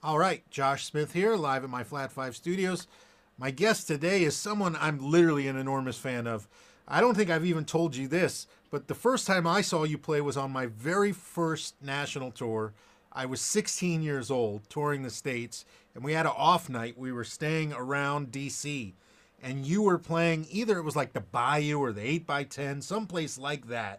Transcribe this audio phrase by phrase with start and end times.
[0.00, 2.86] All right, Josh Smith here, live at my Flat Five Studios.
[3.36, 6.46] My guest today is someone I'm literally an enormous fan of.
[6.86, 9.98] I don't think I've even told you this, but the first time I saw you
[9.98, 12.74] play was on my very first national tour.
[13.12, 15.64] I was 16 years old, touring the States,
[15.96, 16.96] and we had an off night.
[16.96, 18.92] We were staying around DC,
[19.42, 23.66] and you were playing either it was like the Bayou or the 8x10, someplace like
[23.66, 23.98] that,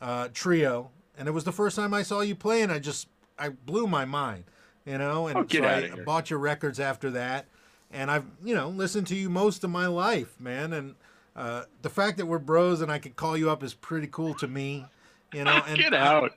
[0.00, 0.92] uh, trio.
[1.18, 3.06] And it was the first time I saw you play, and I just,
[3.38, 4.44] I blew my mind
[4.84, 5.26] you know.
[5.26, 6.04] And oh, so I here.
[6.04, 7.46] bought your records after that,
[7.90, 10.72] and I've you know listened to you most of my life, man.
[10.72, 10.94] And
[11.36, 14.34] uh, the fact that we're bros and I could call you up is pretty cool
[14.34, 14.86] to me,
[15.32, 15.62] you know.
[15.66, 16.32] And Get out.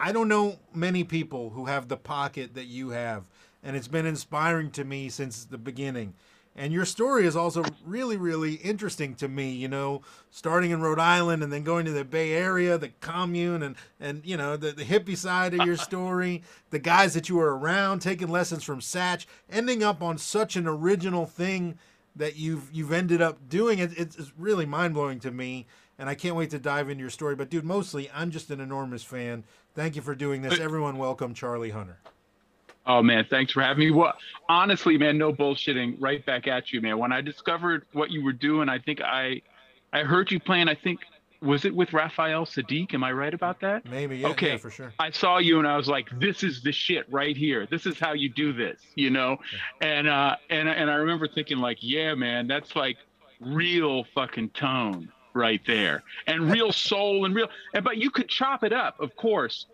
[0.00, 3.24] I, I don't know many people who have the pocket that you have,
[3.62, 6.14] and it's been inspiring to me since the beginning.
[6.58, 9.52] And your story is also really, really interesting to me.
[9.52, 13.62] You know, starting in Rhode Island and then going to the Bay Area, the commune,
[13.62, 17.36] and and you know the, the hippie side of your story, the guys that you
[17.36, 21.78] were around, taking lessons from Satch, ending up on such an original thing
[22.16, 23.78] that you've you've ended up doing.
[23.78, 27.02] It, it's, it's really mind blowing to me, and I can't wait to dive into
[27.02, 27.36] your story.
[27.36, 29.44] But dude, mostly I'm just an enormous fan.
[29.74, 30.58] Thank you for doing this.
[30.58, 31.98] Everyone, welcome Charlie Hunter.
[32.88, 33.90] Oh man, thanks for having me.
[33.90, 34.14] Well,
[34.48, 35.96] honestly, man, no bullshitting.
[36.00, 36.98] Right back at you, man.
[36.98, 39.42] When I discovered what you were doing, I think I,
[39.92, 40.68] I heard you playing.
[40.68, 41.00] I think
[41.42, 42.94] was it with Raphael Saadiq?
[42.94, 43.84] Am I right about that?
[43.84, 44.18] Maybe.
[44.18, 44.52] Yeah, okay.
[44.52, 44.92] Yeah, for sure.
[44.98, 47.66] I saw you and I was like, this is the shit right here.
[47.66, 49.36] This is how you do this, you know.
[49.82, 52.96] And uh, and and I remember thinking like, yeah, man, that's like
[53.38, 57.48] real fucking tone right there, and real soul and real.
[57.74, 59.66] And but you could chop it up, of course.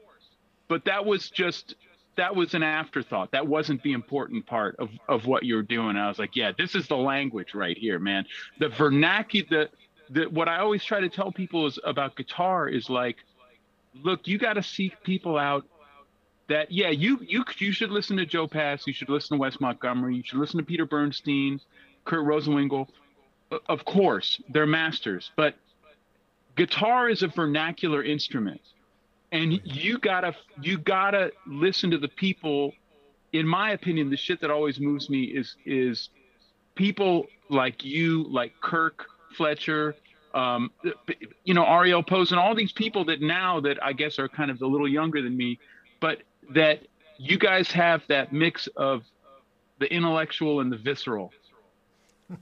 [0.67, 1.77] But that was just
[2.17, 3.31] that was an afterthought.
[3.33, 5.97] That wasn't the important part of, of what you're doing.
[5.97, 8.27] I was like, yeah, this is the language right here, man.
[8.59, 9.69] The vernacular,
[10.11, 13.17] the, the, what I always try to tell people is about guitar is like,
[14.03, 15.65] look, you got to seek people out
[16.49, 18.87] that, yeah, you, you, you should listen to Joe Pass.
[18.87, 20.17] You should listen to Wes Montgomery.
[20.17, 21.61] You should listen to Peter Bernstein,
[22.05, 22.89] Kurt Rosenwinkel.
[23.69, 25.55] Of course, they're masters, but
[26.57, 28.61] guitar is a vernacular instrument
[29.35, 32.73] and you gotta you gotta listen to the people.
[33.33, 36.09] In my opinion the shit that always moves me is is
[36.77, 39.07] people like you like kirk
[39.37, 39.97] fletcher
[40.35, 40.71] um,
[41.45, 44.63] you know ariel posen all these people that now that i guess are kind of
[44.63, 45.59] a little younger than me
[46.01, 46.87] but that
[47.19, 49.03] you guys have that mix of
[49.79, 51.33] the intellectual and the visceral.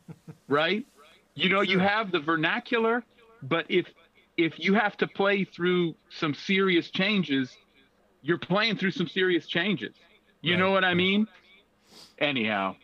[0.48, 0.86] Right?
[1.34, 3.02] You know you have the vernacular
[3.42, 3.86] but if
[4.36, 7.56] if you have to play through some serious changes,
[8.22, 9.94] you're playing through some serious changes.
[10.40, 10.60] You right.
[10.60, 11.26] know what I mean?
[12.18, 12.76] Anyhow.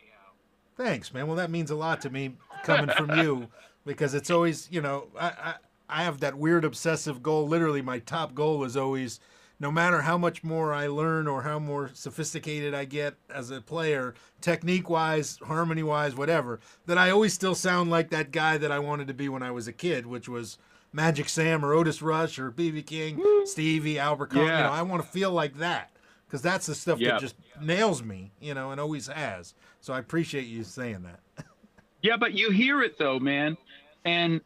[0.77, 1.27] Thanks, man.
[1.27, 3.47] Well, that means a lot to me coming from you
[3.85, 5.53] because it's always, you know, I, I,
[5.89, 7.47] I have that weird obsessive goal.
[7.47, 9.19] Literally, my top goal is always
[9.59, 13.59] no matter how much more I learn or how more sophisticated I get as a
[13.59, 18.71] player, technique wise, harmony wise, whatever, that I always still sound like that guy that
[18.71, 20.57] I wanted to be when I was a kid, which was
[20.91, 24.41] Magic Sam or Otis Rush or BB King, Stevie, Albert yeah.
[24.41, 25.91] You know, I want to feel like that
[26.25, 27.13] because that's the stuff yep.
[27.13, 29.53] that just nails me, you know, and always has.
[29.81, 31.45] So I appreciate you saying that.
[32.01, 33.57] yeah, but you hear it though, man,
[34.05, 34.41] and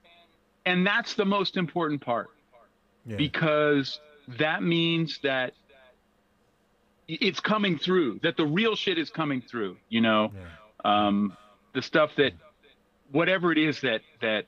[0.66, 2.30] and that's the most important part
[3.06, 3.18] yeah.
[3.18, 4.00] because
[4.40, 5.54] that means that
[7.08, 8.20] it's coming through.
[8.24, 9.78] That the real shit is coming through.
[9.90, 11.08] You know, yeah.
[11.08, 11.38] um,
[11.74, 12.34] the stuff that
[13.12, 14.46] whatever it is that that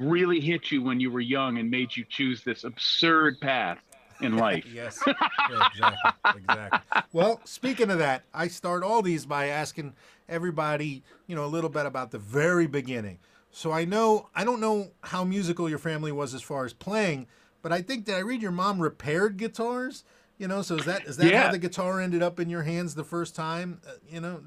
[0.00, 3.78] really hit you when you were young and made you choose this absurd path
[4.20, 4.64] in life.
[4.72, 7.02] yes, yeah, exactly, exactly.
[7.12, 9.94] Well, speaking of that, I start all these by asking
[10.28, 13.18] everybody, you know, a little bit about the very beginning.
[13.50, 17.26] So I know I don't know how musical your family was as far as playing,
[17.62, 20.04] but I think did I read your mom repaired guitars.
[20.38, 21.42] You know, so is that is that yeah.
[21.42, 23.80] how the guitar ended up in your hands the first time?
[23.86, 24.40] Uh, you know,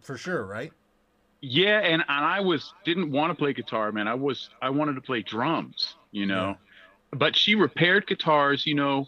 [0.00, 0.72] for sure, right?
[1.40, 4.08] Yeah, and, and I was didn't want to play guitar, man.
[4.08, 6.56] I was I wanted to play drums, you know.
[7.12, 7.18] Yeah.
[7.18, 9.06] But she repaired guitars, you know.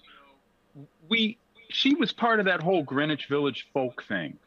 [1.08, 1.38] We
[1.68, 4.38] she was part of that whole Greenwich Village folk thing.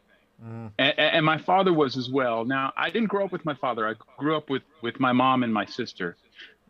[0.44, 0.72] Mm.
[0.78, 2.44] And, and, my father was as well.
[2.44, 3.88] Now, I didn't grow up with my father.
[3.88, 6.18] I grew up with with my mom and my sister.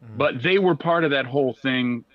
[0.03, 0.17] Mm.
[0.17, 2.05] But they were part of that whole thing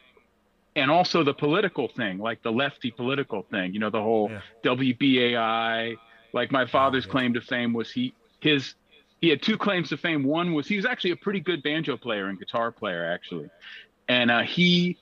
[0.78, 4.40] and also the political thing, like the lefty political thing, you know, the whole yeah.
[4.62, 5.96] WBAI,
[6.32, 7.12] like my father's oh, yeah.
[7.12, 8.74] claim to fame was he his
[9.20, 10.24] he had two claims to fame.
[10.24, 13.50] One was he was actually a pretty good banjo player and guitar player, actually.
[14.08, 14.98] And uh, he,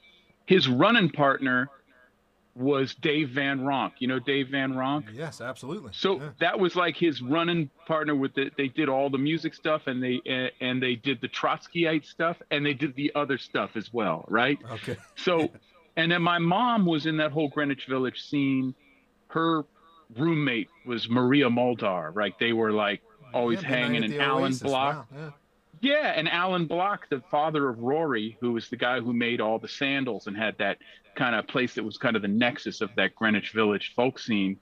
[0.47, 1.71] his running partner
[2.57, 3.93] was Dave Van Ronk.
[3.99, 5.05] You know Dave Van Ronk?
[5.13, 5.93] Yes, absolutely.
[5.93, 6.31] So yeah.
[6.41, 10.03] that was like his running partner with the, they did all the music stuff and
[10.03, 14.25] they and they did the Trotskyite stuff and they did the other stuff as well,
[14.29, 14.59] right?
[14.73, 14.97] Okay.
[15.17, 15.51] So
[15.97, 18.75] and then my mom was in that whole Greenwich Village scene.
[19.29, 19.65] Her
[20.17, 22.35] roommate was Maria Muldaur, right?
[22.39, 23.03] They were like
[23.37, 24.63] always Yeah, hanging in Alan Oasis.
[24.63, 25.07] Block.
[25.13, 25.31] Wow, yeah.
[25.81, 29.59] Yeah, and Alan Block, the father of Rory, who was the guy who made all
[29.59, 30.79] the sandals and had that
[31.15, 34.59] kind of place that was kind of the nexus of that Greenwich Village folk scene,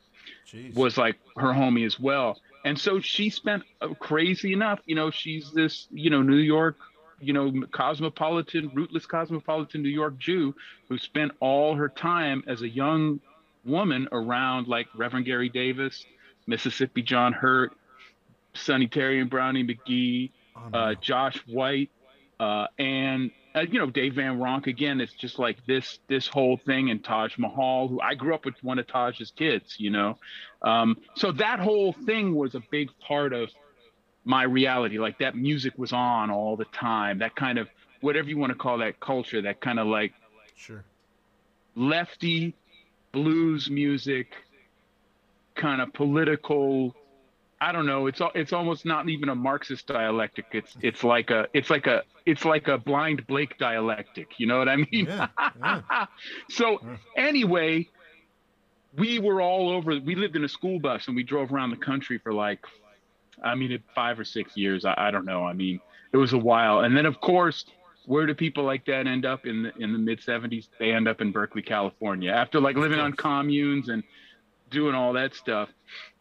[0.46, 0.74] Jeez.
[0.74, 2.40] was like her homie as well.
[2.64, 6.76] And so she spent uh, crazy enough, you know, she's this, you know, New York,
[7.20, 10.54] you know, cosmopolitan, rootless cosmopolitan New York Jew
[10.88, 13.20] who spent all her time as a young
[13.64, 16.04] woman around like Reverend Gary Davis,
[16.46, 17.72] Mississippi John Hurt,
[18.54, 20.30] Sonny Terry and Brownie McGhee,
[20.72, 21.90] uh, Josh White,
[22.40, 24.66] uh, and uh, you know Dave Van Ronk.
[24.66, 28.44] Again, it's just like this this whole thing, and Taj Mahal, who I grew up
[28.44, 29.76] with one of Taj's kids.
[29.78, 30.18] You know,
[30.62, 33.50] um, so that whole thing was a big part of
[34.24, 34.98] my reality.
[34.98, 37.18] Like that music was on all the time.
[37.18, 37.68] That kind of
[38.00, 39.42] whatever you want to call that culture.
[39.42, 40.12] That kind of like
[40.56, 40.84] sure.
[41.76, 42.54] lefty
[43.12, 44.34] blues music,
[45.54, 46.94] kind of political.
[47.64, 48.08] I don't know.
[48.08, 50.44] It's it's almost not even a Marxist dialectic.
[50.52, 54.38] It's it's like a it's like a it's like a blind Blake dialectic.
[54.38, 55.06] You know what I mean?
[55.06, 55.28] Yeah,
[55.58, 56.06] yeah.
[56.50, 56.78] so
[57.16, 57.88] anyway,
[58.98, 59.98] we were all over.
[59.98, 62.60] We lived in a school bus and we drove around the country for like,
[63.42, 64.84] I mean, five or six years.
[64.84, 65.42] I, I don't know.
[65.46, 65.80] I mean,
[66.12, 66.80] it was a while.
[66.80, 67.64] And then of course,
[68.04, 70.68] where do people like that end up in the in the mid '70s?
[70.78, 74.02] They end up in Berkeley, California, after like living on communes and
[74.70, 75.70] doing all that stuff.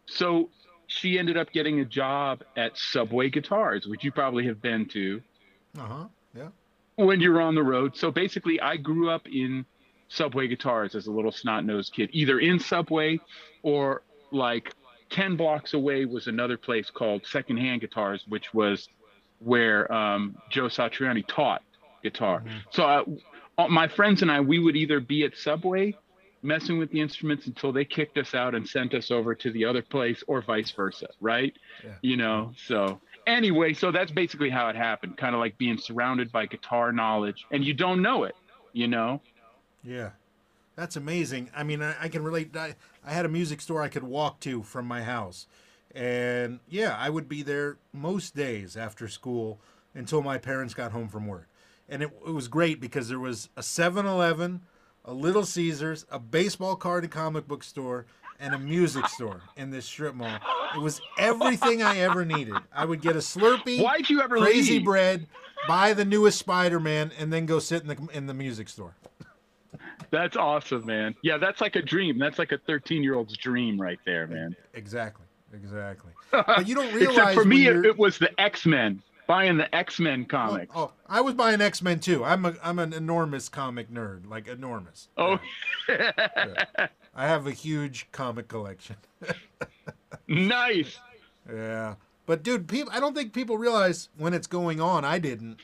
[0.06, 0.48] So
[0.94, 5.22] she ended up getting a job at Subway Guitars, which you probably have been to
[5.78, 6.04] Uh huh.
[6.36, 6.48] Yeah.
[6.96, 7.96] when you're on the road.
[7.96, 9.64] So basically, I grew up in
[10.08, 13.18] Subway guitars as a little snot nosed kid, either in Subway
[13.62, 14.72] or like
[15.10, 18.88] 10 blocks away was another place called Secondhand Guitars, which was
[19.40, 21.62] where um, Joe Satriani taught
[22.02, 22.40] guitar.
[22.40, 22.50] Mhm.
[22.70, 23.04] So uh,
[23.58, 25.96] all- my friends and I, we would either be at Subway
[26.44, 29.64] messing with the instruments until they kicked us out and sent us over to the
[29.64, 31.54] other place or vice versa, right?
[31.82, 31.94] Yeah.
[32.02, 36.30] You know, so anyway, so that's basically how it happened, kind of like being surrounded
[36.30, 38.36] by guitar knowledge and you don't know it,
[38.72, 39.20] you know?
[39.82, 40.10] Yeah.
[40.76, 41.50] That's amazing.
[41.54, 42.56] I mean, I, I can relate.
[42.56, 42.74] I,
[43.04, 45.46] I had a music store I could walk to from my house.
[45.94, 49.60] And yeah, I would be there most days after school
[49.94, 51.48] until my parents got home from work.
[51.88, 54.62] And it, it was great because there was a 7 Eleven,
[55.04, 58.06] a Little Caesars, a baseball card and comic book store,
[58.40, 60.38] and a music store in this strip mall.
[60.74, 62.54] It was everything I ever needed.
[62.74, 64.84] I would get a Slurpee, Why'd you ever crazy leave?
[64.84, 65.26] bread,
[65.68, 68.94] buy the newest Spider Man, and then go sit in the in the music store.
[70.10, 71.14] That's awesome, man.
[71.22, 72.18] Yeah, that's like a dream.
[72.18, 74.54] That's like a 13 year old's dream right there, man.
[74.74, 75.24] Exactly.
[75.52, 76.10] Exactly.
[76.32, 79.98] But you don't realize Except for me, it was the X Men, buying the X
[80.00, 80.72] Men Oh, comics.
[80.76, 82.24] oh, I was buying X Men too.
[82.24, 85.08] I'm a I'm an enormous comic nerd, like enormous.
[85.16, 85.38] Oh,
[85.88, 86.88] I
[87.26, 88.96] have a huge comic collection.
[90.28, 90.98] nice.
[91.52, 91.94] Yeah,
[92.26, 95.04] but dude, people, I don't think people realize when it's going on.
[95.04, 95.60] I didn't.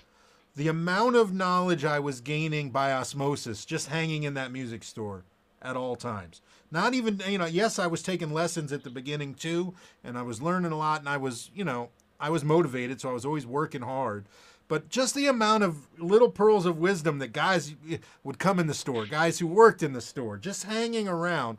[0.57, 5.25] The amount of knowledge I was gaining by osmosis, just hanging in that music store
[5.63, 6.43] at all times.
[6.73, 9.75] Not even, you know, yes, I was taking lessons at the beginning too,
[10.05, 11.89] and I was learning a lot, and I was, you know,
[12.21, 14.27] I was motivated, so I was always working hard.
[14.69, 17.75] But just the amount of little pearls of wisdom that guys
[18.23, 21.59] would come in the store, guys who worked in the store, just hanging around.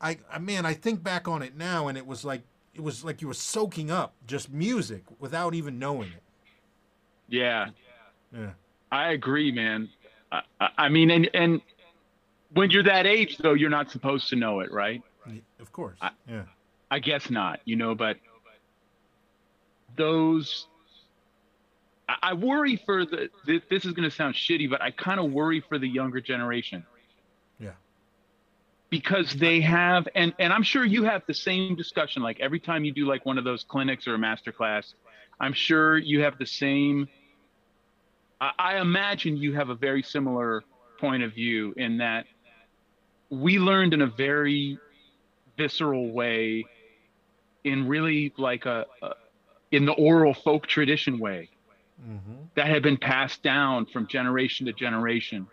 [0.00, 2.42] I, I man, I think back on it now, and it was like
[2.74, 6.22] it was like you were soaking up just music without even knowing it.
[7.28, 7.68] Yeah,
[8.36, 8.50] Yeah.
[8.92, 9.88] I agree, man.
[10.32, 10.42] I,
[10.78, 11.60] I- mean, and and
[12.52, 15.02] when you're that age, though, you're not supposed to know it, right?
[15.60, 15.96] Of course.
[16.02, 16.42] I- yeah.
[16.90, 18.16] I guess not, you know, but
[20.00, 20.66] those
[22.22, 25.60] I, worry for the this is going to sound shitty, but I kind of worry
[25.60, 26.84] for the younger generation.
[27.58, 27.72] Yeah.
[28.88, 32.84] Because they have and and I'm sure you have the same discussion like every time
[32.84, 34.94] you do like one of those clinics or a master class,
[35.38, 37.08] I'm sure you have the same
[38.40, 40.64] I, I imagine you have a very similar
[40.98, 42.24] point of view in that
[43.30, 44.78] we learned in a very
[45.56, 46.64] visceral way
[47.62, 49.12] in really like a, a
[49.70, 51.48] in the oral folk tradition way
[52.02, 52.18] hmm
[52.56, 55.46] that had been passed down from generation to generation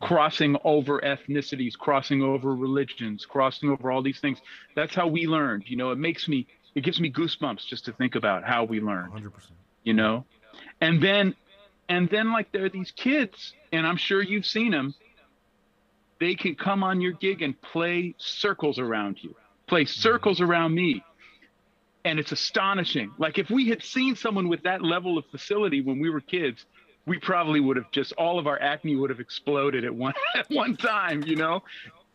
[0.00, 4.40] crossing over ethnicities crossing over religions crossing over all these things.
[4.74, 7.92] That's how we learned you know it makes me it gives me goosebumps just to
[7.92, 9.30] think about how we learned 100%.
[9.84, 10.24] you know?
[10.80, 11.34] And then
[11.88, 14.94] and then like there are these kids and i'm sure you've seen them
[16.20, 19.34] they can come on your gig and play circles around you
[19.66, 21.04] play circles around me
[22.04, 25.98] and it's astonishing like if we had seen someone with that level of facility when
[25.98, 26.66] we were kids
[27.06, 30.48] we probably would have just all of our acne would have exploded at one at
[30.50, 31.62] one time you know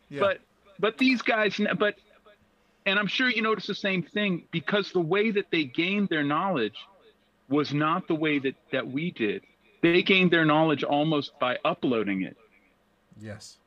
[0.09, 0.19] Yeah.
[0.19, 0.39] but
[0.79, 1.95] but these guys but
[2.85, 6.23] and I'm sure you notice the same thing because the way that they gained their
[6.23, 6.75] knowledge
[7.49, 9.43] was not the way that that we did.
[9.81, 12.37] They gained their knowledge almost by uploading it.
[13.19, 13.57] Yes.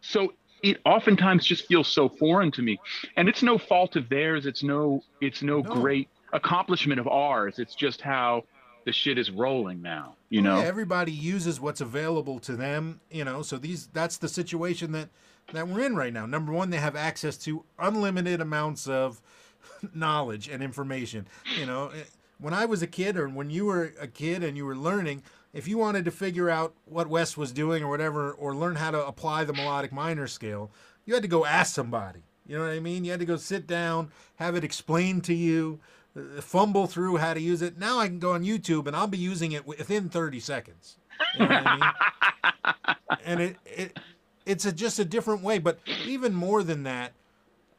[0.00, 2.78] So it oftentimes just feels so foreign to me,
[3.16, 4.46] and it's no fault of theirs.
[4.46, 5.74] It's no it's no, No.
[5.74, 7.58] great accomplishment of ours.
[7.58, 8.44] It's just how
[8.86, 10.16] the shit is rolling now.
[10.30, 10.58] You know.
[10.58, 13.42] Yeah, everybody uses what's available to them, you know.
[13.42, 15.08] So these that's the situation that
[15.52, 16.26] that we're in right now.
[16.26, 19.20] Number one, they have access to unlimited amounts of
[19.94, 21.26] knowledge and information.
[21.58, 22.02] You know, Eh,
[22.38, 25.22] when I was a kid, or when you were a kid and you were learning,
[25.52, 28.90] if you wanted to figure out what Wes was doing or whatever, or learn how
[28.90, 30.70] to apply the melodic minor scale,
[31.04, 32.22] you had to go ask somebody.
[32.46, 33.04] You know what I mean?
[33.04, 35.80] You had to go sit down, have it explained to you,
[36.16, 37.78] uh, fumble through how to use it.
[37.78, 40.96] Now I can go on YouTube and I'll be using it within 30 seconds.
[41.38, 42.96] You know what I mean?
[43.24, 43.98] and it, it
[44.46, 45.58] it's a, just a different way.
[45.58, 47.12] But even more than that,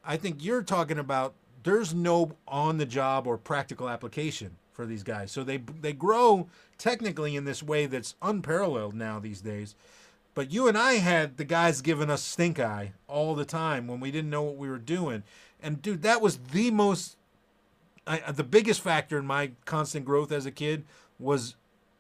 [0.06, 5.04] I think you're talking about there's no on the job or practical application for these
[5.04, 5.32] guys.
[5.32, 6.48] So they they grow
[6.78, 9.76] technically in this way that's unparalleled now these days.
[10.34, 14.00] But you and I had the guys giving us stink eye all the time when
[14.00, 15.24] we didn't know what we were doing.
[15.62, 17.18] And dude, that was the most
[18.08, 20.86] I, uh, the biggest factor in my constant growth as a kid
[21.20, 21.56] was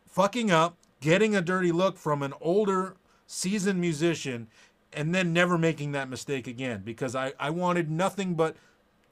[0.07, 2.95] fucking up, getting a dirty look from an older,
[3.27, 4.47] seasoned musician,
[4.93, 8.55] and then never making that mistake again because I, I wanted nothing but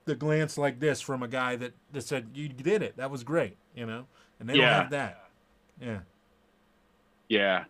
[0.06, 2.98] the glance like this from a guy that, that said, You did it.
[2.98, 4.06] That was great, you know?
[4.40, 4.62] And they Yeah.
[4.70, 5.30] don't have that.
[5.82, 6.00] Yeah.
[7.28, 7.64] Yeah.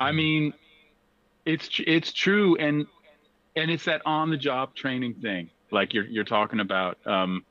[0.00, 0.54] I mean,
[1.44, 2.86] it's it's true, and
[3.56, 6.98] and it's that on the job training thing, like you're you're talking about.
[7.06, 7.44] Um,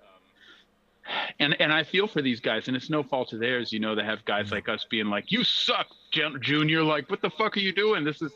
[1.39, 3.96] and and I feel for these guys, and it's no fault of theirs, you know.
[3.96, 7.60] They have guys like us being like, "You suck, Junior." Like, what the fuck are
[7.62, 8.04] you doing?
[8.06, 8.32] This is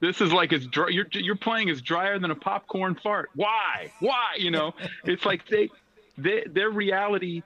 [0.00, 0.88] this is like as dry.
[0.88, 3.30] You're you're playing is drier than a popcorn fart.
[3.34, 3.92] Why?
[4.00, 4.36] Why?
[4.38, 4.74] You know,
[5.04, 5.70] it's like they,
[6.18, 7.42] they their reality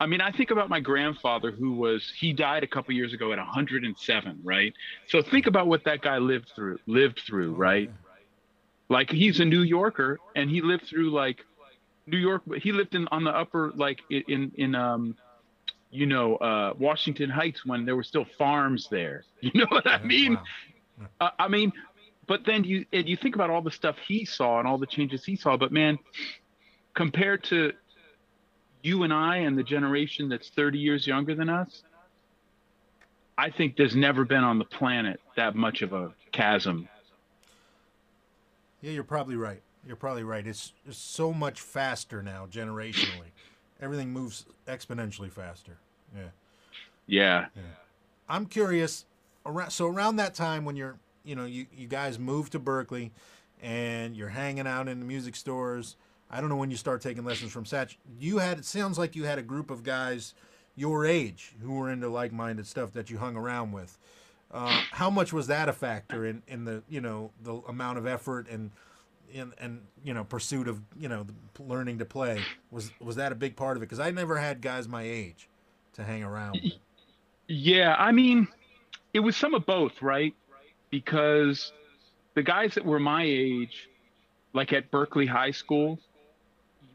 [0.00, 3.32] I mean, I think about my grandfather who was he died a couple years ago
[3.32, 4.72] at 107, right?
[5.08, 7.90] So think about what that guy lived through, lived through, right?
[8.88, 11.44] Like he's a New Yorker and he lived through like
[12.06, 15.16] New York he lived in on the upper like in in um
[15.90, 19.24] you know, uh Washington Heights when there were still farms there.
[19.40, 20.34] You know what I mean?
[20.34, 20.44] Wow.
[21.20, 21.72] Uh, I mean,
[22.26, 25.24] but then you you think about all the stuff he saw and all the changes
[25.24, 25.56] he saw.
[25.56, 25.98] But man,
[26.94, 27.72] compared to
[28.82, 31.82] you and I and the generation that's 30 years younger than us,
[33.36, 36.88] I think there's never been on the planet that much of a chasm.
[38.80, 39.62] Yeah, you're probably right.
[39.86, 40.46] You're probably right.
[40.46, 43.30] It's, it's so much faster now, generationally.
[43.80, 45.78] Everything moves exponentially faster.
[46.16, 46.28] Yeah.
[47.06, 47.46] Yeah.
[48.28, 49.06] I'm curious.
[49.46, 53.12] Around, so around that time when you're, you know, you, you guys moved to Berkeley,
[53.62, 55.96] and you're hanging out in the music stores.
[56.30, 57.96] I don't know when you start taking lessons from Satch.
[58.18, 60.34] You had it sounds like you had a group of guys
[60.76, 63.98] your age who were into like-minded stuff that you hung around with.
[64.50, 68.06] Uh, how much was that a factor in, in the you know the amount of
[68.06, 68.70] effort and
[69.30, 71.26] in and you know pursuit of you know
[71.58, 73.86] learning to play was was that a big part of it?
[73.86, 75.48] Because I never had guys my age
[75.94, 76.74] to hang around with.
[77.48, 77.96] Yeah.
[77.98, 78.46] I mean,
[79.12, 80.34] it was some of both, right?
[80.90, 81.72] Because
[82.34, 83.88] the guys that were my age,
[84.52, 85.98] like at Berkeley High School,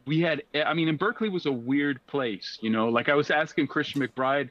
[0.06, 3.32] we had, I mean, and Berkeley was a weird place, you know, like I was
[3.32, 4.50] asking Christian McBride,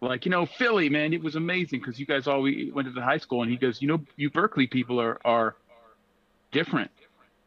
[0.00, 2.92] like, you know, Philly, man, it was amazing because you guys all we went to
[2.92, 5.56] the high school and he goes, you know, you Berkeley people are, are
[6.50, 6.90] different.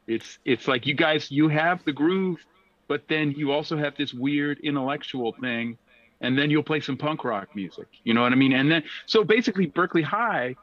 [0.07, 2.45] It's, it's like you guys, you have the groove,
[2.87, 5.77] but then you also have this weird intellectual thing
[6.21, 7.87] and then you'll play some punk rock music.
[8.03, 8.53] You know what I mean?
[8.53, 10.55] And then so basically Berkeley High,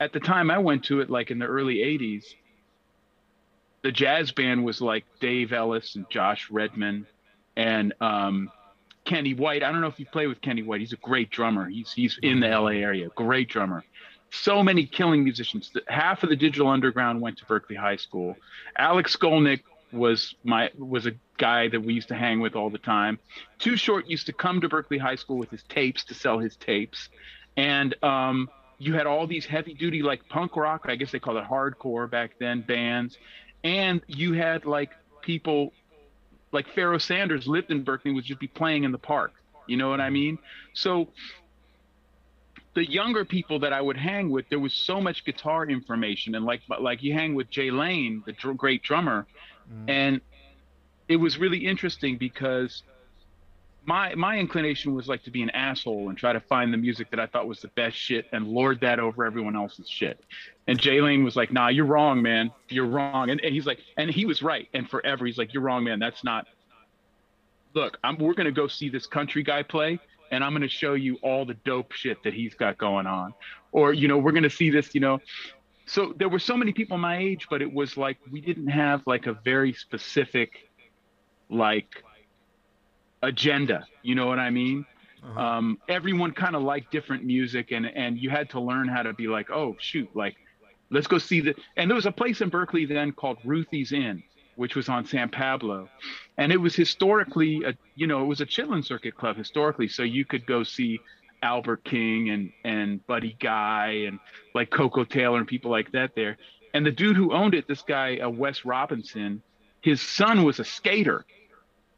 [0.00, 2.24] at the time I went to it, like in the early '80s,
[3.82, 7.06] the jazz band was like Dave Ellis and Josh Redman,
[7.56, 8.50] and um,
[9.04, 9.62] Kenny White.
[9.62, 10.80] I don't know if you play with Kenny White.
[10.80, 11.68] He's a great drummer.
[11.68, 13.08] He's he's in the LA area.
[13.14, 13.84] Great drummer.
[14.30, 15.70] So many killing musicians.
[15.88, 18.36] Half of the Digital Underground went to Berkeley High School.
[18.78, 19.60] Alex Skolnick
[19.92, 23.18] was my was a guy that we used to hang with all the time.
[23.58, 26.54] Too Short used to come to Berkeley High School with his tapes to sell his
[26.56, 27.08] tapes,
[27.56, 30.82] and um, you had all these heavy duty like punk rock.
[30.84, 33.18] I guess they called it hardcore back then bands,
[33.64, 35.72] and you had like people
[36.52, 39.32] like Pharoah Sanders lived in Berkeley would just be playing in the park.
[39.66, 40.38] You know what I mean?
[40.74, 41.08] So
[42.74, 46.44] the younger people that I would hang with, there was so much guitar information, and
[46.44, 49.26] like like you hang with Jay Lane, the dr- great drummer,
[49.88, 50.20] and
[51.12, 52.82] it was really interesting because
[53.84, 57.10] my my inclination was like to be an asshole and try to find the music
[57.10, 60.24] that I thought was the best shit and lord that over everyone else's shit.
[60.66, 62.50] And Jay Lane was like, "Nah, you're wrong, man.
[62.68, 64.68] You're wrong." And, and he's like, and he was right.
[64.72, 65.98] And forever, he's like, "You're wrong, man.
[65.98, 66.46] That's not."
[67.74, 69.98] Look, I'm, we're gonna go see this country guy play,
[70.30, 73.34] and I'm gonna show you all the dope shit that he's got going on.
[73.72, 74.94] Or you know, we're gonna see this.
[74.94, 75.20] You know,
[75.86, 79.02] so there were so many people my age, but it was like we didn't have
[79.06, 80.70] like a very specific,
[81.52, 82.02] like
[83.22, 83.86] agenda.
[84.02, 84.84] You know what I mean?
[85.22, 85.40] Uh-huh.
[85.40, 89.12] Um, everyone kind of liked different music, and and you had to learn how to
[89.12, 90.36] be like, oh shoot, like
[90.90, 91.54] let's go see the.
[91.76, 94.22] And there was a place in Berkeley then called Ruthie's Inn,
[94.56, 95.88] which was on San Pablo,
[96.38, 100.02] and it was historically a you know it was a Chitlin circuit club historically, so
[100.02, 100.98] you could go see
[101.40, 104.18] Albert King and and Buddy Guy and
[104.56, 106.36] like Koko Taylor and people like that there.
[106.74, 109.42] And the dude who owned it, this guy uh, Wes Robinson,
[109.82, 111.26] his son was a skater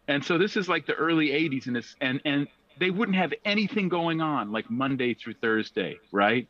[0.08, 3.32] and so this is like the early 80s and it's and and they wouldn't have
[3.44, 6.48] anything going on like monday through thursday right?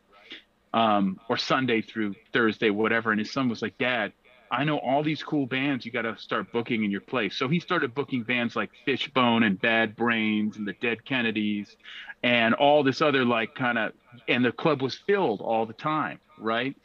[0.73, 3.11] Um, or sunday through thursday whatever.
[3.11, 4.13] And his son was like dad
[4.51, 7.35] i know all these cool bands you got to start booking in your place.
[7.35, 11.75] So he started booking bands like fishbone and bad brains and the dead kennedys
[12.23, 13.93] and all this other like kind of
[14.27, 16.75] and the club was filled all the time right?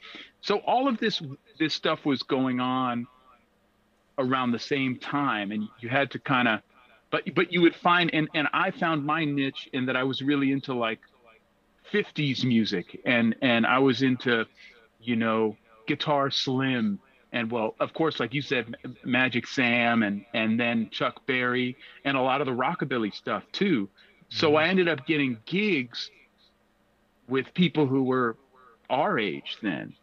[0.41, 1.23] So all of this
[1.59, 3.07] this stuff was going on
[4.21, 6.61] around the same time and you had to kind of
[7.11, 10.23] but but you would find and and I found my niche in that I was
[10.23, 11.01] really into like
[11.93, 14.47] 50s music and and I was into
[15.01, 17.01] you know guitar slim
[17.33, 22.17] and well of course like you said Magic Sam and and then Chuck Berry and
[22.17, 23.89] a lot of the rockabilly stuff too
[24.29, 24.57] so mm-hmm.
[24.59, 26.11] I ended up getting gigs
[27.29, 28.37] with people who were
[28.89, 29.95] our age then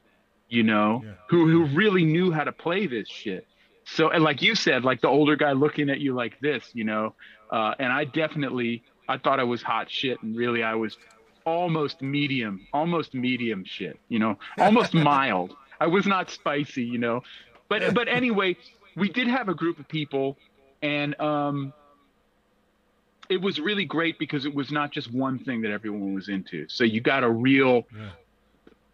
[0.50, 1.14] you know yeah.
[1.30, 3.48] who who really knew how to play this shit
[3.88, 6.84] so and like you said like the older guy looking at you like this you
[6.84, 7.14] know
[7.52, 10.98] uh, and i definitely i thought i was hot shit and really i was
[11.46, 15.56] almost medium almost medium shit you know almost mild.
[15.80, 17.22] I was not spicy you know
[17.70, 18.58] but but anyway
[18.96, 20.38] we did have a group of people
[20.82, 21.72] and um
[23.30, 26.66] it was really great because it was not just one thing that everyone was into.
[26.70, 28.12] So you got a real yeah.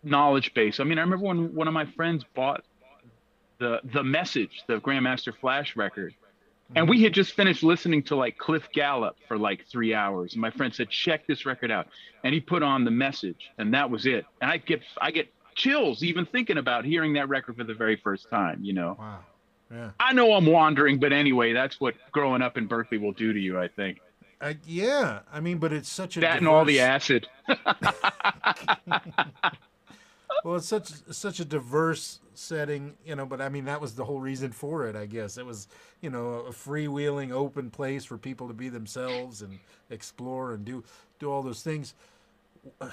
[0.03, 0.79] knowledge base.
[0.79, 2.63] I mean i remember when one of my friends bought
[3.59, 6.13] the the message, the Grandmaster Flash record.
[6.75, 10.33] And we had just finished listening to like Cliff Gallup for like three hours.
[10.33, 11.87] And my friend said, check this record out.
[12.23, 14.25] And he put on the message and that was it.
[14.41, 17.95] And I get I get chills even thinking about hearing that record for the very
[17.95, 18.95] first time, you know.
[18.99, 19.19] Wow.
[19.71, 19.91] Yeah.
[19.99, 23.39] I know I'm wandering, but anyway, that's what growing up in Berkeley will do to
[23.39, 23.99] you, I think.
[24.39, 26.39] Uh, yeah, I mean, but it's such a that diverse...
[26.39, 27.27] and all the acid.
[30.43, 33.25] well, it's such such a diverse setting, you know.
[33.25, 35.37] But I mean, that was the whole reason for it, I guess.
[35.37, 35.67] It was,
[36.01, 40.83] you know, a freewheeling, open place for people to be themselves and explore and do
[41.19, 41.93] do all those things.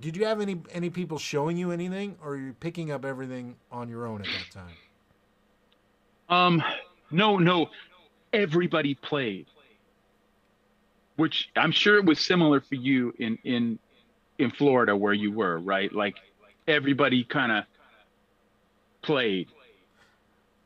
[0.00, 3.56] Did you have any any people showing you anything, or are you picking up everything
[3.70, 4.74] on your own at that time?
[6.28, 6.62] Um,
[7.10, 7.68] no, no.
[8.32, 9.46] Everybody played,
[11.16, 13.78] which I'm sure it was similar for you in in
[14.38, 15.92] in Florida where you were, right?
[15.92, 16.16] Like
[16.68, 17.64] everybody kind of
[19.02, 19.48] played.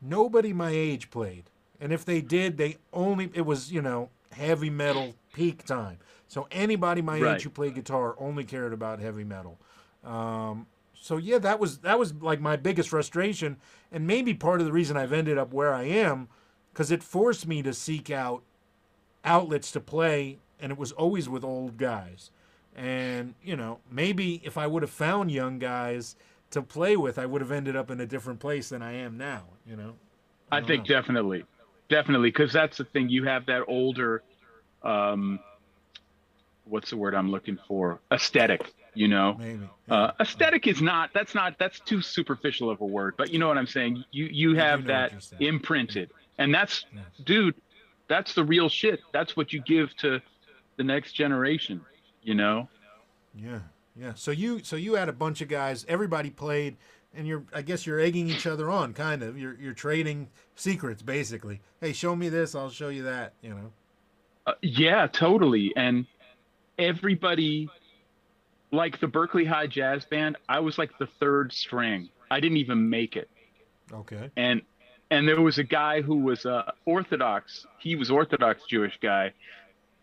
[0.02, 1.44] Nobody my age played.
[1.80, 5.98] And if they did, they only it was, you know, heavy metal peak time.
[6.28, 7.36] So anybody my right.
[7.36, 9.58] age who played guitar only cared about heavy metal.
[10.04, 13.56] Um, so yeah, that was that was like my biggest frustration,
[13.90, 16.28] and maybe part of the reason I've ended up where I am,
[16.72, 18.42] because it forced me to seek out
[19.24, 22.30] outlets to play, and it was always with old guys.
[22.76, 26.16] And, you know, maybe if I would have found young guys
[26.50, 29.18] to play with, I would have ended up in a different place than I am
[29.18, 29.94] now, you know?
[30.50, 30.94] I, I think know.
[30.96, 31.44] definitely.
[31.88, 32.28] Definitely.
[32.28, 33.08] Because that's the thing.
[33.08, 34.22] You have that older,
[34.82, 35.40] um,
[36.64, 38.00] what's the word I'm looking for?
[38.12, 39.34] Aesthetic, you know?
[39.38, 39.68] Maybe.
[39.88, 39.94] Yeah.
[39.94, 43.48] Uh, aesthetic is not, that's not, that's too superficial of a word, but you know
[43.48, 44.04] what I'm saying?
[44.12, 46.10] You, you have that imprinted.
[46.38, 46.84] And that's,
[47.24, 47.56] dude,
[48.08, 49.00] that's the real shit.
[49.12, 50.20] That's what you give to
[50.76, 51.80] the next generation
[52.22, 52.68] you know.
[53.34, 53.60] Yeah,
[53.96, 54.12] yeah.
[54.14, 55.84] So you so you had a bunch of guys.
[55.88, 56.76] Everybody played,
[57.14, 59.38] and you're I guess you're egging each other on, kind of.
[59.38, 61.60] You're you're trading secrets, basically.
[61.80, 63.34] Hey, show me this, I'll show you that.
[63.42, 63.72] You know.
[64.46, 65.72] Uh, yeah, totally.
[65.76, 66.06] And
[66.78, 67.68] everybody,
[68.72, 72.08] like the Berkeley High Jazz Band, I was like the third string.
[72.30, 73.28] I didn't even make it.
[73.92, 74.30] Okay.
[74.36, 74.62] And
[75.10, 77.66] and there was a guy who was uh, Orthodox.
[77.78, 79.32] He was Orthodox Jewish guy,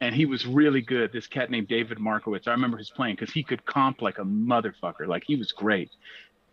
[0.01, 1.12] and he was really good.
[1.12, 2.47] This cat named David Markowitz.
[2.47, 5.07] I remember his playing because he could comp like a motherfucker.
[5.07, 5.91] Like he was great.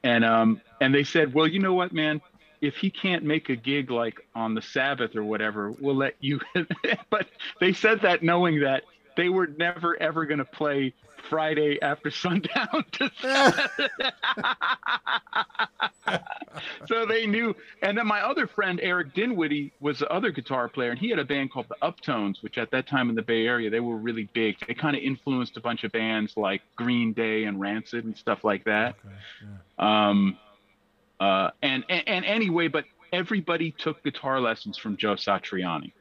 [0.02, 2.20] And um and they said, well, you know what, man?
[2.64, 6.40] if he can't make a gig like on the Sabbath or whatever, we'll let you.
[7.10, 7.28] but
[7.60, 8.84] they said that knowing that
[9.16, 10.94] they were never ever going to play
[11.28, 12.84] Friday after sundown.
[16.86, 17.54] so they knew.
[17.82, 21.18] And then my other friend Eric Dinwiddie was the other guitar player, and he had
[21.18, 23.96] a band called the Uptones, which at that time in the Bay Area they were
[23.96, 24.56] really big.
[24.66, 28.44] They kind of influenced a bunch of bands like Green Day and Rancid and stuff
[28.44, 28.96] like that.
[29.04, 29.14] Okay,
[29.78, 30.08] yeah.
[30.08, 30.38] Um,
[31.20, 35.92] uh, and, and and anyway, but everybody took guitar lessons from Joe Satriani,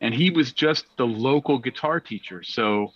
[0.00, 2.42] and he was just the local guitar teacher.
[2.42, 2.92] So,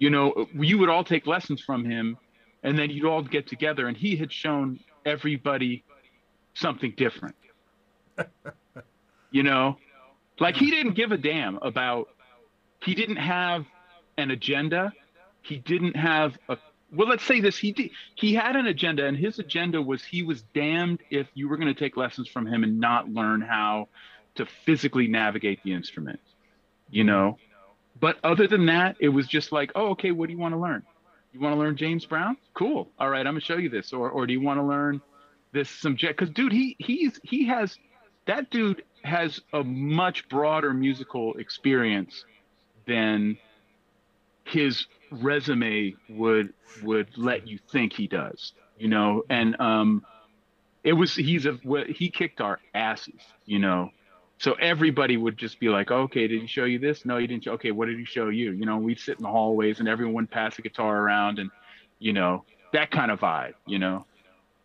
[0.00, 2.16] you know, you would all take lessons from him,
[2.64, 5.84] and then you'd all get together, and he had shown everybody
[6.54, 7.36] something different.
[9.30, 9.76] you know,
[10.40, 12.08] like he didn't give a damn about.
[12.82, 13.66] He didn't have
[14.16, 14.92] an agenda.
[15.42, 16.56] He didn't have a
[16.92, 20.22] well let's say this he did, he had an agenda and his agenda was he
[20.22, 23.88] was damned if you were going to take lessons from him and not learn how
[24.34, 26.20] to physically navigate the instrument
[26.90, 27.38] you know
[28.00, 30.58] but other than that it was just like oh okay what do you want to
[30.60, 30.82] learn?
[31.32, 32.36] You want to learn james brown?
[32.54, 32.88] Cool.
[32.98, 33.92] All right i'm to show you this.
[33.92, 35.00] Or or do you want to learn
[35.52, 36.18] this subject?
[36.18, 37.76] Because dude he he's he has
[38.26, 42.24] that dude has a much broader musical experience
[42.86, 43.38] than
[44.44, 49.22] his resume would would let you think he does you know?
[49.28, 50.04] And um
[50.82, 51.58] it was he's a
[51.88, 53.90] he kicked our asses you know
[54.40, 57.44] so everybody would just be like okay did he show you this no he didn't
[57.44, 59.88] show, okay what did he show you you know we'd sit in the hallways and
[59.88, 61.50] everyone would pass a guitar around and
[61.98, 64.04] you know that kind of vibe you know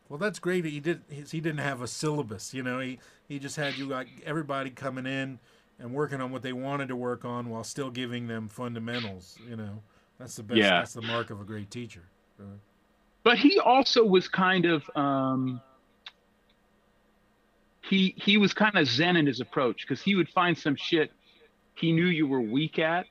[0.10, 3.56] well that's great he did he didn't have a syllabus you know he he just
[3.56, 5.40] had you like everybody coming in
[5.78, 9.56] and working on what they wanted to work on while still giving them fundamentals you
[9.56, 9.82] know
[10.20, 10.58] that's the best.
[10.58, 10.80] Yeah.
[10.80, 12.04] That's the mark of a great teacher.
[13.24, 15.62] But he also was kind of um,
[17.90, 21.12] he he was kind of zen in his approach because he would find some shit
[21.76, 23.06] he knew you were weak at,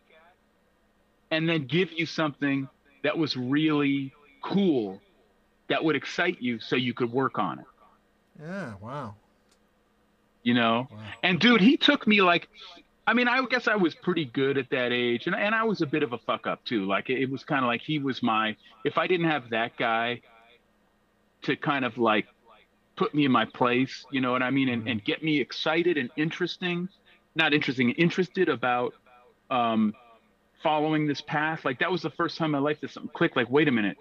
[1.30, 2.68] and then give you something
[3.02, 5.00] that was really cool
[5.68, 7.66] that would excite you so you could work on it.
[8.40, 8.74] Yeah.
[8.80, 9.14] Wow.
[10.42, 10.98] You know, wow.
[11.22, 12.48] and dude, he took me like
[13.06, 15.82] I mean, I guess I was pretty good at that age, and and I was
[15.82, 16.86] a bit of a fuck up too.
[16.86, 18.56] Like it was kind of like he was my.
[18.84, 20.22] If I didn't have that guy
[21.42, 22.26] to kind of like
[22.96, 25.96] put me in my place, you know what I mean, and, and get me excited
[25.96, 26.88] and interesting,
[27.34, 28.94] not interesting, interested about
[29.50, 29.94] um,
[30.62, 31.64] following this path.
[31.64, 33.36] Like that was the first time in my life that something clicked.
[33.36, 33.96] Like, wait a minute,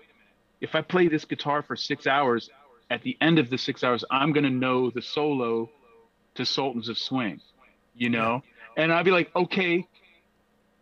[0.61, 2.49] if I play this guitar for six hours,
[2.89, 5.69] at the end of the six hours, I'm gonna know the solo
[6.35, 7.41] to Sultans of Swing,
[7.95, 8.43] you know
[8.75, 9.87] and I'd be like, okay,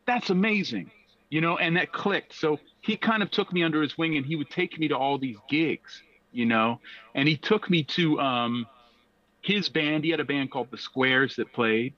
[0.06, 0.91] that's amazing,
[1.30, 2.36] you know, and that clicked.
[2.36, 4.97] So he kind of took me under his wing and he would take me to
[4.97, 6.80] all these gigs, you know,
[7.15, 8.67] and he took me to um,
[9.41, 10.04] his band.
[10.04, 11.94] He had a band called the Squares that played,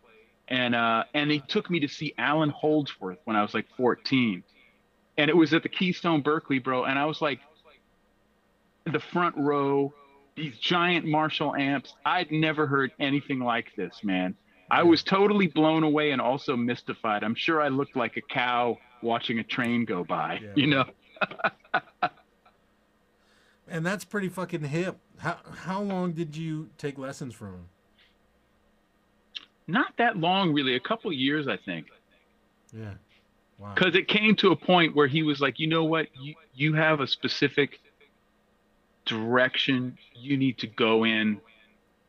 [0.48, 4.44] and uh, and he took me to see Allan Holdsworth when I was like 14,
[5.18, 7.40] and it was at the Keystone Berkeley, bro, and I was like,
[8.92, 9.94] the front row,
[10.36, 11.94] these giant Marshall amps.
[12.06, 14.36] I'd never heard anything like this, man.
[14.72, 17.24] I was totally blown away and also mystified.
[17.24, 20.52] I'm sure I looked like a cow watching a train go by, yeah.
[20.56, 20.86] you know.
[23.74, 24.98] and that's pretty fucking hip.
[25.18, 27.70] How how long did you take lessons from him?
[29.66, 30.76] Not that long, really.
[30.76, 31.88] A couple years, I think.
[32.72, 32.94] Yeah.
[33.58, 33.74] Wow.
[33.74, 36.74] Because it came to a point where he was like, you know what, you you
[36.76, 37.80] have a specific
[39.06, 41.42] direction you need to go in,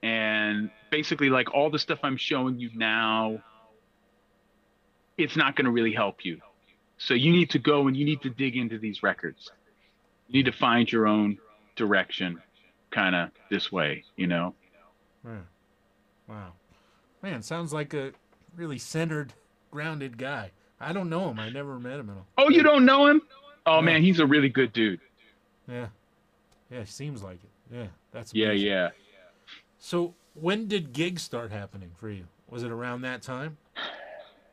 [0.03, 3.42] and basically like all the stuff I'm showing you now,
[5.16, 6.40] it's not going to really help you.
[6.98, 9.50] So you need to go and you need to dig into these records.
[10.29, 11.38] You need to find your own
[11.76, 12.40] direction,
[12.90, 14.54] kind of this way, you know.
[15.24, 15.38] Yeah.
[16.28, 16.52] Wow,
[17.22, 18.12] man, sounds like a
[18.56, 19.32] really centered,
[19.70, 20.50] grounded guy.
[20.80, 21.38] I don't know him.
[21.38, 22.26] I never met him at all.
[22.38, 23.22] Oh, you don't know him?
[23.66, 25.00] Oh man, he's a really good dude.
[25.68, 25.88] Yeah,
[26.70, 27.74] yeah, seems like it.
[27.74, 28.66] Yeah, that's amazing.
[28.66, 28.88] yeah, yeah.
[29.78, 32.24] So when did gigs start happening for you?
[32.48, 33.56] Was it around that time?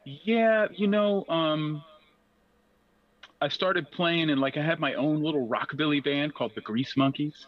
[0.03, 1.83] Yeah, you know, um,
[3.41, 6.95] I started playing and like I had my own little rockabilly band called the Grease
[6.95, 7.47] Monkeys,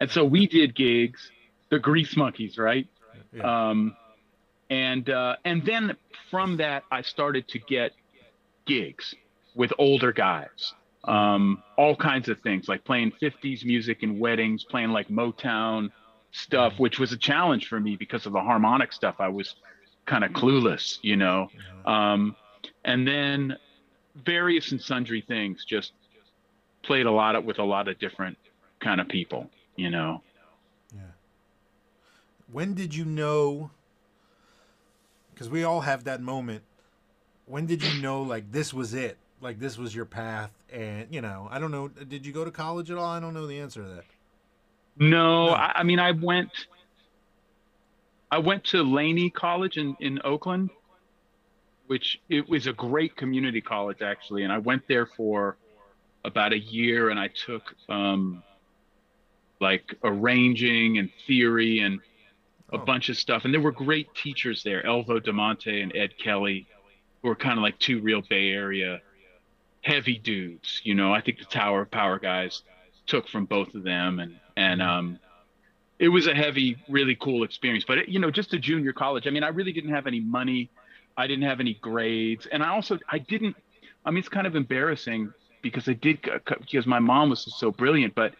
[0.00, 1.30] and so we did gigs,
[1.70, 2.86] the Grease Monkeys, right?
[3.32, 3.70] Yeah.
[3.70, 3.96] Um,
[4.70, 5.96] and uh, and then
[6.30, 7.92] from that I started to get
[8.66, 9.14] gigs
[9.54, 10.72] with older guys,
[11.04, 15.90] um, all kinds of things like playing 50s music in weddings, playing like Motown
[16.30, 19.16] stuff, which was a challenge for me because of the harmonic stuff.
[19.18, 19.56] I was
[20.06, 21.48] kind of clueless, you know.
[21.84, 22.36] Um,
[22.84, 23.56] and then
[24.14, 25.92] various and sundry things, just
[26.82, 28.36] played a lot of, with a lot of different
[28.80, 30.22] kind of people, you know.
[30.94, 31.00] Yeah.
[32.50, 33.70] when did you know?
[35.32, 36.62] Because we all have that moment.
[37.46, 39.16] When did you know like this was it?
[39.40, 41.88] Like this was your path, and you know, I don't know.
[41.88, 43.04] Did you go to college at all?
[43.04, 44.04] I don't know the answer to that.
[44.98, 45.52] No, no.
[45.52, 46.50] I, I mean, I went.
[48.30, 50.70] I went to Laney College in in Oakland,
[51.92, 55.58] which it was a great community college actually, and I went there for
[56.24, 58.42] about a year, and I took um,
[59.60, 62.00] like arranging and theory and
[62.72, 62.78] a oh.
[62.78, 63.44] bunch of stuff.
[63.44, 66.66] And there were great teachers there, Elvo D'Amante and Ed Kelly,
[67.20, 69.02] who were kind of like two real Bay Area
[69.82, 70.80] heavy dudes.
[70.82, 72.62] You know, I think the Tower of Power guys
[73.04, 75.18] took from both of them, and and um,
[75.98, 77.84] it was a heavy, really cool experience.
[77.86, 79.26] But it, you know, just a junior college.
[79.26, 80.70] I mean, I really didn't have any money.
[81.16, 83.56] I didn't have any grades, and I also I didn't.
[84.04, 86.20] I mean, it's kind of embarrassing because I did
[86.60, 88.34] because my mom was so brilliant, but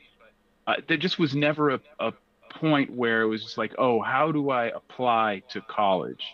[0.67, 2.13] uh, there just was never a, a
[2.51, 6.25] point where it was just like, oh, how do I apply to college?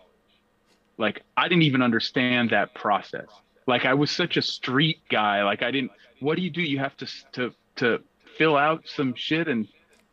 [0.97, 3.29] Like I didn't even understand that process.
[3.67, 5.43] Like I was such a street guy.
[5.45, 5.93] Like I didn't.
[6.21, 6.63] What do you do?
[6.63, 8.03] You have to to to
[8.37, 9.69] fill out some shit and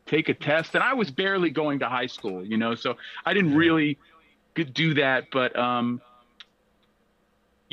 [0.06, 0.76] take a test.
[0.76, 3.98] And I was barely going to high school, you know, so I didn't really
[4.56, 5.26] do that.
[5.32, 6.02] But um,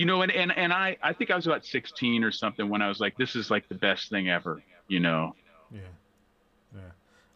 [0.03, 2.83] you know, and and and I I think I was about 16 or something when
[2.83, 5.37] I was like, this is like the best thing ever, you know.
[5.71, 5.81] Yeah,
[6.75, 6.81] yeah,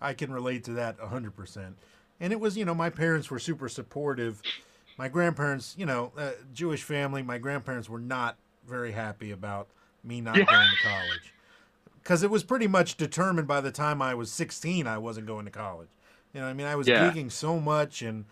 [0.01, 1.37] I can relate to that 100.
[1.37, 1.79] percent
[2.19, 4.43] And it was, you know, my parents were super supportive.
[4.99, 7.23] My grandparents, you know, uh, Jewish family.
[7.23, 9.69] My grandparents were not very happy about
[10.03, 10.47] me not yeah.
[10.47, 11.35] going to college
[12.03, 15.45] because it was pretty much determined by the time I was 16 I wasn't going
[15.45, 15.91] to college.
[16.35, 17.09] You know, I mean, I was yeah.
[17.09, 18.25] geeking so much, and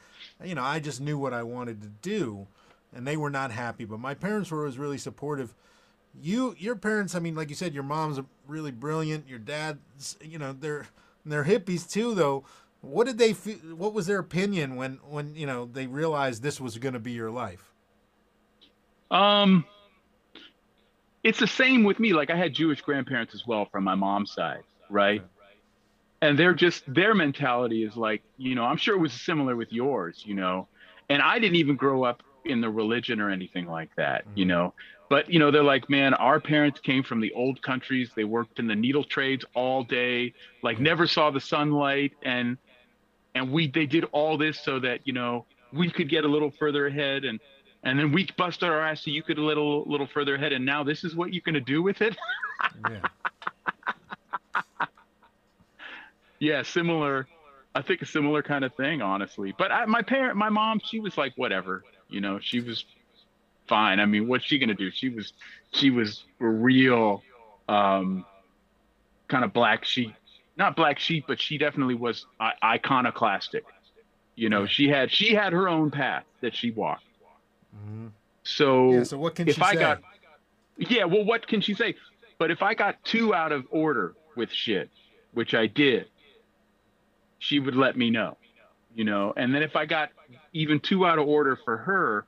[0.45, 2.49] you know, I just knew what I wanted to do
[2.95, 3.85] and they were not happy.
[3.85, 5.55] But my parents were always really supportive.
[6.21, 9.29] You, your parents, I mean, like you said, your mom's really brilliant.
[9.29, 9.79] Your dad,
[10.23, 10.87] you know, they're
[11.27, 12.45] they're hippies too, though.
[12.81, 13.33] What did they?
[13.33, 17.01] Feel, what was their opinion when when you know they realized this was going to
[17.01, 17.73] be your life?
[19.11, 19.65] Um,
[21.23, 22.13] it's the same with me.
[22.13, 25.23] Like I had Jewish grandparents as well from my mom's side, right?
[26.21, 29.73] And they're just their mentality is like, you know, I'm sure it was similar with
[29.73, 30.69] yours, you know.
[31.09, 34.39] And I didn't even grow up in the religion or anything like that, mm-hmm.
[34.39, 34.75] you know.
[35.09, 38.11] But you know, they're like, man, our parents came from the old countries.
[38.15, 42.57] They worked in the needle trades all day, like never saw the sunlight, and
[43.35, 46.51] and we they did all this so that you know we could get a little
[46.51, 47.39] further ahead, and
[47.83, 50.65] and then we busted our ass so you could a little little further ahead, and
[50.65, 52.17] now this is what you're gonna do with it.
[52.91, 53.01] yeah.
[56.39, 57.29] yeah, similar.
[57.75, 59.53] I think a similar kind of thing, honestly.
[59.57, 61.83] But I, my parent, my mom, she was like, whatever.
[62.09, 62.85] You know, she was
[63.67, 64.01] fine.
[64.01, 64.91] I mean, what's she gonna do?
[64.91, 65.33] She was
[65.73, 67.23] she was a real
[67.69, 68.25] um,
[69.29, 70.15] kind of black sheep.
[70.57, 72.27] Not black sheep, but she definitely was
[72.63, 73.65] iconoclastic.
[74.37, 77.05] You know, she had she had her own path that she walked.
[77.77, 78.09] Mm-hmm.
[78.45, 79.81] So, yeah, so what can if I say?
[79.81, 80.03] got
[80.77, 81.95] yeah, well, what can she say?
[82.39, 84.91] But if I got two out of order with shit,
[85.33, 86.09] which I did,
[87.39, 88.37] she would let me know
[88.95, 89.33] you know.
[89.37, 90.11] And then if I got
[90.53, 92.27] even two out of order for her,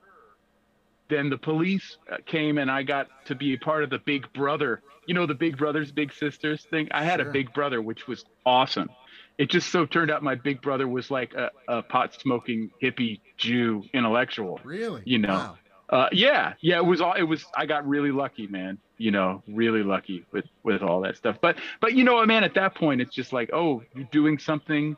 [1.08, 4.32] then the police uh, came and I got to be a part of the Big
[4.32, 6.88] Brother, you know, the Big Brothers, Big Sisters thing.
[6.90, 7.28] I had sure.
[7.28, 8.90] a Big Brother, which was awesome.
[9.38, 13.20] It just so turned out my Big Brother was like a, a pot smoking hippie
[13.36, 14.60] Jew intellectual.
[14.64, 15.02] Really?
[15.04, 15.28] You know.
[15.28, 15.58] Wow.
[15.88, 17.12] Uh, yeah, yeah, it was all.
[17.12, 17.44] It was.
[17.56, 18.78] I got really lucky, man.
[18.98, 21.36] You know, really lucky with with all that stuff.
[21.40, 24.96] But but you know, man, at that point, it's just like, oh, you're doing something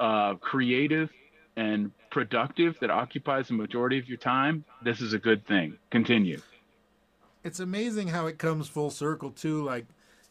[0.00, 1.10] uh, creative
[1.56, 5.76] and productive that occupies the majority of your time, this is a good thing.
[5.90, 6.40] Continue.
[7.44, 9.62] It's amazing how it comes full circle too.
[9.62, 9.86] Like,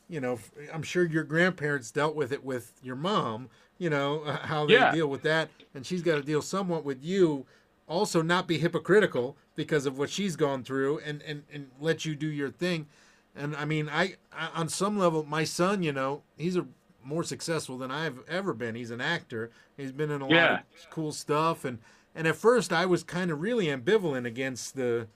[0.10, 0.40] you know,
[0.74, 3.50] I'm sure your grandparents dealt with it with your mom.
[3.78, 4.92] You know uh, how they yeah.
[4.92, 7.46] deal with that, and she's got to deal somewhat with you.
[7.88, 12.14] Also, not be hypocritical because of what she's gone through, and and and let you
[12.14, 12.88] do your thing.
[13.36, 16.66] And I mean, I, I on some level, my son, you know, he's a
[17.04, 18.76] more successful than I've ever been.
[18.76, 19.52] He's an actor.
[19.78, 20.52] He's been in a yeah.
[20.52, 21.80] lot of cool stuff and
[22.16, 25.08] and at first I was kind of really ambivalent against the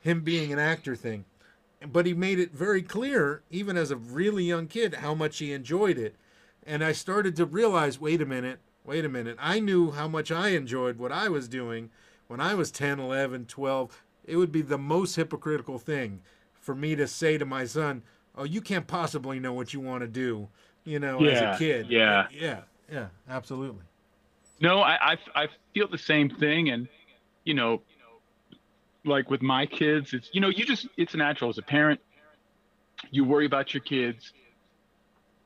[0.00, 1.24] him being an actor thing.
[1.84, 5.52] But he made it very clear even as a really young kid how much he
[5.52, 6.16] enjoyed it.
[6.64, 9.36] And I started to realize, wait a minute, wait a minute.
[9.40, 11.90] I knew how much I enjoyed what I was doing
[12.28, 14.02] when I was 10, 11, 12.
[14.24, 16.20] It would be the most hypocritical thing
[16.54, 18.02] for me to say to my son,
[18.36, 20.48] "Oh, you can't possibly know what you want to do."
[20.84, 21.86] You know, yeah, as a kid.
[21.88, 22.26] Yeah.
[22.32, 22.60] Yeah.
[22.90, 23.06] Yeah.
[23.28, 23.82] Absolutely.
[24.60, 26.70] No, I, I, I feel the same thing.
[26.70, 26.88] And,
[27.44, 27.82] you know,
[29.04, 32.00] like with my kids, it's, you know, you just, it's natural as a parent.
[33.10, 34.32] You worry about your kids.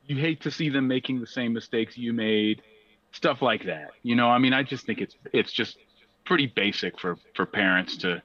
[0.05, 2.61] You hate to see them making the same mistakes you made.
[3.11, 3.91] stuff like that.
[4.03, 5.77] You know, I mean, I just think it's it's just
[6.25, 8.21] pretty basic for for parents to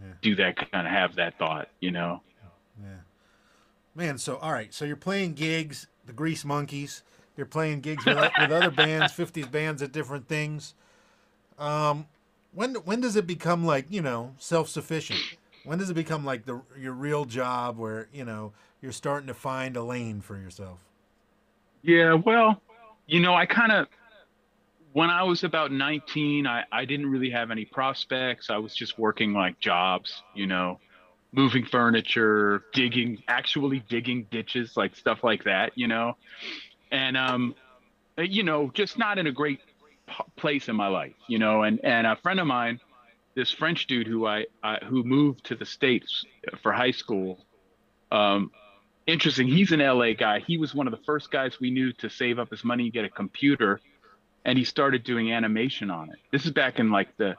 [0.00, 0.12] Yeah.
[0.20, 1.68] do that kind of have that thought.
[1.80, 2.20] You know.
[2.82, 2.96] Yeah.
[3.94, 7.02] Man, so all right, so you're playing gigs, the Grease Monkeys.
[7.36, 10.74] You're playing gigs with, with other bands, 50s bands at different things.
[11.58, 12.06] Um,
[12.52, 15.20] when when does it become like you know self sufficient?
[15.64, 19.34] When does it become like the your real job where you know you're starting to
[19.34, 20.80] find a lane for yourself?
[21.82, 22.60] Yeah, well,
[23.06, 23.88] you know, I kind of,
[24.92, 28.50] when I was about 19, I, I didn't really have any prospects.
[28.50, 30.78] I was just working like jobs, you know,
[31.32, 36.16] moving furniture, digging, actually digging ditches, like stuff like that, you know.
[36.90, 37.54] And, um,
[38.18, 39.60] you know, just not in a great
[40.06, 41.62] p- place in my life, you know.
[41.62, 42.80] And, and a friend of mine,
[43.34, 46.24] this French dude who I, I who moved to the States
[46.62, 47.44] for high school,
[48.10, 48.50] um,
[49.06, 49.48] interesting.
[49.48, 50.40] He's an LA guy.
[50.40, 52.92] He was one of the first guys we knew to save up his money and
[52.92, 53.80] get a computer,
[54.44, 56.18] and he started doing animation on it.
[56.30, 57.36] This is back in like the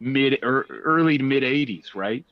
[0.00, 2.24] mid or early to mid 80s, right?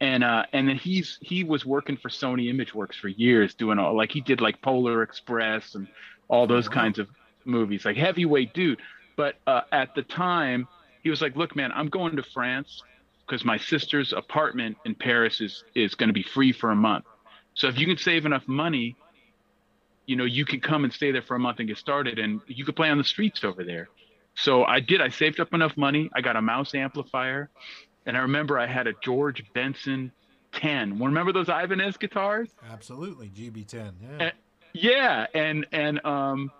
[0.00, 3.96] And uh, and then he's he was working for Sony ImageWorks for years, doing all
[3.96, 5.88] like he did like Polar Express and
[6.28, 7.08] all those kinds of
[7.44, 8.80] movies, like heavyweight dude.
[9.16, 10.68] But uh, at the time,
[11.02, 12.82] he was like, "Look, man, I'm going to France
[13.26, 17.04] because my sister's apartment in Paris is is going to be free for a month."
[17.54, 18.94] So if you can save enough money,
[20.06, 22.40] you know, you can come and stay there for a month and get started and
[22.46, 23.88] you could play on the streets over there.
[24.36, 25.00] So I did.
[25.00, 26.08] I saved up enough money.
[26.14, 27.50] I got a mouse amplifier.
[28.08, 30.10] And I remember I had a George Benson
[30.52, 30.98] 10.
[30.98, 32.48] Remember those Ibanez guitars?
[32.72, 33.92] Absolutely, GB10.
[34.18, 34.26] Yeah.
[34.26, 34.30] Eh,
[34.72, 35.26] Yeah.
[35.34, 36.50] And, and, um,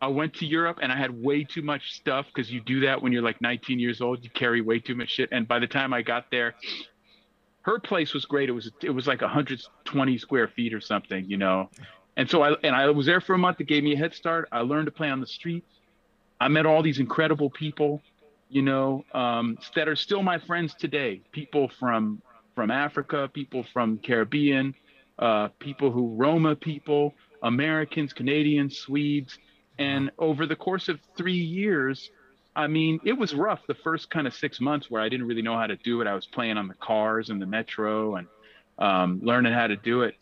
[0.00, 3.00] I went to Europe and I had way too much stuff because you do that
[3.02, 4.22] when you're like 19 years old.
[4.22, 5.30] You carry way too much shit.
[5.32, 6.54] And by the time I got there,
[7.62, 8.48] her place was great.
[8.48, 11.70] It was it was like 120 square feet or something, you know.
[12.18, 13.60] And so I and I was there for a month.
[13.60, 14.48] It gave me a head start.
[14.52, 15.66] I learned to play on the streets.
[16.38, 18.02] I met all these incredible people,
[18.48, 21.20] you know, um, that are still my friends today.
[21.32, 22.22] People from
[22.54, 24.74] from Africa, people from Caribbean,
[25.18, 29.38] uh, people who Roma people, Americans, Canadians, Swedes.
[29.78, 32.10] And over the course of three years,
[32.54, 35.42] I mean, it was rough the first kind of six months where I didn't really
[35.42, 36.06] know how to do it.
[36.06, 38.28] I was playing on the cars and the metro and
[38.78, 40.14] um, learning how to do it.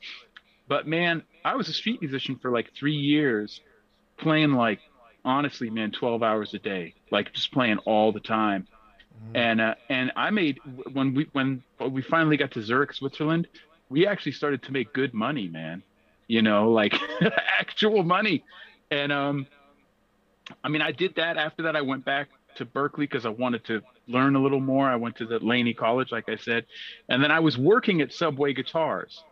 [0.69, 3.61] But man, I was a street musician for like three years,
[4.17, 4.81] playing like
[5.25, 8.67] honestly, man, 12 hours a day, like just playing all the time.
[9.35, 10.59] And uh, and I made
[10.93, 13.47] when we when we finally got to Zurich, Switzerland,
[13.89, 15.83] we actually started to make good money, man.
[16.27, 16.95] You know, like
[17.61, 18.43] actual money.
[18.91, 19.47] And um,
[20.65, 21.37] I mean, I did that.
[21.37, 24.89] After that, I went back to Berkeley because I wanted to learn a little more.
[24.89, 26.67] I went to the Laney College, like I said,
[27.09, 29.23] and then I was working at Subway Guitars.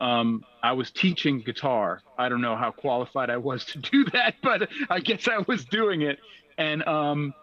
[0.00, 2.02] Um, I was teaching guitar.
[2.16, 5.64] I don't know how qualified I was to do that, but I guess I was
[5.64, 6.18] doing it.
[6.58, 7.34] And um,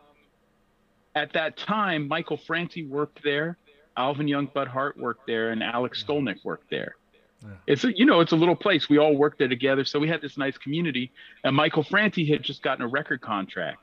[1.16, 3.58] at that time, Michael Franti worked there,
[3.98, 6.96] Alvin Youngblood Hart worked there, and Alex Skolnick worked there.
[7.42, 7.50] Yeah.
[7.68, 8.90] It's a, you know it's a little place.
[8.90, 11.12] We all worked there together, so we had this nice community.
[11.44, 13.80] And Michael Franti had just gotten a record contract,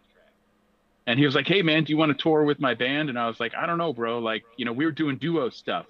[1.06, 3.18] and he was like, "Hey man, do you want to tour with my band?" And
[3.18, 4.18] I was like, "I don't know, bro.
[4.18, 5.86] Like you know we were doing duo stuff."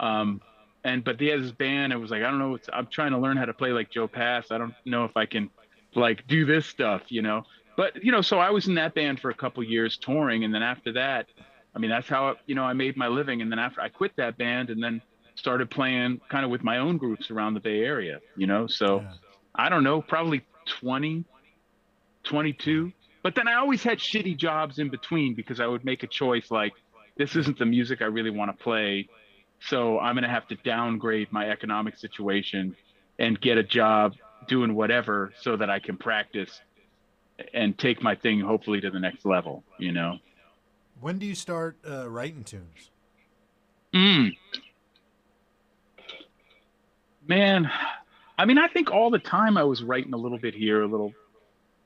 [0.00, 0.40] Um,
[0.84, 1.92] and but he had his band.
[1.92, 2.54] It was like I don't know.
[2.54, 4.50] It's, I'm trying to learn how to play like Joe Pass.
[4.50, 5.50] I don't know if I can
[5.94, 7.44] like do this stuff, you know.
[7.76, 10.54] But you know, so I was in that band for a couple years touring, and
[10.54, 11.26] then after that,
[11.74, 13.42] I mean, that's how you know I made my living.
[13.42, 15.00] And then after I quit that band, and then
[15.34, 18.66] started playing kind of with my own groups around the Bay Area, you know.
[18.66, 19.12] So Yeah.
[19.54, 21.24] I don't know, probably 20,
[22.24, 22.92] 22.
[23.22, 26.50] But then I always had shitty jobs in between because I would make a choice
[26.50, 26.72] like,
[27.16, 29.08] this isn't the music I really want to play.
[29.60, 32.74] So I'm going to have to downgrade my economic situation
[33.18, 34.14] and get a job
[34.48, 36.60] doing whatever so that I can practice
[37.54, 40.18] and take my thing hopefully to the next level, you know?
[41.00, 42.90] When do you start uh, writing tunes?
[43.92, 44.36] Mm.
[47.26, 47.70] Man,
[48.38, 50.86] I mean, I think all the time I was writing a little bit here, a
[50.86, 51.12] little.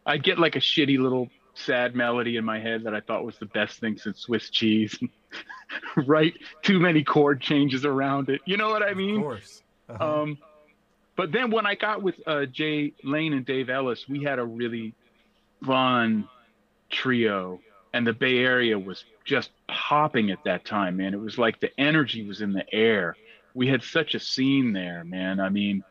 [0.04, 3.38] I'd get like a shitty little sad melody in my head that I thought was
[3.38, 4.98] the best thing since Swiss cheese.
[6.06, 8.40] Write too many chord changes around it.
[8.44, 9.16] You know what I mean?
[9.16, 9.62] Of course.
[9.88, 10.22] Uh-huh.
[10.22, 10.38] Um,
[11.16, 14.44] but then when I got with uh, Jay Lane and Dave Ellis, we had a
[14.44, 14.94] really
[15.64, 16.28] fun
[16.90, 17.60] trio,
[17.92, 21.14] and the Bay Area was just popping at that time, man.
[21.14, 23.16] It was like the energy was in the air.
[23.54, 25.40] We had such a scene there, man.
[25.40, 25.82] I mean,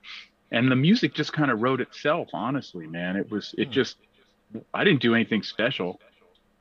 [0.51, 3.15] and the music just kind of wrote itself, honestly, man.
[3.15, 3.71] It was, it Hmm.
[3.71, 3.97] just,
[4.73, 5.99] I didn't do anything special,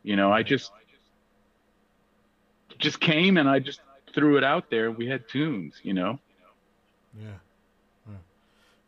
[0.02, 0.32] you know.
[0.32, 0.72] I just,
[2.78, 3.80] just came and I just
[4.12, 4.90] threw it out there.
[4.90, 6.18] We had tunes, you know.
[7.18, 7.26] Yeah.
[8.08, 8.16] Yeah.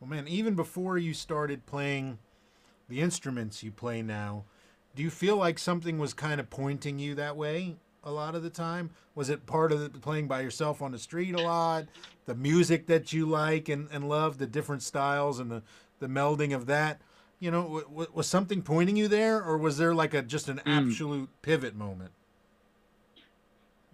[0.01, 2.19] Well, man, even before you started playing
[2.89, 4.45] the instruments you play now,
[4.95, 8.43] do you feel like something was kind of pointing you that way a lot of
[8.43, 8.91] the time?
[9.15, 11.87] Was it part of the, playing by yourself on the street a lot?
[12.27, 15.63] The music that you like and, and love, the different styles and the,
[16.01, 17.01] the melding of that?
[17.39, 20.49] You know, w- w- was something pointing you there, or was there like a just
[20.49, 20.89] an Mm.
[20.91, 22.13] absolute pivot moment?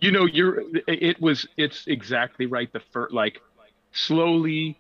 [0.01, 3.41] you know you're it was it's exactly right the first like
[3.93, 4.77] slowly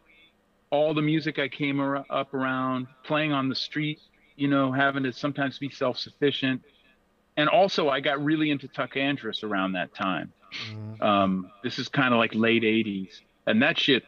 [0.72, 4.00] all the music i came ar- up around playing on the street
[4.36, 6.60] you know having to sometimes be self-sufficient.
[7.36, 10.32] And also i got really into tuck andress around that time.
[10.52, 11.00] Mhm.
[11.02, 14.02] um, this is kind of like late 80s and that shit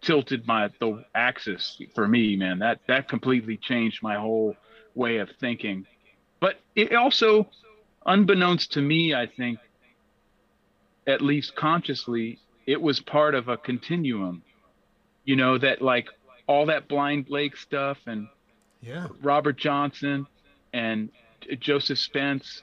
[0.00, 2.58] tilted my the axis for me man.
[2.60, 4.56] That that completely changed my whole
[4.94, 5.86] way of thinking.
[6.40, 7.48] But it also
[8.04, 9.58] unbeknownst to me i think
[11.08, 14.42] at least consciously it was part of a continuum
[15.26, 16.08] you know that like
[16.46, 18.28] all that blind blake stuff and
[18.80, 19.08] Yeah.
[19.20, 20.26] robert johnson
[20.72, 21.10] and
[21.58, 22.62] joseph spence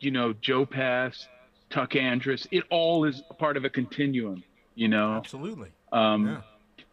[0.00, 1.28] you know joe pass
[1.70, 4.42] tuck andress it all is a part of a continuum
[4.74, 5.70] you know Absolutely.
[5.92, 6.40] um, Yeah.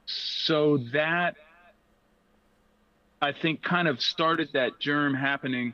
[0.05, 1.36] so that
[3.21, 5.73] I think kind of started that germ happening.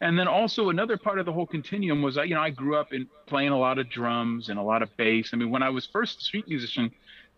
[0.00, 2.76] And then also another part of the whole continuum was I, you know, I grew
[2.76, 5.30] up in playing a lot of drums and a lot of bass.
[5.32, 6.90] I mean, when I was first a street musician,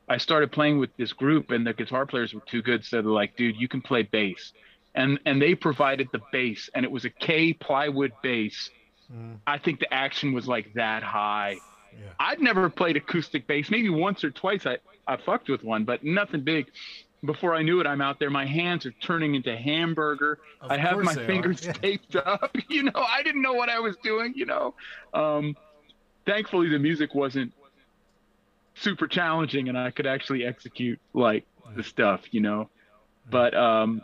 [0.09, 2.85] I started playing with this group and the guitar players were too good.
[2.85, 4.53] So they're like, dude, you can play bass.
[4.95, 8.71] And, and they provided the bass and it was a Kay plywood bass.
[9.15, 11.57] Mm, I think the action was like that high.
[11.93, 12.09] yeah.
[12.19, 13.71] I'd never played acoustic bass.
[13.71, 16.67] Maybe once or twice I, I fucked with one, but nothing big.
[17.25, 18.31] Before I knew it, I'm out there.
[18.31, 20.39] My hands are turning into hamburger.
[20.61, 21.73] Of I have my fingers Yeah.
[21.73, 22.57] taped up.
[22.69, 24.35] You know, I didn't know what I was doing.
[24.37, 24.75] You know,
[25.15, 25.57] um,
[26.27, 27.53] thankfully the music wasn't
[28.81, 32.23] super challenging, and I could actually execute like the stuff.
[32.31, 32.71] You know,
[33.31, 34.03] but um,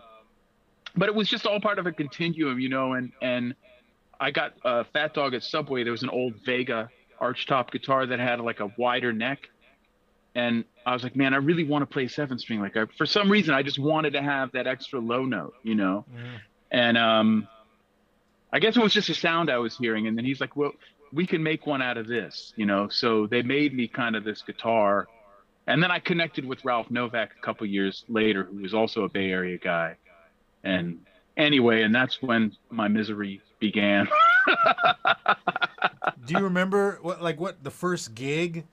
[0.97, 2.61] but it was just all part of a continuum.
[2.61, 3.55] You know, and and
[4.21, 5.83] I got a Fat Dog at Subway.
[5.83, 9.49] There was an old Vega archtop guitar that had like a wider neck.
[10.35, 12.61] And I was like, man, I really want to play seven string.
[12.61, 15.77] Like, I, for some reason, I just wanted to have that extra low note, you
[15.77, 16.05] know?
[16.13, 16.41] Mhm.
[16.73, 17.49] And um,
[18.53, 20.09] I guess it was just a sound I was hearing.
[20.09, 20.73] And then he's like, well,
[21.15, 22.89] we can make one out of this, you know?
[22.89, 25.07] So they made me kind of this guitar.
[25.67, 29.09] And then I connected with Ralph Novak a couple years later, who was also a
[29.09, 29.97] Bay Area guy.
[30.65, 30.99] And
[31.37, 34.09] anyway, and that's when my misery began.
[36.27, 38.65] Do you remember what like what the first gig,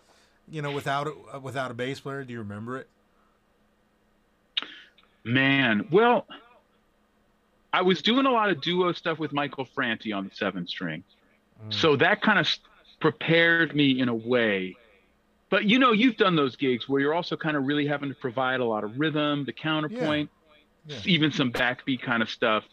[0.49, 2.23] you know, without a, uh, without a bass player?
[2.23, 2.87] Do you remember it?
[5.23, 6.25] Man, well,
[7.71, 11.03] I was doing a lot of duo stuff with Michael Franti on the seven string.
[11.67, 11.73] Mm.
[11.73, 12.47] So that kind of
[12.99, 14.75] prepared me in a way.
[15.49, 18.15] But you know, you've done those gigs where you're also kind of really having to
[18.15, 20.29] provide a lot of rhythm, the counterpoint,
[20.87, 20.99] Yeah.
[21.05, 22.63] even some backbeat kind of stuff.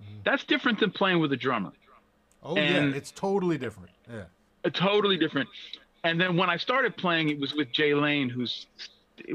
[0.00, 0.24] Mhm.
[0.24, 1.72] That's different than playing with a drummer.
[2.42, 3.90] Oh and- yeah, it's totally different.
[4.10, 4.24] Yeah.
[4.64, 5.48] a totally different.
[6.02, 8.66] And then when I started playing, it was with Jay Lane, who's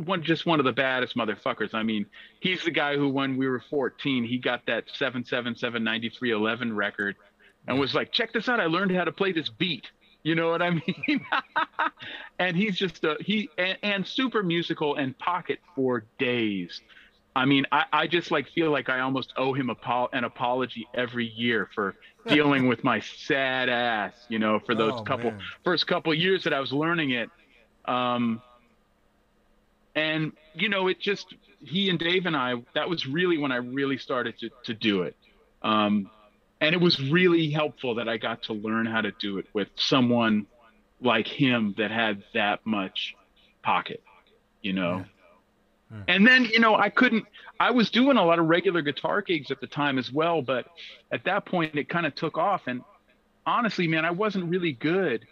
[0.03, 1.73] one just one of the baddest motherfuckers.
[1.73, 2.05] I mean,
[2.39, 7.15] he's the guy who, when we were 14, he got that 777 9311 record,
[7.67, 8.59] and was like, "Check this out!
[8.59, 9.87] I learned how to play this beat."
[10.23, 11.25] You know what I mean?
[12.39, 16.81] and he's just a he and, and super musical and pocket for days.
[17.35, 20.89] I mean, I, I just like feel like I almost owe him apo- an apology
[20.93, 21.95] every year for
[22.27, 25.39] dealing with my sad ass, you know, for those Oh, couple man.
[25.63, 27.31] first couple years that I was learning it.
[27.85, 28.41] Um,
[29.95, 32.55] and you know, it just he and Dave and I.
[32.75, 35.15] That was really when I really started to to do it.
[35.61, 36.09] Um,
[36.61, 39.67] and it was really helpful that I got to learn how to do it with
[39.75, 40.45] someone
[41.01, 43.15] like him that had that much
[43.63, 44.03] pocket,
[44.61, 44.97] you know.
[44.97, 45.05] Yeah.
[45.91, 46.03] Yeah.
[46.07, 47.25] And then, you know, I couldn't,
[47.59, 50.67] I was doing a lot of regular guitar gigs at the time as well, but
[51.11, 52.61] at that point it kind of took off.
[52.67, 52.81] And
[53.45, 55.25] honestly, man, I wasn't really good.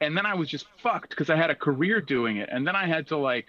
[0.00, 2.48] And then I was just fucked because I had a career doing it.
[2.50, 3.48] And then I had to like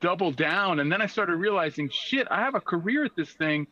[0.00, 0.80] double down.
[0.80, 3.68] And then I started realizing, shit, I have a career at this thing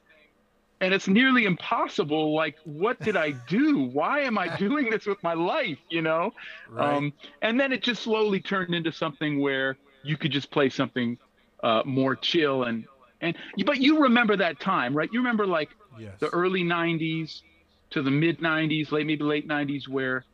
[0.81, 2.35] and it's nearly impossible.
[2.35, 3.79] Like, what did I do?
[3.79, 5.79] Why am I doing this with my life?
[5.89, 6.33] You know?
[6.69, 6.95] Right.
[6.95, 7.13] Um,
[7.43, 11.19] and then it just slowly turned into something where you could just play something
[11.63, 12.87] uh, more chill and
[13.21, 15.11] and but you remember that time, right?
[15.13, 15.69] You remember like
[15.99, 16.15] yes.
[16.21, 17.43] the early '90s
[17.91, 20.25] to the mid '90s, late maybe late '90s, where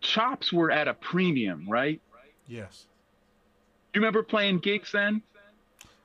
[0.00, 2.00] chops were at a premium, right?
[2.46, 2.86] yes.
[3.92, 5.22] Do you remember playing gigs then?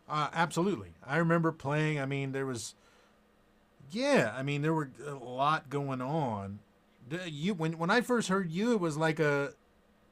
[0.09, 0.89] Uh, absolutely.
[1.05, 1.99] I remember playing.
[1.99, 2.75] I mean, there was,
[3.91, 4.33] yeah.
[4.35, 6.59] I mean, there were a lot going on.
[7.25, 9.53] You when when I first heard you, it was like a,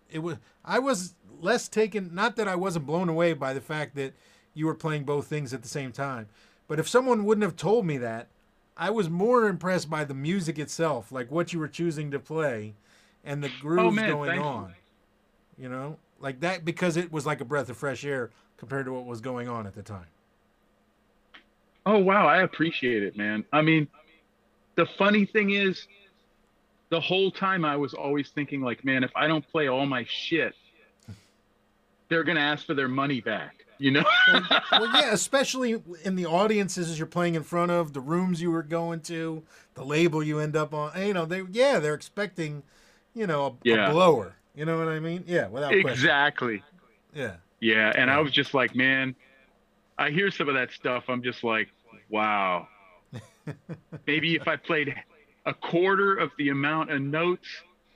[0.10, 0.38] it was.
[0.64, 2.14] I was less taken.
[2.16, 4.14] Not that I wasn't blown away by the fact that
[4.54, 6.28] you were playing both things at the same time,
[6.68, 8.28] but if someone wouldn't have told me that,
[8.78, 12.76] I was more impressed by the music itself, like what you were choosing to play,
[13.26, 14.48] and the oh, grooves Oh, man, going thank you.
[14.48, 14.74] on.
[15.58, 18.94] You know, like that because it was like a breath of fresh air compared to
[18.94, 20.08] what was going on at the time.
[21.86, 23.46] Oh wow, I appreciate it, man.
[23.54, 23.88] I mean,
[24.76, 25.88] the funny thing is,
[26.90, 30.06] the whole time I was always thinking like, man, if I don't play all my
[30.08, 30.54] shit,
[32.10, 33.56] they're gonna ask for their money back.
[33.78, 34.06] You know?
[34.72, 38.64] well, yeah, especially in the audiences you're playing in front of, the rooms you were
[38.64, 40.92] going to, the label you end up on.
[41.00, 42.64] You know, they yeah, they're expecting,
[43.14, 43.90] you know, a, Yeah.
[43.90, 44.36] a blower.
[44.56, 45.26] You know what I mean?
[45.28, 45.90] Yeah, without question.
[45.90, 46.64] exactly.
[47.14, 47.36] Yeah.
[47.60, 49.16] Yeah, and I was just like, man,
[49.98, 51.06] I hear some of that stuff.
[51.10, 51.70] I'm just like,
[52.10, 52.68] wow.
[54.08, 54.96] Maybe if I played
[55.46, 57.48] a quarter of the amount of notes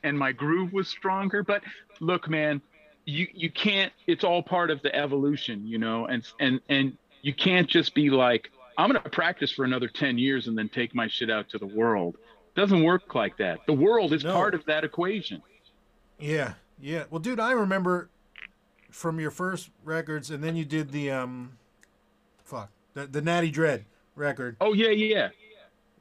[0.03, 1.43] and my groove was stronger.
[1.43, 1.63] But
[1.99, 2.61] look, man,
[3.05, 3.91] you you can't.
[4.07, 6.05] It's all part of the evolution, you know.
[6.05, 10.47] And and and you can't just be like, I'm gonna practice for another ten years
[10.47, 12.17] and then take my shit out to the world.
[12.55, 13.59] doesn't work like that.
[13.65, 14.33] The world is No.
[14.33, 15.41] part of that equation.
[16.19, 17.05] Yeah, yeah.
[17.09, 18.09] Well, dude, I remember
[18.91, 21.57] from your first records, and then you did the um,
[22.43, 23.85] fuck, the, the Natty Dread
[24.19, 24.57] record.
[24.61, 25.29] Oh yeah, yeah.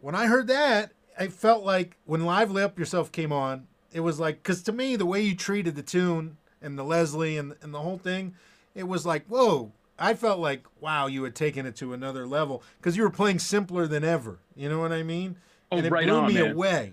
[0.00, 4.20] When I heard that, I felt like when Lively Up Yourself came on, it was
[4.20, 7.72] like, because to me, the way you treated the tune and the Leslie and and
[7.72, 8.34] the whole thing,
[8.74, 9.72] it was like, whoa.
[10.00, 13.40] I felt like, wow, you had taken it to another level because you were playing
[13.40, 14.38] simpler than ever.
[14.54, 15.34] You know what I mean?
[15.72, 16.52] Oh, and it right blew on, me man.
[16.52, 16.92] away.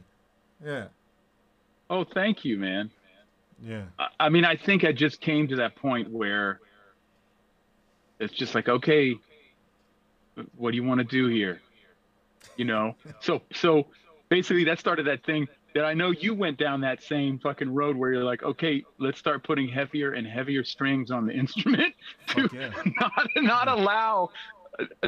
[0.66, 0.86] Yeah,
[1.88, 2.90] Oh, thank you, man.
[3.62, 3.84] yeah.
[4.00, 6.60] I- I mean, I think I just came to that point where
[8.20, 9.16] it's just like, okay,
[10.58, 11.62] what do you want to do here?
[12.58, 12.96] You know?
[13.20, 13.88] So, so
[14.30, 17.98] basically that started that thing that I know you went down that same fucking road
[17.98, 21.94] where you're like, okay, let's start putting heavier and heavier strings on the instrument
[22.30, 22.72] to yeah.
[23.00, 24.30] not, not allow,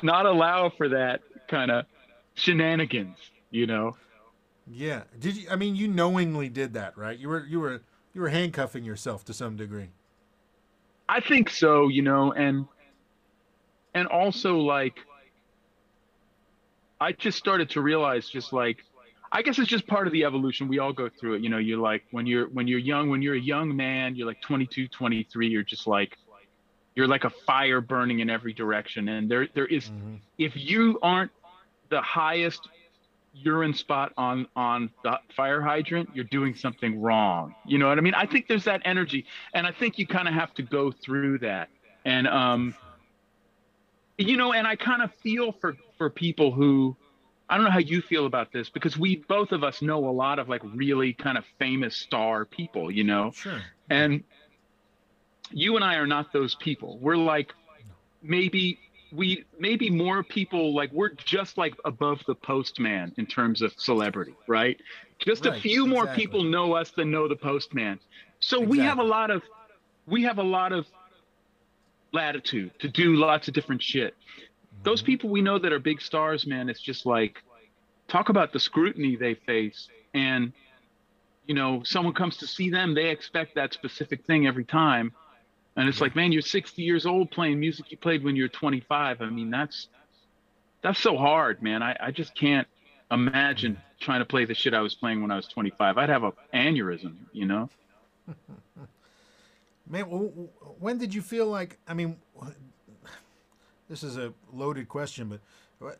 [0.03, 1.85] not allow for that kind of
[2.33, 3.17] shenanigans,
[3.49, 3.95] you know?
[4.69, 5.03] Yeah.
[5.17, 5.47] Did you?
[5.49, 7.17] I mean, you knowingly did that, right?
[7.17, 7.81] You were you were
[8.13, 9.89] you were handcuffing yourself to some degree.
[11.07, 12.65] I think so, you know, and
[13.93, 14.99] and also like
[16.99, 18.83] I just started to realize just like
[19.31, 20.67] I guess it's just part of the evolution.
[20.69, 23.21] We all go through it, you know, you're like when you're when you're young, when
[23.21, 26.17] you're a young man, you're like 22, 23, you're just like
[26.95, 29.09] you're like a fire burning in every direction.
[29.09, 30.19] And there there is Mhm.
[30.37, 31.31] if you aren't
[31.89, 32.69] the highest
[33.33, 37.53] urine spot on on the fire hydrant you're doing something wrong.
[37.65, 38.15] You know what i mean?
[38.15, 41.39] I think there's that energy and i think you kind of have to go through
[41.39, 41.69] that.
[42.05, 42.75] And um
[44.17, 46.95] you know and i kind of feel for for people who
[47.49, 50.11] i don't know how you feel about this because we both of us know a
[50.11, 53.61] lot of like really kind of famous star people you know Sure.
[53.89, 54.23] and
[55.51, 56.99] you and I are not those people.
[56.99, 57.53] We're like
[58.21, 58.79] maybe
[59.11, 64.35] we maybe more people like we're just like above the postman in terms of celebrity,
[64.47, 64.77] right?
[65.19, 67.99] Just a Right, few more people know us than know the postman.
[68.39, 69.43] So we have a lot of
[70.05, 70.85] we have a lot of
[72.13, 74.15] latitude to do lots of different shit.
[74.83, 77.43] Those people we know that are big stars, man, it's just like
[78.07, 80.53] talk about the scrutiny they face and
[81.47, 85.13] you know, someone comes to see them, they expect that specific thing every time.
[85.77, 88.49] And it's like, man, you're 60 years old playing music you played when you were
[88.49, 89.21] 25.
[89.21, 89.87] I mean, that's
[90.81, 91.81] that's so hard, man.
[91.81, 92.67] I, I just can't
[93.09, 95.97] imagine trying to play the shit I was playing when I was 25.
[95.97, 97.69] I'd have a aneurysm, you know?
[99.89, 101.79] Man, when did you feel like?
[101.87, 102.17] I mean,
[103.89, 105.39] this is a loaded question, but
[105.85, 105.91] uh,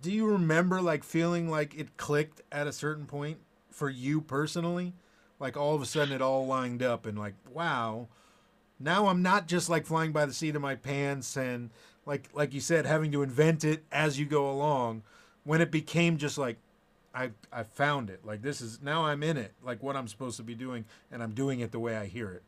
[0.00, 3.38] do you remember like feeling like it clicked at a certain point
[3.70, 4.92] for you personally?
[5.40, 8.08] Like all of a sudden it all lined up and like, wow,
[8.78, 11.70] now I'm not just like flying by the seat of my pants and
[12.06, 15.02] like like you said, having to invent it as you go along.
[15.44, 16.58] When it became just like,
[17.14, 18.24] I I found it.
[18.24, 19.52] Like this is now I'm in it.
[19.64, 22.30] Like what I'm supposed to be doing, and I'm doing it the way I hear
[22.30, 22.42] it.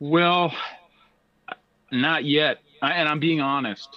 [0.00, 0.54] Well,
[1.90, 2.58] not yet.
[2.82, 3.88] I, and I'm being honest.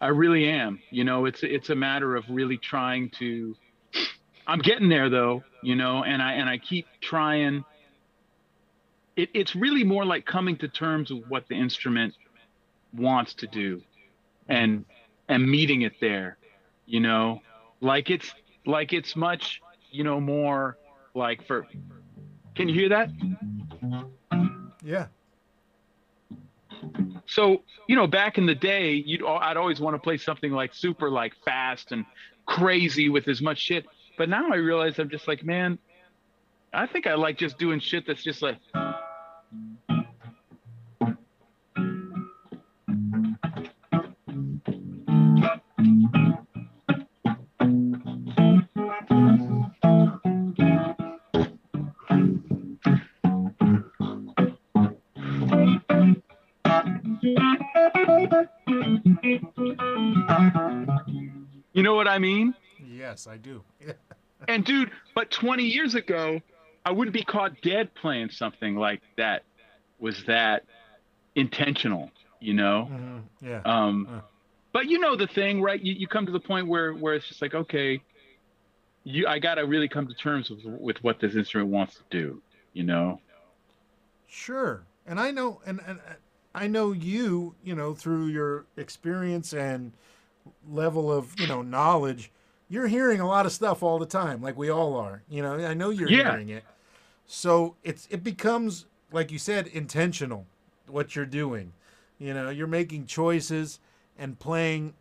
[0.00, 0.80] I really am.
[0.90, 3.54] You know, it's it's a matter of really trying to.
[4.46, 7.64] I'm getting there though, you know, and I and I keep trying.
[9.14, 12.14] It, it's really more like coming to terms with what the instrument
[12.92, 13.82] wants to do,
[14.48, 14.84] and
[15.28, 16.36] and meeting it there,
[16.86, 17.40] you know,
[17.80, 18.34] like it's
[18.66, 19.60] like it's much,
[19.90, 20.78] you know, more
[21.14, 21.66] like for.
[22.54, 23.10] Can you hear that?
[24.84, 25.06] Yeah.
[27.26, 30.74] So, you know, back in the day, you'd I'd always want to play something like
[30.74, 32.04] super like fast and
[32.46, 33.86] crazy with as much shit.
[34.18, 35.78] But now I realize I'm just like, man,
[36.72, 38.58] I think I like just doing shit that's just like
[63.12, 63.62] Yes, I do.
[64.48, 66.40] And dude, but 20 years ago,
[66.84, 69.44] I wouldn't be caught dead playing something like that.
[70.00, 70.64] Was that
[71.36, 72.10] intentional?
[72.40, 72.88] You know?
[72.90, 73.60] Mhm, Yeah.
[73.64, 74.20] Um, Uh.
[74.72, 75.80] but you know the thing, right?
[75.80, 78.00] You, you come to the point where where it's just like, okay,
[79.04, 82.02] you I got to really come to terms with with what this instrument wants to
[82.10, 82.42] do.
[82.72, 83.20] You know?
[84.26, 84.82] Sure.
[85.06, 86.14] And I know and, and uh,
[86.52, 89.92] I know you, you know, through your experience and
[90.68, 92.32] level of, you know, knowledge,
[92.72, 95.22] you're hearing a lot of stuff all the time, like we all are.
[95.28, 96.30] You know, I know you're Yeah.
[96.32, 96.64] hearing it.
[97.26, 100.46] So it's it becomes, like you said, intentional
[100.86, 101.74] what you're doing.
[102.18, 103.78] You know, you're making choices
[104.18, 104.94] and playing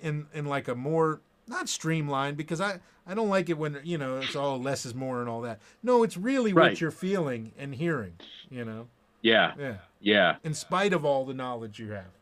[0.00, 3.98] in in like a more not streamlined because I I don't like it when you
[3.98, 5.60] know it's all less is more and all that.
[5.82, 8.14] No, it's really what you're feeling and hearing.
[8.50, 8.88] You know,
[9.20, 9.76] Yeah, yeah.
[10.00, 10.36] yeah.
[10.42, 12.12] In spite of all the knowledge you have.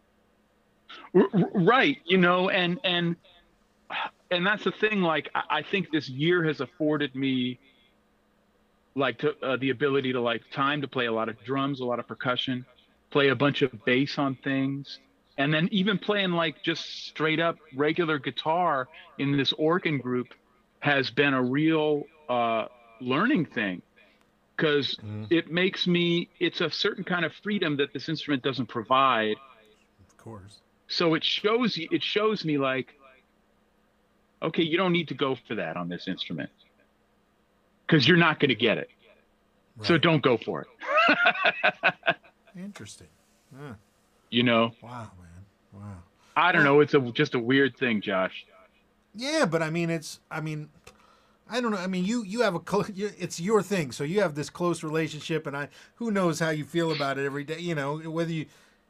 [1.15, 3.15] Right you know and and
[4.31, 7.61] and that's the thing like i, I think this year has afforded me
[8.95, 11.85] like to, uh, the ability to like time to play a lot of drums a
[11.85, 12.67] lot of percussion
[13.11, 15.01] play a bunch of bass on things
[15.37, 20.35] and then even playing like just straight up regular guitar in this organ group
[20.81, 22.67] has been a real uh,
[23.01, 23.83] learning thing
[24.57, 25.31] because Mhm.
[25.31, 29.41] it makes me it's a certain kind of freedom that this instrument doesn't provide
[30.01, 30.63] Of course.
[30.89, 32.98] so it shows you it shows me like
[34.43, 36.51] okay you don't need to go for that on this instrument
[37.87, 38.91] because you're not going to get it
[39.83, 42.15] so don't go for it
[42.57, 43.07] Interesting.
[43.57, 43.75] Huh.
[44.31, 45.45] you know Wow, man.
[45.73, 46.03] Wow.
[46.37, 48.45] i don't know it's a just a weird thing josh
[49.15, 50.21] Yeah, but I mean, it's.
[50.31, 50.69] I mean,
[51.51, 51.79] I don't know.
[51.79, 52.61] I mean, you you have a.
[53.25, 55.69] It's your thing, so you have this close relationship, and I.
[55.97, 57.59] Who knows how you feel about it every day?
[57.59, 58.47] You know, whether you.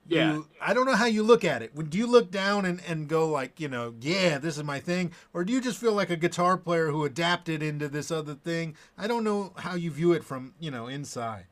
[0.08, 0.34] Yeah.
[0.34, 1.90] You, I don't know how you look at it.
[1.90, 5.12] Do you look down and, and go like, you know, yeah, this is my thing,
[5.34, 8.74] or do you just feel like a guitar player who adapted into this other thing?
[8.96, 11.46] I don't know how you view it from you know inside.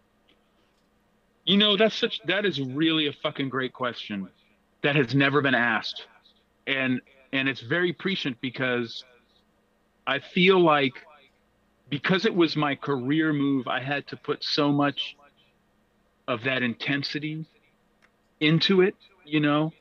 [1.45, 4.29] you know that's such that is really a fucking great question
[4.83, 6.07] that has never been asked
[6.67, 7.01] and
[7.33, 9.05] and it's very prescient because
[10.07, 10.95] i feel like
[11.91, 15.17] because it was my career move i had to put so much
[16.29, 17.47] of that intensity
[18.41, 19.73] into it you know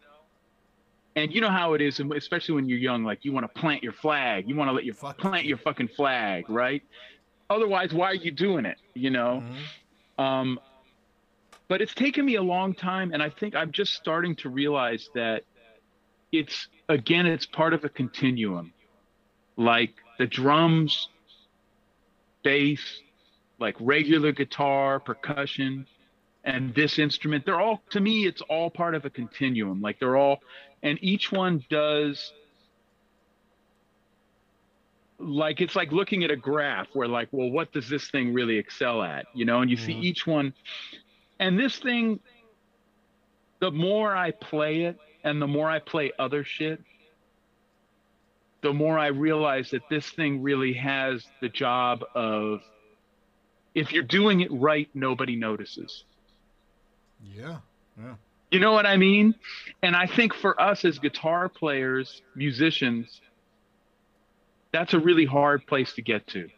[1.15, 3.59] and you know how it is and especially when you're young like you want to
[3.59, 5.49] plant your flag you want to let your Fuck plant you.
[5.49, 6.81] your fucking flag right
[7.49, 9.43] otherwise why are you doing it you know
[10.17, 10.23] Mhm.
[10.23, 10.59] um,
[11.67, 15.09] but it's taken me a long time, and I think I'm just starting to realize
[15.15, 15.43] that
[16.31, 18.71] it's again, it's part of a continuum.
[19.57, 21.09] Like the drums,
[22.43, 23.01] bass,
[23.57, 25.87] like regular guitar, percussion,
[26.45, 29.81] and this instrument, they're all to me, it's all part of a continuum.
[29.81, 30.39] Like they're all,
[30.83, 32.31] and each one does
[35.17, 38.57] like it's like looking at a graph where like well what does this thing really
[38.57, 40.03] excel at you know and you see Mhm.
[40.03, 40.53] each one
[41.39, 42.19] and this thing
[43.61, 46.81] the more i play it and the more i play other shit
[48.61, 52.59] the more i realize that this thing really has the job of
[53.73, 56.03] if you're doing it right nobody notices
[57.33, 57.57] Yeah.
[57.97, 58.15] Yeah.
[58.51, 59.35] you know what i mean
[59.81, 63.21] and i think for us as guitar players musicians
[64.71, 66.49] that's a really hard place to get to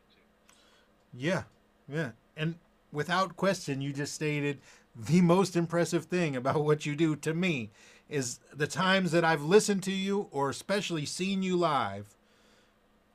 [1.14, 1.44] Yeah,
[1.88, 2.12] yeah.
[2.36, 2.56] And
[2.92, 4.60] without question, you just stated
[4.96, 7.70] the most impressive thing about what you do to me
[8.10, 12.16] is the times that I've listened to you or especially seen you live.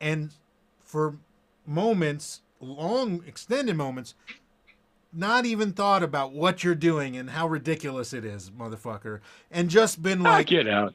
[0.01, 0.33] And
[0.81, 1.17] for
[1.67, 4.15] moments, long, extended moments,
[5.13, 9.21] not even thought about what you're doing and how ridiculous it is, motherfucker.
[9.51, 10.95] And just been like like, get out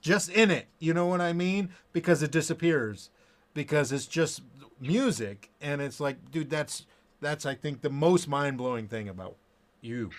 [0.00, 0.66] just in it.
[0.78, 1.70] You know what I mean?
[1.92, 3.10] Because it disappears.
[3.52, 4.42] Because it's just
[4.80, 6.86] music, and it's like, dude, that's
[7.20, 9.36] that's I think the most mind blowing thing about
[9.80, 10.10] you.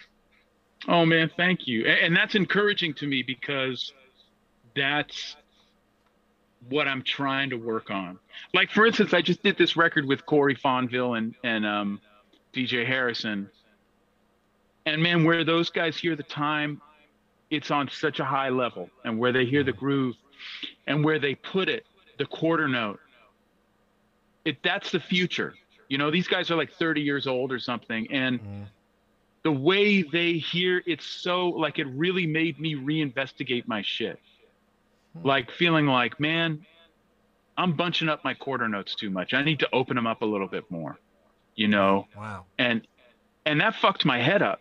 [0.87, 1.85] Oh man, thank you.
[1.85, 3.93] And that's encouraging to me because
[4.75, 5.37] that's
[6.67, 8.19] what I'm trying to work on.
[8.53, 12.01] Like for instance, I just did this record with Corey Fonville and and um,
[12.53, 13.49] DJ Harrison.
[14.85, 16.81] And man, where those guys hear the time,
[17.49, 20.15] it's on such a high level, and where they hear the groove,
[20.87, 21.85] and where they put it,
[22.17, 22.99] the quarter note.
[24.45, 25.53] It that's the future.
[25.87, 28.65] You know, these guys are like 30 years old or something, and Mhm.
[29.43, 34.19] the way they hear it's so like it really made me reinvestigate my shit
[35.23, 36.63] like feeling like man
[37.57, 40.25] i'm bunching up my quarter notes too much i need to open them up a
[40.25, 40.97] little bit more
[41.61, 42.45] you know Wow.
[42.57, 42.77] and
[43.45, 44.59] and that fucked my head up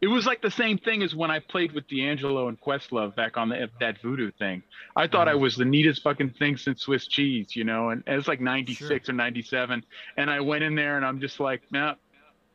[0.00, 3.38] it was like the same thing as when I played with D'Angelo and Questlove back
[3.38, 4.62] on the that voodoo thing.
[4.94, 5.40] I thought I Mhm.
[5.40, 9.06] was the neatest fucking thing since Swiss cheese, you know, and, and it's like 96
[9.06, 9.14] Sure.
[9.14, 9.82] or 97.
[10.18, 11.94] And I went in there and I'm just like, nah,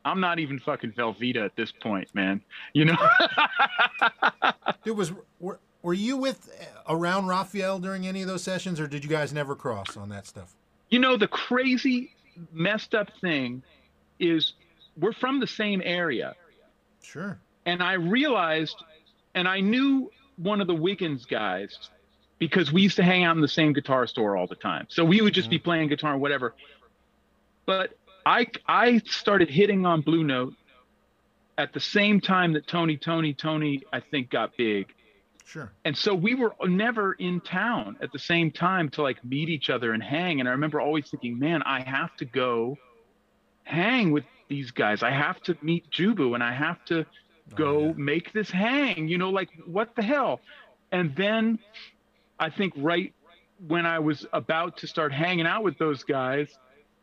[0.05, 2.41] I'm not even fucking Velveeta at this point, man.
[2.73, 2.97] You know?
[4.85, 8.87] It was were, were you with uh, around Raphael during any of those sessions, or
[8.87, 10.53] did you guys never cross on that stuff?
[10.91, 12.11] you know, the crazy
[12.51, 13.61] messed up thing
[14.19, 14.53] is
[14.97, 16.35] we're from the same area.
[17.01, 17.39] Sure.
[17.65, 18.75] and I realized,
[19.33, 21.89] and I knew one of the Wiggins guys
[22.39, 24.87] because we used to hang out in the same guitar store all the time.
[24.89, 25.65] So we would just be mm-hmm.
[25.65, 26.55] playing guitar and whatever.
[27.65, 30.53] But I I started hitting on Blue Note
[31.57, 34.93] at the same time that Tony Toni Toné I think got big.
[35.45, 35.71] Sure.
[35.83, 39.69] And so we were never in town at the same time to like meet each
[39.69, 40.39] other and hang.
[40.39, 42.77] And I remember always thinking, man, I have to go
[43.69, 45.03] hang with these guys.
[45.03, 47.05] I have to meet Jubu and I have to
[47.55, 47.93] go Oh, yeah.
[47.95, 49.07] make this hang.
[49.07, 50.41] You know, like what the hell?
[50.91, 51.59] And then
[52.39, 53.13] I think right
[53.67, 56.47] when I was about to start hanging out with those guys,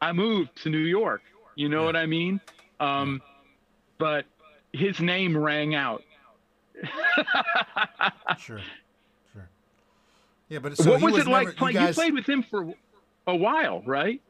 [0.01, 1.23] I moved to New York.
[1.55, 1.87] You know Yeah.
[1.87, 2.41] what I mean?
[2.81, 3.23] Um,
[3.99, 4.25] but
[4.73, 6.03] his name rang out.
[8.39, 8.61] Sure.
[9.33, 9.49] Sure.
[10.49, 11.77] Yeah, but so what he was, it like playing?
[11.77, 12.75] You, guys- played with him for
[13.27, 14.21] a while, right?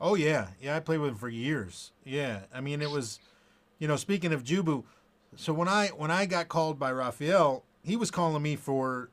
[0.00, 0.76] Oh yeah, yeah.
[0.76, 1.92] I played with him for years.
[2.04, 3.18] Yeah, I mean it was,
[3.78, 4.84] you know, speaking of Jubu,
[5.36, 9.10] so when I when I got called by Raphael, he was calling me for,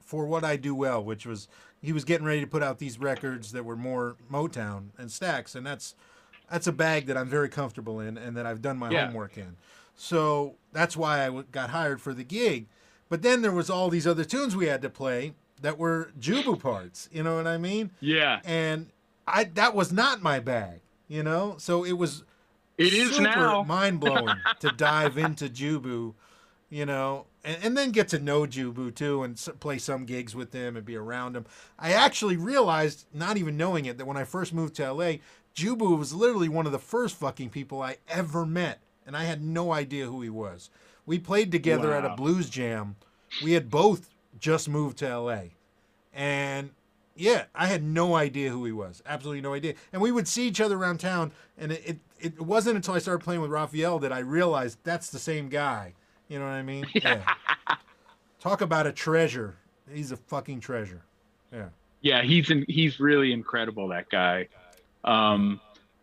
[0.00, 1.48] for what I do well, which was
[1.82, 5.54] he was getting ready to put out these records that were more Motown and Stax,
[5.54, 5.94] and that's
[6.50, 9.06] that's a bag that I'm very comfortable in and that I've done my Yeah.
[9.06, 9.56] homework in.
[9.96, 12.66] So that's why I w- got hired for the gig.
[13.08, 16.58] But then there was all these other tunes we had to play that were Jubu
[16.60, 17.08] parts.
[17.12, 17.90] You know what I mean?
[18.00, 18.90] Yeah, and
[19.26, 21.56] I that was not my bag, you know.
[21.58, 22.24] So it was
[22.76, 23.62] it is now.
[23.66, 26.14] mind blowing to dive into Jubu,
[26.70, 30.50] you know, and, and then get to know Jubu too, and play some gigs with
[30.50, 31.46] them and be around him.
[31.78, 35.14] I actually realized, not even knowing it, that when I first moved to LA,
[35.54, 39.42] Jubu was literally one of the first fucking people I ever met, and I had
[39.42, 40.70] no idea who he was.
[41.06, 42.96] We played together at a blues jam.
[43.42, 44.08] We had both
[44.40, 45.42] just moved to LA,
[46.12, 46.70] and
[47.16, 49.02] yeah, I had no idea who he was.
[49.06, 49.74] Absolutely no idea.
[49.92, 52.98] And we would see each other around town, and it, it, it wasn't until I
[52.98, 55.94] started playing with Raphael that I realized that's the same guy.
[56.28, 56.86] You know what I mean?
[56.94, 57.22] Yeah.
[58.40, 59.56] Talk about a treasure.
[59.90, 61.02] He's a fucking treasure.
[61.50, 61.68] Yeah.
[62.02, 63.88] Yeah, he's in, he's really incredible.
[63.88, 64.48] That guy.
[65.04, 65.60] Um,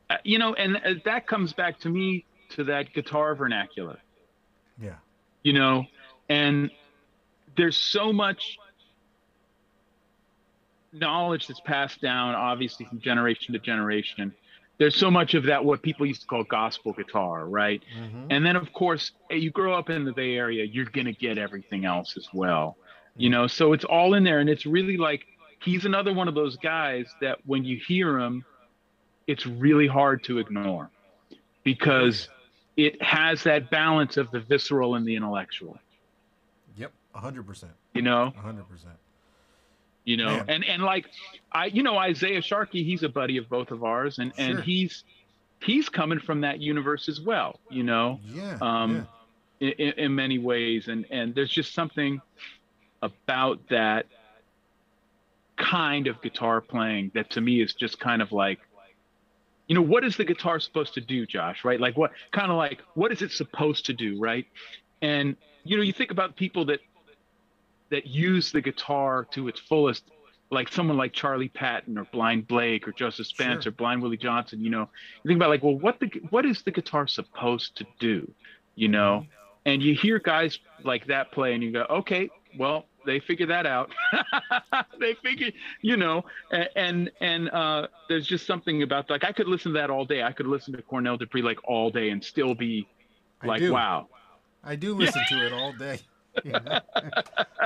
[0.10, 4.00] uh, you know, and uh, that comes back to me to that guitar vernacular.
[4.82, 4.96] Yeah.
[5.44, 5.86] you know
[6.30, 6.72] and
[7.58, 8.58] there's so much
[10.94, 14.34] knowledge that's passed down obviously from generation to generation
[14.78, 18.28] there's so much of that what people used to call gospel guitar right Mhm.
[18.30, 21.14] and then of course eh, you grow up in the bay area you're going to
[21.14, 22.78] get everything else as well
[23.16, 25.26] you know so it's all in there and it's really like
[25.62, 28.44] he's another one of those guys that when you hear him
[29.28, 30.90] it's really hard to ignore
[31.64, 32.28] because
[32.78, 35.78] it has that balance of the visceral and the intellectual
[36.78, 36.92] Yep.
[37.16, 37.74] A hundred percent.
[37.94, 38.96] you know A hundred percent.
[40.04, 40.38] You know?
[40.38, 40.46] Man.
[40.50, 41.08] and and like
[41.52, 45.04] i you know isaiah sharkey he's a buddy of both of ours and and he's
[45.62, 48.20] he's coming from that universe as well you know?
[48.26, 48.58] Yeah.
[48.62, 49.08] um
[49.60, 52.22] in, in, in many ways and and there's just something
[53.02, 54.06] about that
[55.58, 58.60] kind of guitar playing that to me is just kind of like
[59.68, 61.80] you know what is the guitar supposed to do josh right?
[61.80, 64.46] Like what kind of like what is it supposed to do right?
[65.02, 66.80] And you know you think about people that
[67.92, 70.04] that use the guitar to its fullest
[70.50, 73.72] like someone like charlie patton or blind blake or joseph spence Sure.
[73.72, 74.90] or blind willie johnson you know.
[75.24, 78.30] You think about like well what the what is the guitar supposed to do
[78.76, 79.26] you know?
[79.66, 83.66] And you hear guys like that play and you go okay well they figure that
[83.66, 83.92] out.
[85.00, 85.50] They figure
[85.82, 86.24] you know
[86.76, 90.22] and and, uh, there's just something about like i could listen to that all day.
[90.24, 92.88] I could listen to cornell dupree like all day and still be
[93.44, 94.08] like wow.
[94.64, 96.00] I do listen to it all day.
[96.44, 96.80] You know?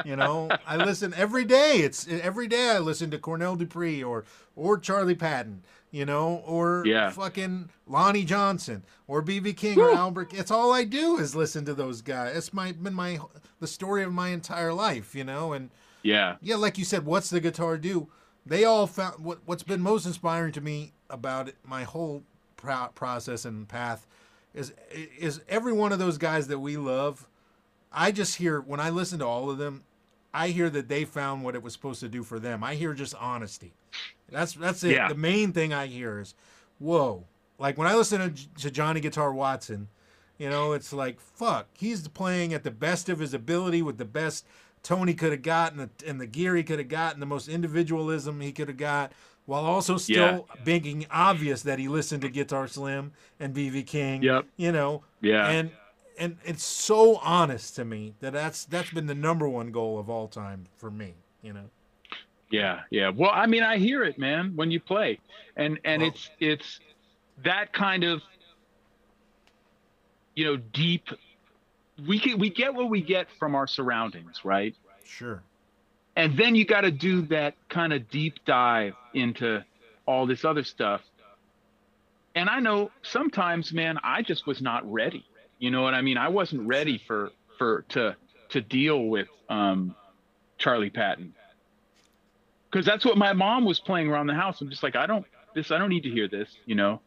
[0.05, 1.77] you know, I listen every day.
[1.77, 6.83] It's every day I listen to Cornell Dupree or or Charlie Patton, you know, or
[6.85, 7.09] Yeah.
[7.11, 10.33] fucking Lonnie Johnson or BB King or Albert.
[10.33, 12.35] It's all I do is listen to those guys.
[12.35, 13.19] It's my been my
[13.59, 15.69] the story of my entire life, you know, and
[16.01, 18.07] yeah yeah, like you said, what's the guitar do?
[18.45, 22.23] They all found what what's been most inspiring to me about it, my whole
[22.57, 24.07] pro- process and path
[24.53, 24.73] is
[25.19, 27.27] is every one of those guys that we love.
[27.95, 29.83] I just hear when I listen to all of them,
[30.33, 32.63] I hear that they found what it was supposed to do for them.
[32.63, 33.73] I hear just honesty.
[34.29, 34.91] That's that's it.
[34.91, 35.07] Yeah.
[35.07, 36.35] The main thing I hear is,
[36.77, 37.23] whoa.
[37.57, 39.87] Like when I listen to, to Johnny Guitar Watson,
[40.37, 41.67] You know, it's like fuck.
[41.73, 44.45] He's playing at the best of his ability with the best
[44.83, 48.51] Tony could have gotten and the, gear he could have gotten, the most individualism he
[48.51, 49.11] could have got,
[49.45, 54.21] while also still making obvious that he listened to Guitar Slim and BB King.
[54.21, 54.45] Yep.
[54.57, 55.03] You know.
[55.21, 55.47] Yeah.
[55.49, 55.71] And
[56.17, 60.09] and it's so honest to me that that's that's been the number one goal of
[60.09, 61.13] all time for me.
[61.41, 61.69] You know.
[62.51, 63.09] Yeah, yeah.
[63.09, 65.19] Well, I mean, I hear it, man, when you play,
[65.55, 66.79] and and it's it's
[67.43, 68.21] that kind of
[70.35, 71.09] you know deep.
[72.05, 74.75] We get we get what we get from our surroundings, right?
[75.03, 75.41] Sure.
[76.17, 79.63] And then you got to do that kind of deep dive into
[80.05, 81.01] all this other stuff.
[82.35, 85.25] And I know sometimes, man, I just was not ready.
[85.59, 86.17] You know what I mean?
[86.17, 88.15] I wasn't ready for for to
[88.49, 89.95] to deal with um,
[90.57, 91.33] Charlie Patton
[92.69, 94.61] because that's what my mom was playing around the house.
[94.61, 95.71] I'm just like, I don't this.
[95.71, 96.55] I don't need to hear this.
[96.65, 97.01] You know,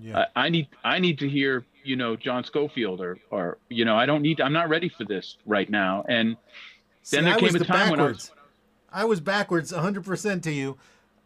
[0.00, 0.26] Yeah.
[0.36, 3.96] I, I need I need to hear you know John Scofield or or you know
[3.96, 4.40] I don't need.
[4.40, 6.04] I'm not ready for this right now.
[6.08, 6.36] And
[7.02, 8.30] See, then there I came a the time when I was-
[8.94, 10.76] I was backwards 100% to you.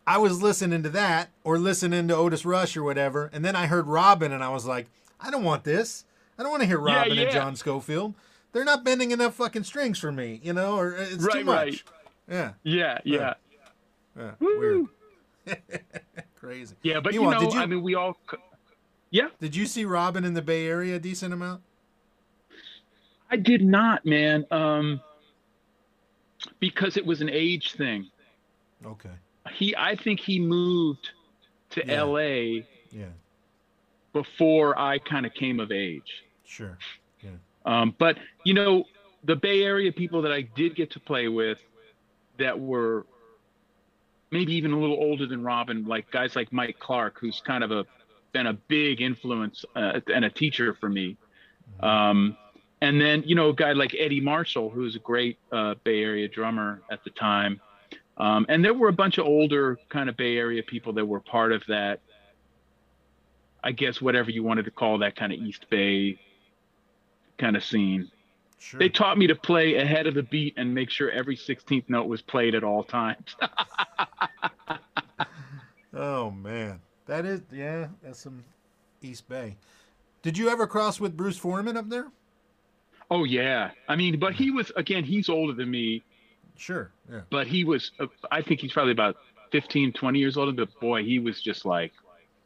[0.07, 3.67] I was listening to that or listening to Otis Rush or whatever, and then I
[3.67, 4.87] heard Robben, and I was like,
[5.21, 6.05] I don't want this.
[6.39, 7.31] I don't want to hear Yeah, Robben and.
[7.31, 8.15] John Scofield.
[8.53, 11.67] They're not bending enough fucking strings for me, you know, or it's too much.
[11.67, 11.83] right.
[12.29, 13.35] Yeah, yeah, yeah.
[14.17, 14.87] yeah, weird,
[16.37, 16.75] crazy.
[16.83, 18.17] Yeah, but Meanwhile, you know, you- I mean, we all.
[18.31, 18.37] c-
[19.11, 21.63] Yeah, Did you see Robben in the Bay Area a decent amount?
[23.31, 24.45] I did not, man.
[24.51, 25.01] Um,
[26.61, 28.09] because it was an age thing.
[28.85, 29.11] Okay,
[29.53, 31.11] He, I think he moved
[31.71, 31.95] to Yeah.
[31.95, 32.67] L.A.
[32.91, 33.07] yeah,
[34.13, 36.25] before I kind of came of age.
[36.47, 36.79] Sure,
[37.23, 37.31] yeah,
[37.65, 38.85] Um, but you know,
[39.25, 41.59] the Bay Area people that I did get to play with,
[42.39, 43.07] that were
[44.31, 47.71] maybe even a little older than Robben, like guys like Mike Clark, who's kind of
[47.71, 47.85] a
[48.33, 51.17] been a big influence uh, and a teacher for me.
[51.81, 52.37] Um,
[52.81, 56.03] and then you know, a guy like Eddie Marshall, who was a great uh, Bay
[56.03, 57.61] Area drummer at the time.
[58.19, 61.21] Um, and there were a bunch of older kind of Bay Area people that were
[61.21, 62.01] part of that.
[63.65, 66.19] I guess whatever you wanted to call that kind of East Bay
[67.39, 68.11] kind of scene.
[68.59, 68.79] sure.
[68.79, 72.07] They taught me to play ahead of the beat and make sure every 16th note
[72.09, 73.37] was played at all times.
[75.99, 78.45] Oh man, that is yeah, that's some
[79.01, 79.57] East Bay.
[80.23, 82.09] Did you ever cross with Bruce Forman up there?
[83.11, 83.71] oh yeah.
[83.89, 86.03] I mean, but he was again, he's older than me,
[86.57, 86.91] Sure.
[87.11, 87.21] Yeah.
[87.31, 89.17] but he was uh, I think he's probably about
[89.53, 91.93] 15, 20 years older, but boy, he was just like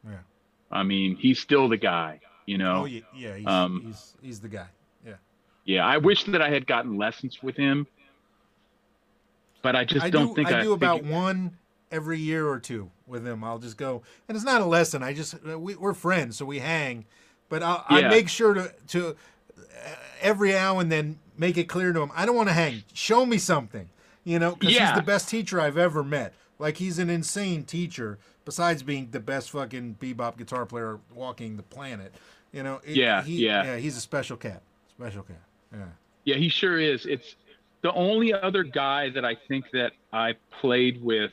[0.05, 0.19] Yeah.
[0.71, 2.83] I mean, he's still the guy, you know.
[2.83, 3.35] Oh yeah, yeah.
[3.35, 4.67] He's, Um, he's he's the guy.
[5.65, 5.75] Yeah.
[5.75, 7.87] Yeah, I wish that I had gotten lessons with him.
[9.61, 10.33] But I just I don't do.
[10.35, 11.57] think I I do about one
[11.91, 13.43] every year or two with him.
[13.43, 15.03] I'll just go, and it's not a lesson.
[15.03, 17.05] I just uh, we, we're friends, so we hang.
[17.49, 19.13] But I'll, I make sure to to uh,
[20.21, 22.11] every now and then make it clear to him.
[22.15, 22.83] I don't want to hang.
[22.93, 23.89] Show me something.
[24.23, 24.87] You know, because Yeah.
[24.91, 26.33] he's the best teacher I've ever met.
[26.57, 28.17] Like he's an insane teacher.
[28.45, 32.13] Besides being the best fucking bebop guitar player walking the planet,
[32.51, 32.81] you know.
[32.83, 33.63] it- Yeah, he, yeah.
[33.63, 33.77] yeah.
[33.77, 34.63] He's a special cat.
[34.89, 35.37] Special cat.
[35.71, 35.85] Yeah.
[36.23, 37.05] Yeah, he sure is.
[37.05, 37.35] It's
[37.81, 41.31] the only other guy that I think that I played with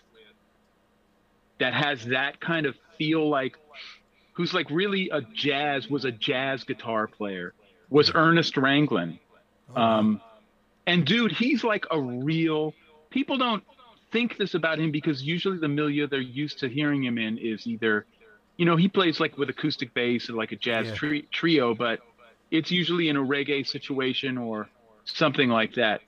[1.59, 3.57] that has that kind of feel like
[4.33, 7.53] who's like really a jazz was a jazz guitar player
[7.91, 9.19] was Ernest Ranglin.
[9.75, 10.21] Um,
[10.87, 12.75] and dude, he's like a real.
[13.11, 13.63] People don't
[14.13, 17.67] think this about him because usually the milieu they're used to hearing him in is
[17.67, 18.07] either,
[18.57, 20.95] you know, he plays like with acoustic bass and like a jazz Yeah.
[20.95, 22.01] tri- trio, but
[22.51, 24.69] it's usually in a reggae situation or
[25.05, 26.01] something like that.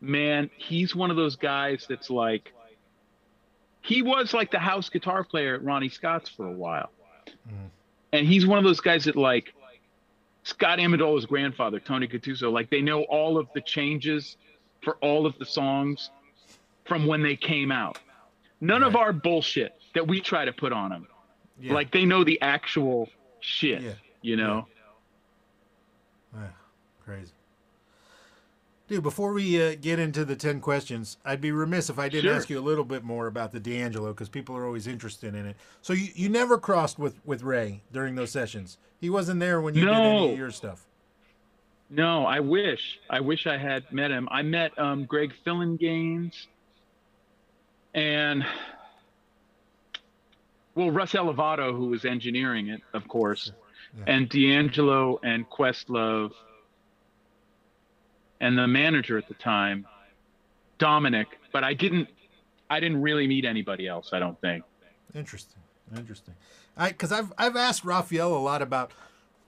[0.00, 2.52] Man, he's one of those guys that's like.
[3.82, 6.90] He was like the house guitar player at Ronnie Scott's for a while,
[7.48, 7.68] Mhm.
[8.12, 9.52] and he's one of those guys that like
[10.44, 14.36] Scott Amendola's grandfather, Tony Gattuso, like they know all of the changes
[14.82, 16.10] for all of the songs
[16.84, 17.98] from when they came out.
[18.60, 21.08] None of our bullshit that we try to put on them.
[21.60, 21.74] Yeah.
[21.74, 23.08] Like they know the actual
[23.40, 23.94] shit, Yeah.
[24.20, 24.66] you know?
[26.34, 26.48] Yeah,
[27.04, 27.32] crazy.
[28.88, 32.24] Dude, before we uh, get into the 10 questions, I'd be remiss if I didn't
[32.28, 32.34] Sure.
[32.34, 35.46] ask you a little bit more about the D'Angelo because people are always interested in
[35.46, 35.56] it.
[35.80, 38.76] So you, you never crossed with, with Ray during those sessions.
[39.00, 40.86] He wasn't there when you did any of your stuff.
[41.88, 42.98] No, I wish.
[43.08, 44.28] I wish I had met him.
[44.30, 46.46] I met um, Greg Phillinganes
[47.94, 48.44] and,
[50.74, 53.52] well, Russ Elevado, who was engineering it, of course,
[53.98, 54.04] Yeah.
[54.06, 56.32] and D'Angelo and Questlove
[58.40, 59.86] and the manager at the time,
[60.78, 61.26] Dominic.
[61.52, 62.08] But I didn't.
[62.70, 64.10] I didn't really meet anybody else.
[64.12, 64.64] I don't think.
[65.14, 65.60] Interesting.
[65.96, 66.34] Interesting.
[66.76, 68.92] I because I've I've asked Raphael a lot about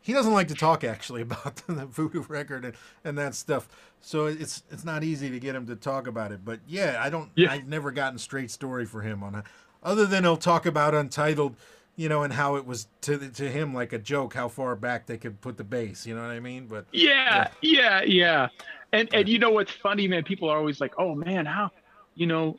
[0.02, 3.68] he doesn't like to talk actually about the voodoo record and, and that stuff.
[4.00, 6.44] So it's it's not easy to get him to talk about it.
[6.44, 7.30] But yeah, I don't.
[7.34, 7.50] Yeah.
[7.52, 9.44] I've never gotten straight story for him on it,
[9.82, 11.56] other than he'll talk about Untitled,
[11.96, 15.06] you know, and how it was to to him like a joke how far back
[15.06, 16.06] they could put the bass.
[16.06, 16.66] You know what I mean?
[16.66, 18.48] But Yeah, yeah, yeah.
[18.92, 20.24] And and you know what's funny, man?
[20.24, 21.70] People are always like, "Oh man, how?"
[22.14, 22.58] You know,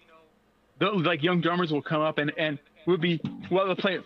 [0.79, 3.99] the, like young drummers will come up and and we'll be well, they'll play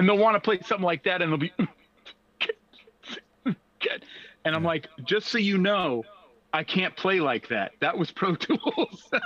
[0.00, 1.52] and they'll want to play something like that, and they'll be,
[4.44, 6.04] and I'm like, just so you know,
[6.52, 7.72] I can't play like that.
[7.80, 9.10] That was Pro Tools.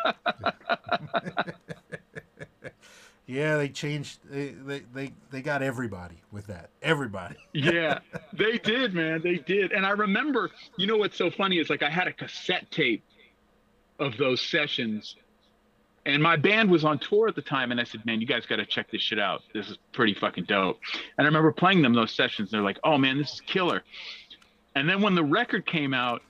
[3.26, 4.18] yeah, they changed.
[4.28, 6.70] They they they, they got everybody with that.
[6.82, 7.36] Everybody.
[7.52, 8.00] yeah,
[8.32, 9.22] they did, man.
[9.22, 9.72] They did.
[9.72, 13.02] And I remember, you know what's so funny is like I had a cassette tape
[13.98, 15.16] of those sessions.
[16.06, 18.44] And my band was on tour at the time, and I said, "Man, you guys
[18.44, 19.40] got to check this shit out.
[19.54, 20.78] This is pretty fucking dope."
[21.16, 22.50] And I remember playing them those sessions.
[22.50, 23.82] They're like, "Oh man, this is killer."
[24.74, 26.20] And then when the record came out,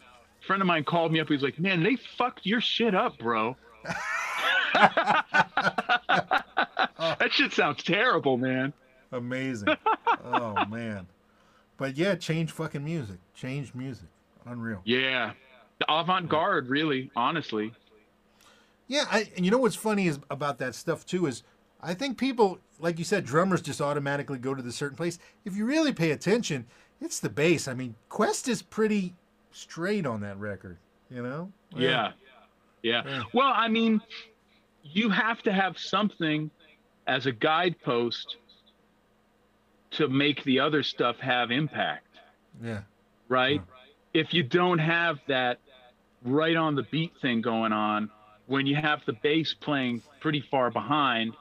[0.46, 1.28] friend of mine called me up.
[1.28, 3.56] He's like, "Man, they fucked your shit up, bro."
[4.74, 5.24] that
[7.30, 8.72] shit sounds terrible, man.
[9.12, 9.68] Amazing.
[10.24, 11.06] oh man.
[11.76, 13.16] But yeah, change fucking music.
[13.34, 14.08] Change music.
[14.46, 14.80] Unreal.
[14.84, 15.32] Yeah,
[15.78, 17.72] the avant-garde, really, honestly.
[18.86, 21.42] Yeah, I, and you know what's funny is about that stuff too is
[21.80, 25.18] I think people, like you said, drummers just automatically go to the certain place.
[25.44, 26.66] If you really pay attention,
[27.00, 27.68] it's the bass.
[27.68, 29.14] I mean, Quest is pretty
[29.54, 30.76] straight on that record.
[31.10, 31.52] You know?
[31.74, 32.12] Yeah.
[32.82, 33.02] Yeah.
[33.06, 33.22] Yeah.
[33.32, 34.00] Well, I mean,
[34.82, 36.50] you have to have something
[37.06, 38.36] as a guidepost
[39.92, 42.06] to make the other stuff have impact,
[42.62, 42.82] Yeah.
[43.28, 43.62] right?
[44.12, 45.60] If you don't have that
[46.24, 48.10] right on the beat thing going on,
[48.46, 51.34] when you have the bass playing pretty far behind,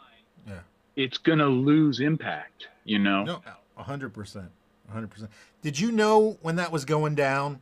[0.48, 0.60] Yeah.
[0.96, 3.24] it's going to lose impact, you know?
[3.24, 3.42] No,
[3.78, 4.52] a hundred percent,
[4.88, 5.32] a hundred percent.
[5.62, 7.62] Did you know when that was going down?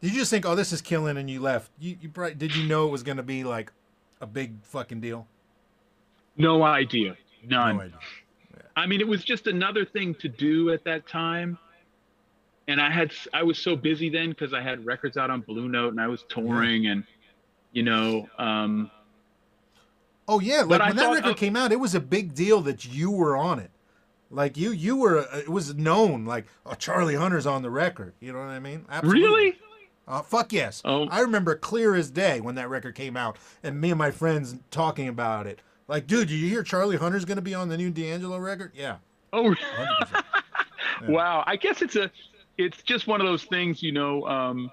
[0.00, 1.70] Did you just think, "Oh, this is killing," and you left?
[1.78, 3.72] You, you probably, did you know it was going to be like
[4.20, 5.26] a big fucking deal?
[6.36, 7.16] No idea.
[7.46, 7.76] None.
[7.76, 7.98] No idea.
[8.76, 11.58] I mean, it was just another thing to do at that time.
[12.68, 15.68] And I had, I was so busy then because I had records out on Blue
[15.68, 17.02] Note and I was touring and,
[17.72, 18.90] you know, um,
[20.28, 22.34] Oh yeah, like But I when that thought record came out, it was a big
[22.34, 23.70] deal that you were on it.
[24.30, 25.20] Like you, you were.
[25.20, 26.26] uh, It was known.
[26.26, 28.12] Like, oh, Charlie Hunter's on the record.
[28.20, 28.84] You know what I mean?
[28.90, 29.22] Absolutely.
[29.22, 29.58] really?
[30.08, 30.80] Uh, fuck yes.
[30.86, 31.06] Oh.
[31.10, 34.56] I remember clear as day when that record came out, and me and my friends
[34.70, 35.60] talking about it.
[35.86, 38.72] Like, dude, did you hear Charlie Hunter's going to be on the new D'Angelo record?
[38.74, 38.96] Yeah,
[39.32, 39.54] Oh,
[41.02, 41.08] Yeah.
[41.08, 41.44] wow.
[41.46, 42.10] I guess it's a,
[42.56, 44.26] it's just one of those things, you know.
[44.26, 44.70] Um,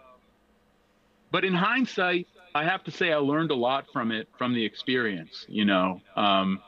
[1.31, 4.63] but in hindsight, I have to say I learned a lot from it, from the
[4.63, 6.01] experience, you know.
[6.15, 6.61] Um,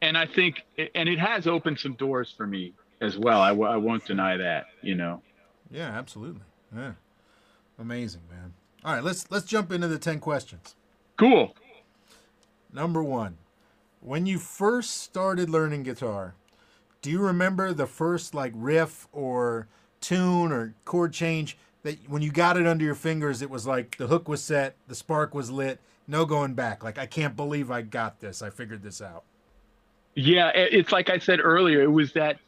[0.00, 0.62] and I think,
[0.94, 3.40] and it has opened some doors for me as well.
[3.40, 5.22] I won't deny that, you know.
[5.70, 6.42] yeah, absolutely.
[6.74, 6.92] Yeah,
[7.78, 8.54] amazing, man.
[8.84, 10.74] All right, let's let's jump into the ten questions.
[11.16, 11.54] Cool.
[12.72, 13.36] Number one,
[14.00, 16.34] when you first started learning guitar,
[17.00, 19.68] do you remember the first like riff or
[20.00, 23.96] tune or chord change that when you got it under your fingers, it was like
[23.98, 26.82] the hook was set, the spark was lit, no going back.
[26.82, 28.42] Like I can't believe I got this.
[28.42, 29.24] I figured this out.
[30.14, 31.82] Yeah, it's like I said earlier.
[31.82, 32.38] It was that.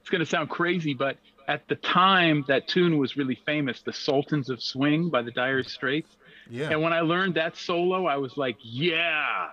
[0.00, 1.16] It's going to sound crazy, but
[1.48, 5.62] at the time, that tune was really famous, "The Sultans of Swing" by the Dire
[5.62, 6.16] Straits.
[6.48, 6.70] Yeah.
[6.70, 9.48] And when I learned that solo, I was like, "Yeah!"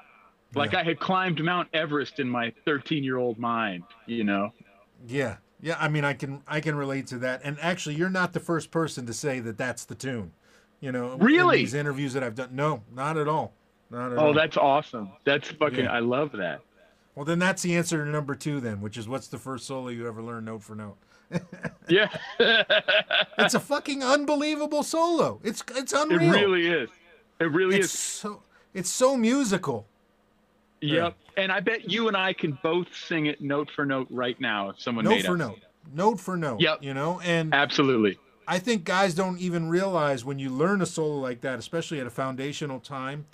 [0.55, 0.79] Like Yeah.
[0.79, 3.83] I had climbed Mount Everest in my 13-year-old mind.
[4.05, 4.53] You know?
[5.07, 5.37] Yeah.
[5.61, 7.41] Yeah, I mean I can I can relate to that.
[7.43, 10.33] And actually you're not the first person to say that that's the tune.
[10.81, 11.57] You know, in Really?
[11.59, 12.49] these interviews that I've done.
[12.51, 13.53] No, not at all.
[13.89, 14.27] Not at oh, all.
[14.29, 15.09] Oh, that's awesome.
[15.23, 15.85] That's fucking.
[15.85, 15.93] Yeah.
[15.93, 16.61] I love that.
[17.15, 19.87] Well, then that's the answer to number 2 then, which is what's the first solo
[19.87, 20.97] you ever learned note for note?
[21.87, 22.09] Yeah.
[23.39, 25.39] It's a fucking unbelievable solo.
[25.43, 26.33] It's it's unreal.
[26.33, 26.89] it really is.
[27.39, 27.99] It really it's is.
[27.99, 28.41] so
[28.73, 29.85] it's so musical.
[30.81, 31.15] Yep.
[31.35, 34.69] And I bet you and I can both sing it note for note right now
[34.69, 35.59] if someone Note for note.
[35.93, 36.61] Note for note.
[36.61, 36.83] Yep.
[36.83, 38.17] You know, and Absolutely.
[38.47, 42.07] I think guys don't even realize when you learn a solo like that, especially at
[42.07, 43.25] a foundational time,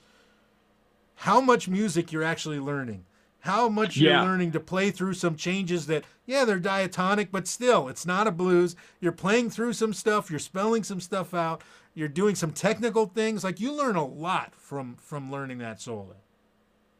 [1.16, 3.06] how much music you're actually learning.
[3.42, 7.88] How much you're learning to play through some changes that, yeah, they're diatonic, but still,
[7.88, 8.76] it's not a blues.
[9.00, 11.64] You're playing through some stuff, you're spelling some stuff out,
[11.94, 13.44] you're doing some technical things.
[13.44, 16.16] Like you learn a lot from from learning that solo.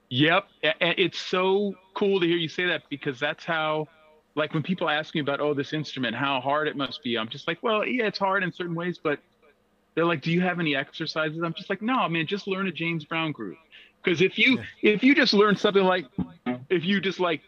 [0.10, 0.48] Yep.
[0.64, 3.88] And it's so cool to hear you say that because that's how,
[4.36, 7.30] like, when people ask me about, oh, this instrument, how hard it must be, I'm
[7.30, 9.20] just like, well, yeah, it's hard in certain ways, but
[9.94, 11.42] they're like, do you have any exercises?
[11.44, 13.58] I'm just like, no, man, just learn a James Brown groove.
[14.04, 14.94] Because if you yeah.
[14.94, 16.06] if you just learn something like
[16.70, 17.42] if you just like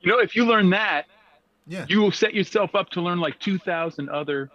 [0.00, 1.06] you know if you learn that
[1.66, 1.86] yeah.
[1.88, 4.50] you will set yourself up to learn like 2000 other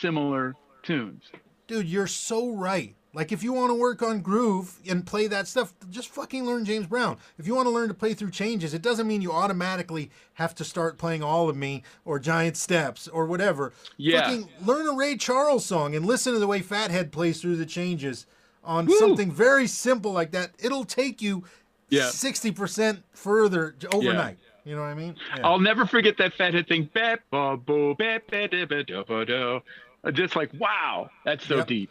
[0.00, 1.24] similar tunes.
[1.66, 2.94] Dude you're so right.
[3.14, 6.64] Like if you want to work on groove and play that stuff, just fucking learn
[6.64, 7.16] James Brown.
[7.38, 10.54] If you want to learn to play through changes, it doesn't mean you automatically have
[10.56, 13.72] to start playing All of Me or Giant Steps or whatever.
[13.96, 14.22] Yeah.
[14.22, 17.66] Fucking learn a Ray Charles song and listen to the way Fathead plays through the
[17.66, 18.26] changes
[18.62, 18.96] on Woo.
[18.98, 20.50] something very simple like that.
[20.58, 21.44] It'll take you
[21.88, 22.08] Yeah.
[22.10, 24.36] 60% further overnight.
[24.64, 25.16] You know what I mean?
[25.34, 25.46] Yeah.
[25.48, 26.90] I'll never forget that fathead thing.
[30.12, 31.66] Just like, wow, that's so Yep.
[31.66, 31.90] deep.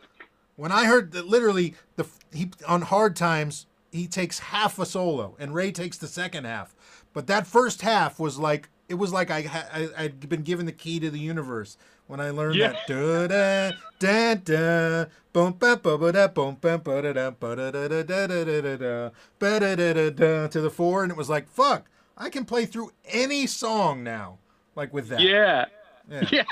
[0.58, 5.36] When I heard that literally the he on hard times he takes half a solo
[5.40, 6.76] and Ray takes the second half,
[7.14, 9.40] but that first half was like it was like I,
[9.74, 11.78] I I'd been given the key to the universe
[12.08, 12.74] when I learned Yeah.
[12.88, 17.30] that da da da da boom ba ba ba da boom ba ba da da
[17.32, 20.60] ba da da da da da da da da ba da da da da to
[20.62, 21.86] the four and it was like fuck
[22.18, 24.40] I can play through any song now
[24.76, 25.66] like with that Yeah.
[26.10, 26.44] yeah Yeah.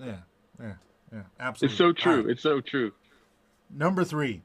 [0.00, 0.16] yeah
[0.60, 0.72] yeah,
[1.16, 2.20] yeah absolutely It's so true.
[2.22, 2.30] right.
[2.30, 2.92] It's so true.
[3.74, 4.42] Number three,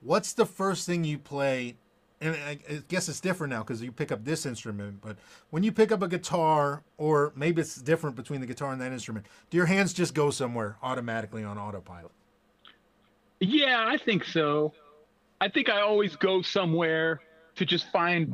[0.00, 1.76] what's the first thing you play?
[2.20, 5.00] And I I guess it's different now because you pick up this instrument.
[5.02, 5.18] But
[5.50, 8.90] when you pick up a guitar, or maybe it's different between the guitar and that
[8.92, 12.12] instrument, do your hands just go somewhere automatically on autopilot?
[13.40, 14.72] Yeah, I think so.
[15.42, 17.20] I think I always go somewhere
[17.56, 18.32] to just find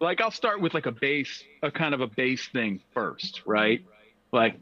[0.00, 3.84] like I'll start with like a bass, a kind of a bass thing first, right?
[4.32, 4.56] Like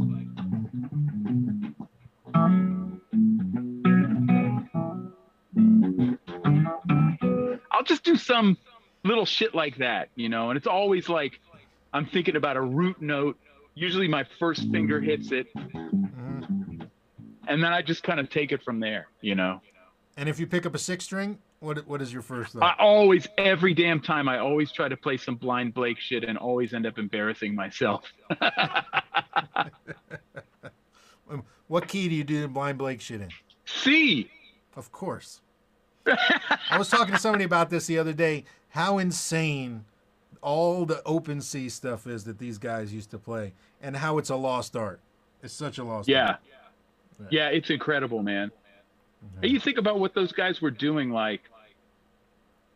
[7.79, 8.59] I'll just do some
[9.05, 11.39] little shit like that, you know, and it's always like
[11.93, 13.39] I'm thinking about a root note.
[13.77, 16.91] Usually my first finger hits it, and
[17.47, 19.61] then I just kind of take it from there, you know.
[20.17, 22.65] And if you pick up a six string, what what is your first thought?
[22.65, 26.37] I always, every damn time, I always try to play some blind Blake shit and
[26.37, 28.03] always end up embarrassing myself.
[31.69, 33.29] What key do you do the blind Blake shit in?
[33.67, 34.31] C.
[34.75, 35.43] Of course.
[36.71, 38.45] I was talking to somebody about this the other day.
[38.71, 39.85] How insane
[40.43, 43.53] all the open C stuff is that these guys used to play,
[43.83, 45.01] and how it's a lost art.
[45.43, 46.27] It's such a lost Yeah.
[46.29, 46.41] art.
[47.21, 48.49] Yeah, yeah it's incredible, man.
[49.25, 49.43] Mm-hmm.
[49.43, 51.43] And you think about what those guys were doing, like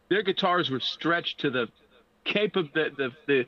[0.08, 1.68] their guitars were stretched to the
[2.24, 3.46] capable the, the the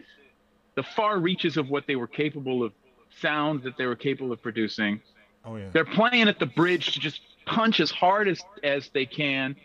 [0.77, 2.73] the far reaches of what they were capable of
[3.21, 5.01] sound that they were capable of producing.
[5.45, 5.69] Oh yeah.
[5.73, 9.57] They're playing at the bridge to just punch as hard as as they can.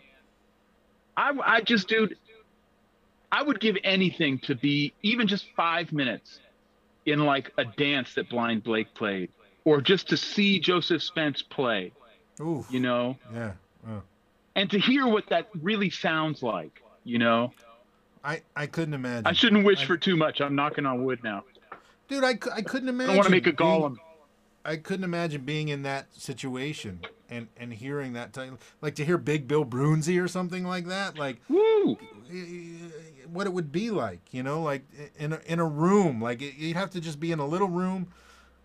[1.16, 2.16] I I just dude,
[3.32, 6.40] I would give anything to be even just five minutes
[7.06, 9.30] in like a dance that Blind Blake played,
[9.64, 11.92] or just to see Joseph Spence play.
[12.40, 12.66] Oof.
[12.70, 13.52] You know, Yeah.
[13.88, 14.02] Oh.
[14.54, 16.82] and to hear what that really sounds like.
[17.04, 17.52] You know,
[18.24, 19.26] I I couldn't imagine.
[19.26, 20.40] I shouldn't wish I- for too much.
[20.40, 21.44] I'm knocking on wood now.
[22.08, 23.06] Dude, I, I couldn't I imagine.
[23.08, 23.96] don't want to make a being- golem.
[24.64, 27.00] I couldn't imagine being in that situation
[27.30, 28.52] and and hearing that type,
[28.82, 31.96] like to hear Big Bill Broonzy or something like that, like Woo!
[33.32, 34.82] what it would be like, you know, like
[35.18, 38.08] in a, in a room, like you'd have to just be in a little room.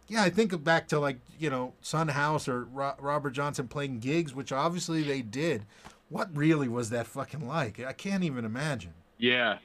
[0.07, 3.99] Yeah, I think back to like you know Son House or Ro- Robert Johnson playing
[3.99, 5.65] gigs, which obviously they did.
[6.09, 7.79] What really was that fucking like?
[7.79, 8.93] I can't even imagine.
[9.17, 9.57] Yeah,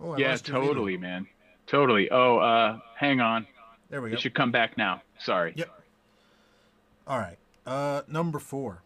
[0.00, 0.72] Oh, I yeah, lost your video.
[0.74, 1.26] totally, man.
[1.66, 2.10] Totally.
[2.10, 3.46] Oh, uh, hang on.
[3.90, 4.14] There we go.
[4.16, 5.02] You should come back now.
[5.18, 5.52] Sorry.
[5.56, 5.68] Yep.
[7.06, 7.36] All right.
[7.66, 8.82] Uh, number four.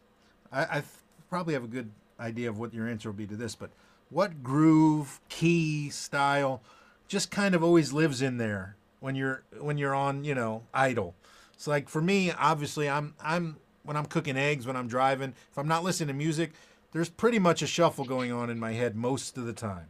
[0.53, 0.83] I, I
[1.29, 1.91] probably have a good
[2.21, 3.71] idea of what your answer will be to this, but
[4.11, 6.63] what groove, key, style,
[7.09, 11.15] just kind of always lives in there when you're when you're on, you know, idle.
[11.55, 15.59] It's like for me, obviously, I'm I'm when I'm cooking eggs, when I'm driving, if
[15.59, 16.53] I'm not listening to music,
[16.93, 19.87] there's pretty much a shuffle going on in my head most of the time.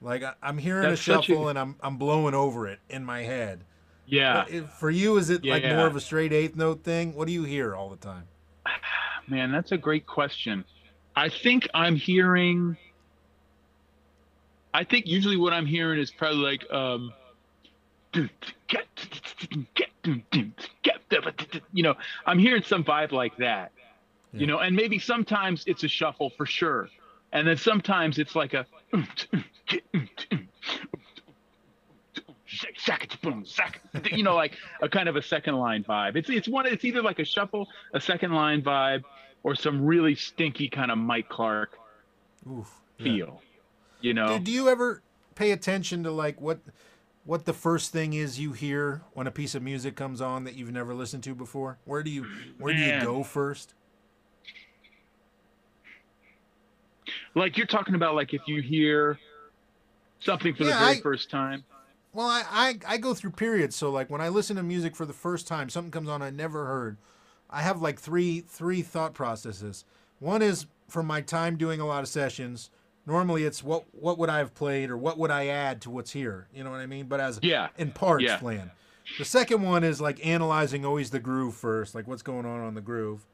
[0.00, 2.80] Like I, I'm hearing That's a such a- shuffle and I'm I'm blowing over it
[2.88, 3.64] in my head.
[4.06, 4.44] Yeah,
[4.78, 5.64] For you, is it like Yeah.
[5.64, 7.14] more of a straight eighth note thing?
[7.14, 8.24] What do you hear all the time?
[9.28, 10.64] man, that's a great question.
[11.16, 12.76] I think I'm hearing.
[14.74, 17.12] I think usually what I'm hearing is probably like, um,
[21.72, 21.94] you know,
[22.26, 23.72] I'm hearing some vibe like that,
[24.32, 24.40] Yeah.
[24.40, 26.88] you know, and maybe sometimes it's a shuffle for sure,
[27.32, 28.66] and then sometimes it's like a.
[34.10, 36.16] you know, like a kind of a second line vibe.
[36.16, 36.66] It's it's one.
[36.66, 39.02] It's either like a shuffle, a second line vibe,
[39.42, 41.78] or some really stinky kind of Mike Clark
[42.50, 42.70] Oof.
[42.98, 43.04] yeah.
[43.04, 43.42] feel.
[44.00, 45.02] You know, Do, do you ever
[45.34, 46.60] pay attention to like what
[47.24, 50.54] what the first thing is you hear when a piece of music comes on that
[50.54, 51.78] you've never listened to before?
[51.84, 52.26] Where do you
[52.58, 53.74] where do you go first?
[57.34, 59.18] like you're talking about, like if you hear,
[60.20, 61.64] something for the very I- first time.
[62.14, 63.76] Well, I, I I go through periods.
[63.76, 66.30] So like when I listen to music for the first time, something comes on I
[66.30, 66.96] never heard.
[67.50, 69.84] I have like three three thought processes.
[70.18, 72.70] One is from my time doing a lot of sessions.
[73.06, 76.12] Normally, it's what what would I have played or what would I add to what's
[76.12, 76.48] here.
[76.54, 77.06] You know what I mean?
[77.06, 77.68] But as Yeah.
[77.78, 78.36] in parts Yeah.
[78.36, 78.70] plan.
[79.18, 82.74] The second one is like analyzing always the groove first, like what's going on on
[82.74, 83.26] the groove.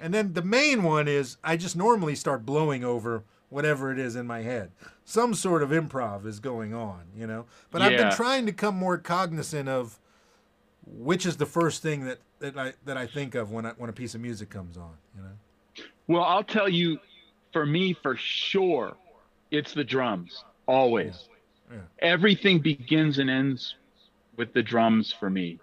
[0.00, 3.22] And then the main one is I just normally start blowing over
[3.54, 4.72] whatever it is in my head.
[5.04, 7.46] Some sort of improv is going on, you know.
[7.70, 10.00] But I've been trying to come more cognizant of
[10.84, 13.88] which is the first thing that, that I that I think of when I, when
[13.88, 15.84] a piece of music comes on, you know.
[16.08, 16.98] Well, I'll tell you,
[17.52, 18.96] for me, for sure,
[19.52, 20.44] it's the drums.
[20.66, 21.28] Always.
[21.70, 21.78] Yeah.
[22.00, 23.76] Everything begins and ends
[24.36, 25.60] with the drums for me.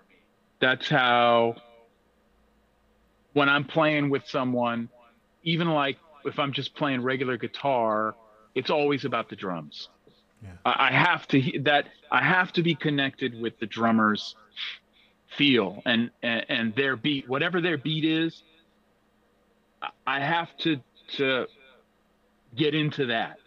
[0.60, 1.56] That's how,
[3.34, 4.90] when I'm playing with someone,
[5.44, 8.16] even like if I'm just playing regular guitar,
[8.56, 9.90] it's always about the drums.
[10.44, 10.50] Yeah.
[10.66, 14.36] I, I have to that I have to be connected with the drummers
[15.38, 18.44] feel and, and and their beat whatever their beat is
[20.06, 20.78] I- have to
[21.18, 21.48] to
[22.56, 23.38] get into that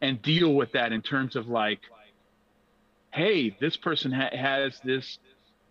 [0.00, 1.80] and deal with that in terms of like,
[3.12, 5.18] hey, this person ha- has this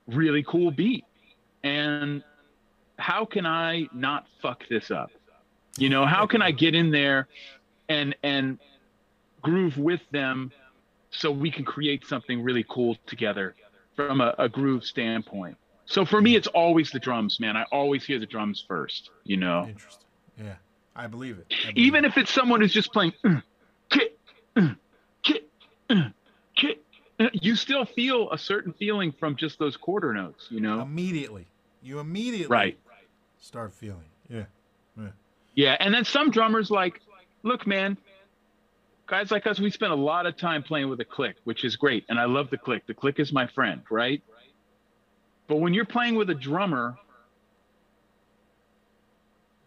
[0.07, 1.05] really cool beat,
[1.63, 2.23] and
[2.97, 5.11] how can I not fuck this up?
[5.77, 7.27] You know, how can I get in there
[7.89, 8.59] and and
[9.41, 10.51] groove with them
[11.11, 13.55] so we can create something really cool together
[13.95, 15.57] from a, a groove standpoint.
[15.85, 17.55] So for me, it's always the drums, man.
[17.55, 19.09] I always hear the drums first.
[19.23, 20.05] You know, Interesting.
[20.37, 20.55] Yeah.
[20.95, 21.45] I believe it.
[21.49, 22.09] I believe even it.
[22.09, 23.39] if it's someone who's just playing uh,
[23.89, 24.19] kit,
[24.55, 24.69] uh,
[25.23, 25.49] kit,
[25.89, 26.09] uh,
[26.55, 26.83] kit,
[27.31, 30.81] you still feel a certain feeling from just those quarter notes, you know?
[30.81, 31.47] immediately
[31.81, 32.77] you immediately Right.
[33.39, 34.09] start feeling.
[34.29, 34.45] Yeah.
[34.99, 35.09] Yeah.
[35.57, 37.01] Yeah, and then some drummers like,
[37.41, 37.97] look, man,
[39.07, 41.75] guys like us, we spend a lot of time playing with a click, which is
[41.75, 42.05] great.
[42.09, 42.85] And I love the click.
[42.85, 44.21] The click is my friend, right?
[45.47, 46.95] But when you're playing with a drummer,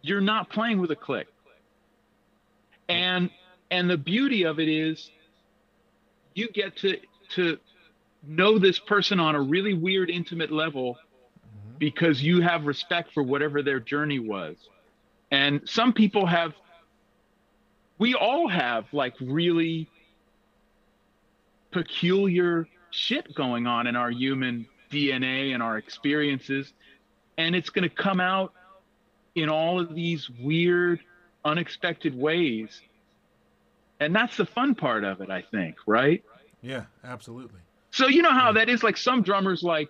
[0.01, 1.27] you're not playing with a click.
[2.87, 3.29] And
[3.69, 5.11] and the beauty of it is
[6.35, 6.97] you get to
[7.35, 7.57] to
[8.23, 11.79] know this person on a really weird intimate level Mhm.
[11.79, 14.69] because you have respect for whatever their journey was.
[15.31, 16.53] And some people have
[17.97, 19.87] we all have like really
[21.71, 26.73] peculiar shit going on in our human DNA and our experiences
[27.37, 28.53] and it's going to come out
[29.35, 30.99] in all of these weird
[31.45, 32.81] unexpected ways.
[33.99, 36.23] And that's the fun part of it, I think, right?
[36.61, 37.59] Yeah, absolutely.
[37.91, 39.89] So you know how that is like some drummers like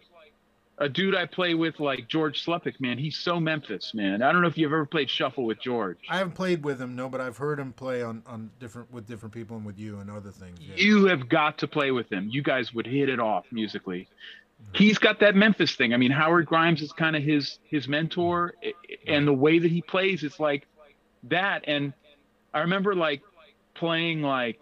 [0.81, 4.23] a dude I play with like George Sluppick, man, he's so Memphis, man.
[4.23, 5.99] I don't know if you've ever played shuffle with George.
[6.09, 9.07] I haven't played with him, no, but I've heard him play on, on different with
[9.07, 10.57] different people and with you and other things.
[10.59, 10.75] Yeah.
[10.75, 12.29] You have got to play with him.
[12.31, 14.07] You guys would hit it off musically.
[14.73, 15.93] He's got that Memphis thing.
[15.93, 18.55] I mean, Howard Grimes is kind of his his mentor,
[19.05, 20.67] and the way that he plays, it's like
[21.23, 21.63] that.
[21.67, 21.93] And
[22.55, 23.21] I remember like
[23.75, 24.59] playing like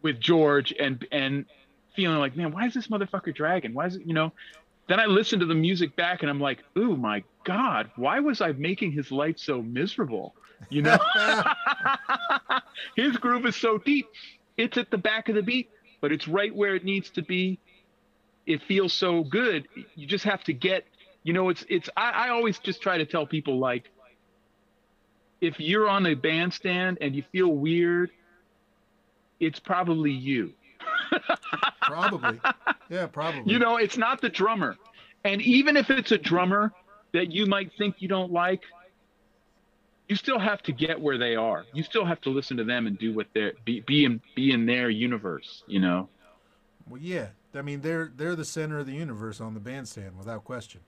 [0.00, 1.44] with George and and
[1.94, 3.74] feeling like, man, why is this motherfucker dragging?
[3.74, 4.32] Why is it, you know?
[4.88, 8.40] Then I listened to the music back, and I'm like, ooh, my god, why was
[8.40, 10.34] I making his life so miserable?
[10.68, 10.98] You know,
[12.96, 14.06] his groove is so deep.
[14.56, 17.58] It's at the back of the beat, but it's right where it needs to be.
[18.46, 19.66] It feels so good.
[19.94, 20.84] You just have to get,
[21.22, 21.88] you know, it's it's.
[21.96, 23.90] I, I always just try to tell people like,
[25.40, 28.10] if you're on a bandstand and you feel weird,
[29.40, 30.52] it's probably you.
[31.82, 32.40] probably.
[32.88, 33.52] Yeah, probably.
[33.52, 34.76] You know, it's not the drummer.
[35.24, 36.72] And even if it's a drummer
[37.12, 38.62] that you might think you don't like,
[40.08, 41.64] you still have to get where they are.
[41.72, 44.52] You still have to listen to them and do what they're be, be in be
[44.52, 46.08] in their universe, you know.
[46.88, 47.28] Well, yeah.
[47.54, 50.82] I mean, they're they're the center of the universe on the bandstand, without question.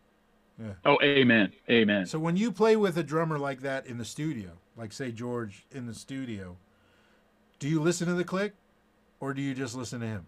[0.59, 0.73] Yeah.
[0.85, 1.53] Oh, amen.
[1.71, 2.07] Amen.
[2.07, 5.67] So when you play with a drummer like that in the studio, like say George
[5.71, 6.57] in the studio,
[7.59, 8.55] do you listen to the click,
[9.21, 10.27] or do you just listen to him?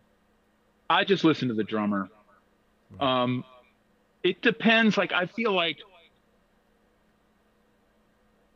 [0.91, 2.09] I just listen to the drummer.
[3.01, 3.45] Um
[4.23, 5.79] it depends like I feel like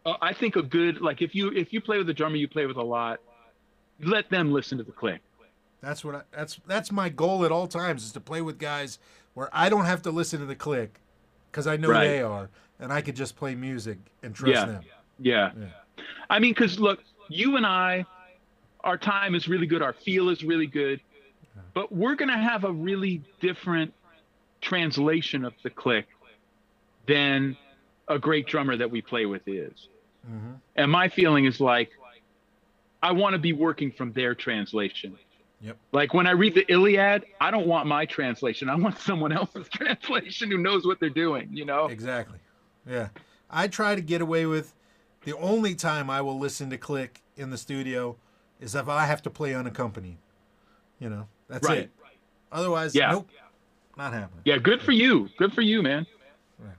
[0.04, 2.48] uh, I think a good like if you if you play with a drummer you
[2.48, 3.20] play with a lot,
[4.00, 5.20] let them listen to the click.
[5.80, 8.98] That's what I, that's that's my goal at all times is to play with guys
[9.34, 11.00] where I don't have to listen to the click
[11.50, 12.06] because I know Right.
[12.06, 12.48] they are,
[12.80, 14.64] and I could just play music and trust Yeah.
[14.64, 14.82] them.
[15.18, 15.50] Yeah.
[15.58, 15.66] Yeah.
[16.30, 18.04] I mean, because look, you and I,
[18.84, 19.82] our time is really good.
[19.82, 21.00] Our feel is really good.
[21.74, 23.92] But we're going to have a really different
[24.60, 26.06] translation of the click
[27.06, 27.56] than
[28.08, 29.88] a great drummer that we play with is.
[30.26, 31.90] hmm And my feeling is like,
[33.02, 35.18] I want to be working from their translation.
[35.60, 35.76] Yep.
[35.92, 38.68] Like when I read the Iliad, I don't want my translation.
[38.68, 41.86] I want someone else's translation who knows what they're doing, you know?
[41.86, 42.38] Exactly.
[42.88, 43.08] Yeah.
[43.50, 44.74] I try to get away with
[45.24, 48.16] the only time I will listen to Click in the studio
[48.62, 50.16] is if I have to play unaccompanied.
[51.00, 51.78] You know, that's Right.
[51.78, 51.90] it.
[52.52, 53.10] Otherwise, Yeah.
[53.12, 53.30] nope,
[53.96, 54.42] not happening.
[54.44, 55.28] Yeah, good for you.
[55.36, 56.06] Good for you, man.
[56.58, 56.76] Right.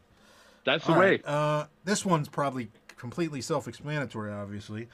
[0.64, 1.10] That's the All way.
[1.12, 4.88] right, Uh, this one's probably completely self-explanatory, obviously,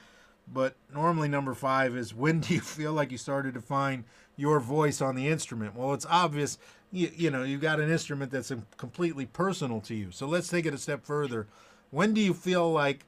[0.52, 4.04] but normally number five is when do you feel like you started to find
[4.36, 5.76] your voice on the instrument?
[5.76, 6.58] Well, it's obvious.
[6.90, 10.10] You, you know, you've got an instrument that's completely personal to you.
[10.10, 11.46] So let's take it a step further.
[11.90, 13.04] When do you feel like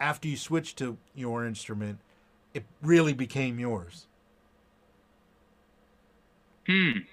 [0.00, 1.98] after you switch to your instrument,
[2.54, 4.08] it really became yours?
[6.66, 7.06] Hmm.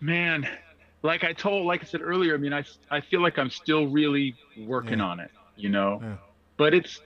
[0.00, 0.48] Man,
[1.02, 3.88] like I told, like I said earlier, I mean, I, I feel like I'm still
[3.88, 5.04] really working Yeah.
[5.06, 6.18] on it, you know, Yeah.
[6.56, 7.02] but it's,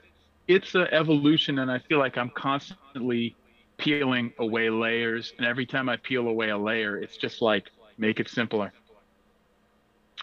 [0.47, 3.37] it's an evolution and I feel like I'm constantly
[3.77, 5.33] peeling away layers.
[5.37, 8.73] And every time I peel away a layer, it's just like, make it simpler,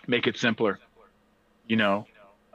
[0.07, 0.81] make it simpler,
[1.67, 2.09] you know?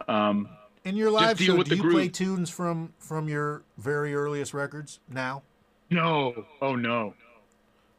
[0.07, 0.56] Um,
[0.87, 5.43] In your live show, do you play tunes from from your very earliest records now?
[5.89, 7.13] no, oh no.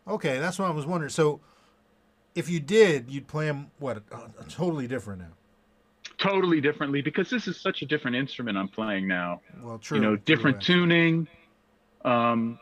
[0.07, 1.11] Okay, that's what I was wondering.
[1.11, 1.41] So,
[2.35, 4.03] if you did, you'd play them what?
[4.11, 5.33] Uh, totally different now.
[6.17, 9.43] Totally differently because this is such a different instrument I'm playing now.
[9.63, 9.99] Well, true.
[9.99, 10.75] you know, true, different actually.
[10.75, 11.29] tuning.
[12.07, 12.59] Um,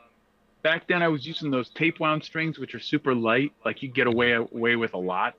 [0.62, 3.53] back then I was using those tape wound strings, which are super light.
[3.65, 5.35] Like you get away away with a lot.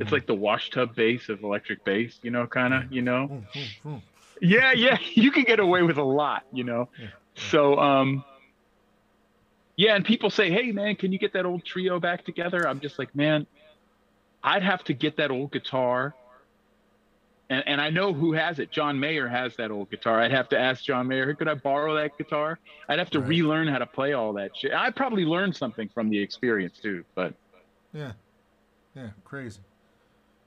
[0.00, 0.12] It's Mhm.
[0.12, 3.42] like the wash tub bass of electric bass, you know, kind of, you know.
[3.82, 4.02] Boom.
[4.40, 6.88] Yeah, yeah, you can get away with a lot, you know.
[6.98, 8.24] Yeah, So, um,
[9.76, 12.80] yeah, and people say, "Hey, man, can you get that old trio back together?" I'm
[12.80, 13.46] just like, man,
[14.42, 16.14] I'd have to get that old guitar.
[17.50, 18.70] And, and I know who has it.
[18.70, 20.20] John Mayer has that old guitar.
[20.20, 22.58] I'd have to ask John Mayer, could I borrow that guitar?
[22.90, 23.28] I'd have to Right.
[23.28, 24.72] relearn how to play all that shit.
[24.74, 27.04] I probably learned something from the experience too.
[27.14, 27.32] But
[27.94, 28.12] Yeah,
[28.94, 29.60] yeah, crazy.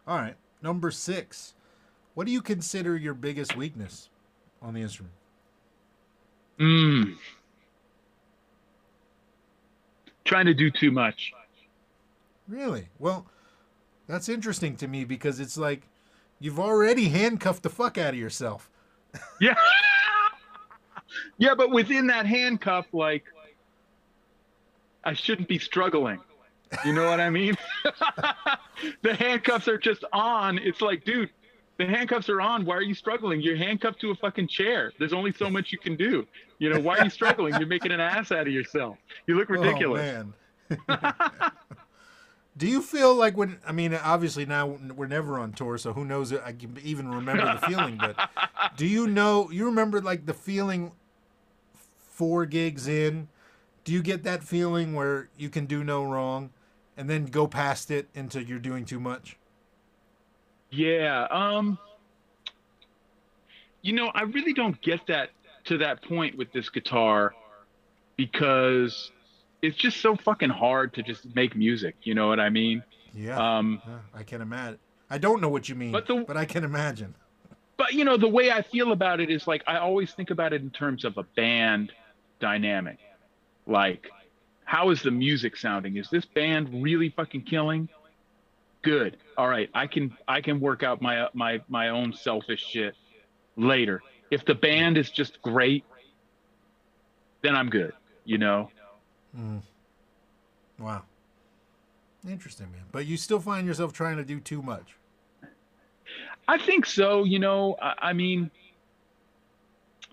[0.06, 1.56] All right, number six.
[2.14, 4.10] What do you consider your biggest weakness
[4.62, 5.14] on the instrument?
[6.60, 7.16] mm,
[10.26, 11.34] trying to do too much.
[12.48, 12.90] Really?
[13.00, 13.26] Well,
[14.08, 15.88] that's interesting to me because it's like
[16.40, 18.70] you've already handcuffed the fuck out of yourself.
[19.42, 19.56] Yeah.
[21.38, 23.26] yeah, but within that handcuff, like,
[25.04, 26.20] I shouldn't be struggling.
[26.86, 27.58] You know what I mean?
[29.02, 30.60] the handcuffs are just on.
[30.60, 31.30] It's like, dude,
[31.82, 32.66] the handcuffs are on.
[32.66, 33.42] Why are you struggling?
[33.42, 34.94] You're handcuffed to a fucking chair.
[35.00, 36.28] There's only so much you can do.
[36.60, 37.56] You know, why are you struggling?
[37.56, 38.98] You're making an ass out of yourself.
[39.26, 40.02] You look oh, ridiculous.
[40.70, 41.52] Oh, man.
[42.58, 46.04] Do you feel like when I mean obviously now we're never on tour so who
[46.04, 48.30] knows I can even remember the feeling but
[48.78, 50.92] do you know you remember like the feeling
[51.96, 53.30] four gigs in
[53.86, 56.52] do you get that feeling where you can do no wrong
[56.98, 59.38] and then go past it until you're doing too much
[60.72, 61.28] Yeah.
[61.30, 61.78] Um
[63.82, 65.30] you know, I really don't get that
[65.66, 67.34] to that point with this guitar
[68.18, 69.12] because
[69.62, 72.84] it's just so fucking hard to just make music, you know what I mean?
[73.14, 74.80] yeah, Um yeah, I can imagine
[75.10, 77.14] I don't know what you mean But the- but I can imagine
[77.78, 80.54] but you know, the way I feel about it is like I always think about
[80.54, 81.92] it in terms of a band
[82.40, 83.00] dynamic.
[83.66, 84.08] Like
[84.66, 85.98] how is the music sounding?
[85.98, 87.90] Is this band really fucking killing?
[88.82, 89.18] Good.
[89.38, 92.96] All right, I can I can work out my my my own selfish shit
[93.56, 94.02] later.
[94.32, 95.84] If the band is just great,
[97.42, 97.94] then I'm good,
[98.26, 98.70] you know.
[99.38, 99.62] Mm.
[100.80, 101.04] Wow.
[102.28, 102.84] Interesting, man.
[102.92, 104.96] But you still find yourself trying to do too much.
[106.48, 107.76] I think so, you know.
[107.82, 108.52] I, I mean,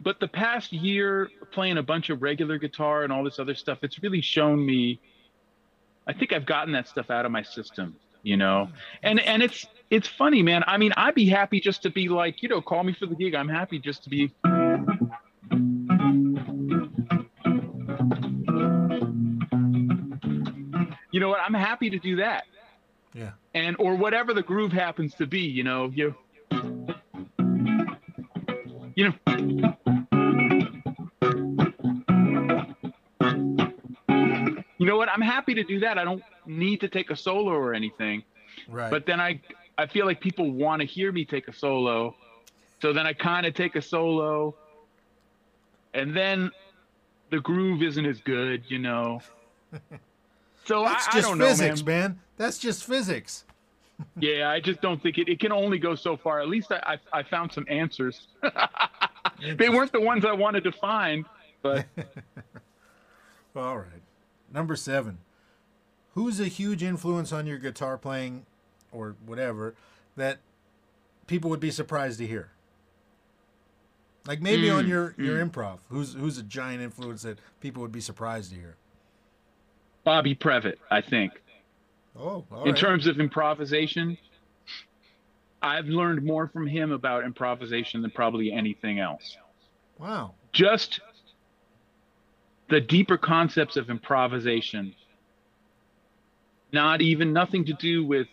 [0.00, 3.78] but the past year playing a bunch of regular guitar and all this other stuff,
[3.82, 5.00] it's really shown me.
[6.06, 7.96] I think I've gotten that stuff out of my system,
[8.28, 8.68] you know.
[9.02, 10.62] And and it's it's funny, man.
[10.66, 13.14] I mean, I'd be happy just to be like, you know, call me for the
[13.16, 13.34] gig.
[13.34, 14.32] I'm happy just to be.
[21.10, 21.40] You know what?
[21.40, 22.44] I'm happy to do that
[23.14, 23.32] Yeah.
[23.54, 26.14] and or whatever the groove happens to be you know you
[28.94, 29.14] you know
[34.78, 37.52] you know what i'm happy to do that i don't need to take a solo
[37.52, 38.22] or anything
[38.68, 38.90] Right.
[38.90, 39.40] but then i
[39.76, 42.16] i feel like people want to hear me take a solo
[42.82, 44.54] so then i kind of take a solo
[45.94, 46.50] and then
[47.30, 49.20] the groove isn't as good you know
[50.64, 52.00] so I, That's I just don't know physics, man.
[52.00, 52.20] man.
[52.36, 53.44] That's just physics.
[54.16, 55.28] Yeah, I just don't think it.
[55.28, 56.40] It can only go so far.
[56.40, 58.28] At least I, I, I found some answers.
[59.56, 61.24] they weren't the ones I wanted to find,
[61.62, 61.84] But
[63.56, 64.02] All right.
[64.54, 65.18] Number seven.
[66.18, 68.44] Who's a huge influence on your guitar playing
[68.90, 69.76] or whatever
[70.16, 70.38] that
[71.28, 72.50] people would be surprised to hear?
[74.26, 75.78] Like maybe on Mm, your, your improv.
[75.90, 78.74] Who's who's a giant influence that people would be surprised to hear?
[80.02, 81.40] Bobby Previte, I think.
[82.18, 82.76] Oh, all in right.
[82.76, 84.18] terms of improvisation,
[85.62, 89.36] I've learned more from him about improvisation than probably anything else.
[90.00, 90.34] wow.
[90.52, 91.00] Just
[92.70, 94.96] the deeper concepts of improvisation,
[96.72, 98.26] not even nothing to do with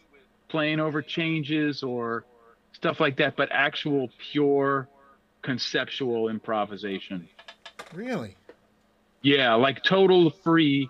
[0.50, 2.26] playing over changes or
[2.74, 4.88] stuff like that, but actual pure
[5.42, 7.28] conceptual improvisation.
[7.94, 8.36] Really?
[9.22, 10.90] Yeah, like total free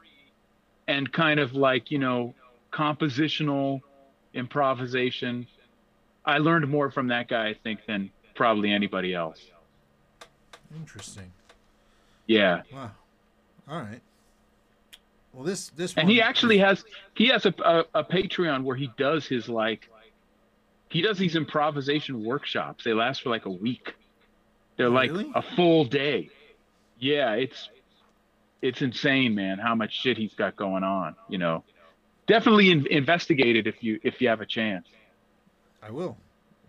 [0.87, 2.33] and kind of like, you know,
[2.71, 3.81] compositional
[4.33, 5.47] improvisation.
[6.25, 9.39] I learned more from that guy, I think, than probably anybody else.
[10.75, 11.31] Interesting.
[12.27, 12.63] Yeah.
[12.73, 12.91] Wow.
[13.69, 14.01] All right.
[15.35, 18.89] Well, this this And he actually has he has a, a, a Patreon where he
[18.97, 19.89] does his like
[20.89, 22.85] he does these improvisation workshops.
[22.85, 23.95] They last for like a week.
[24.77, 25.29] They're like Really?
[25.35, 26.29] a full day.
[26.99, 27.69] Yeah, it's
[28.61, 31.63] it's insane, man, how much shit he's got going on, you know.
[32.27, 34.87] Definitely in, investigate it if you if you have a chance.
[35.83, 36.17] I will.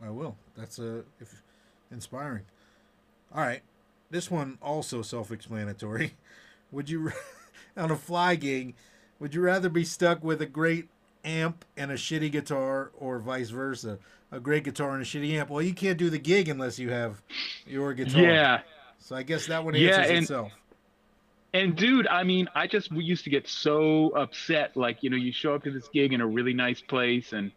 [0.03, 0.37] I will.
[0.57, 1.41] That's a if
[1.93, 2.43] inspiring.
[3.33, 3.63] All right.
[4.11, 6.15] This one also self-explanatory.
[6.73, 7.13] Would you
[7.77, 8.75] on a fly gig,
[9.19, 10.89] would you rather be stuck with a great
[11.25, 13.99] amp and a shitty guitar or vice versa?
[14.33, 15.51] A great guitar and a shitty amp.
[15.51, 17.23] Well, you can't do the gig unless you have
[17.67, 18.23] your guitar.
[18.23, 18.61] Yeah.
[18.99, 20.53] So I guess that one Yeah, answers and- itself.
[21.55, 24.77] And dude, I mean, I just we used to get so upset.
[24.77, 27.51] Like, you know, you show up to this gig in a really nice place, and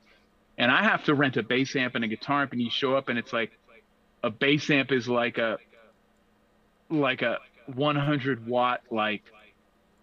[0.57, 2.95] and I have to rent a bass amp and a guitar amp, and you show
[2.95, 3.51] up, and it's like
[4.23, 5.57] a bass amp is like a
[6.89, 7.39] like a
[7.75, 9.23] 100 watt like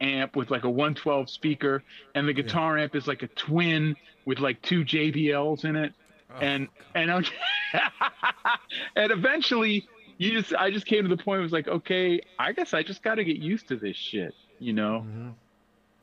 [0.00, 1.82] amp with like a 112 speaker,
[2.14, 5.92] and the guitar amp is like a twin with like two JBLs in it
[6.28, 7.24] Oh, and and I'm,
[8.96, 9.86] and eventually
[10.18, 12.82] you just I just came to the point it was like okay I guess I
[12.82, 15.34] just got to get used to this shit you know mhm.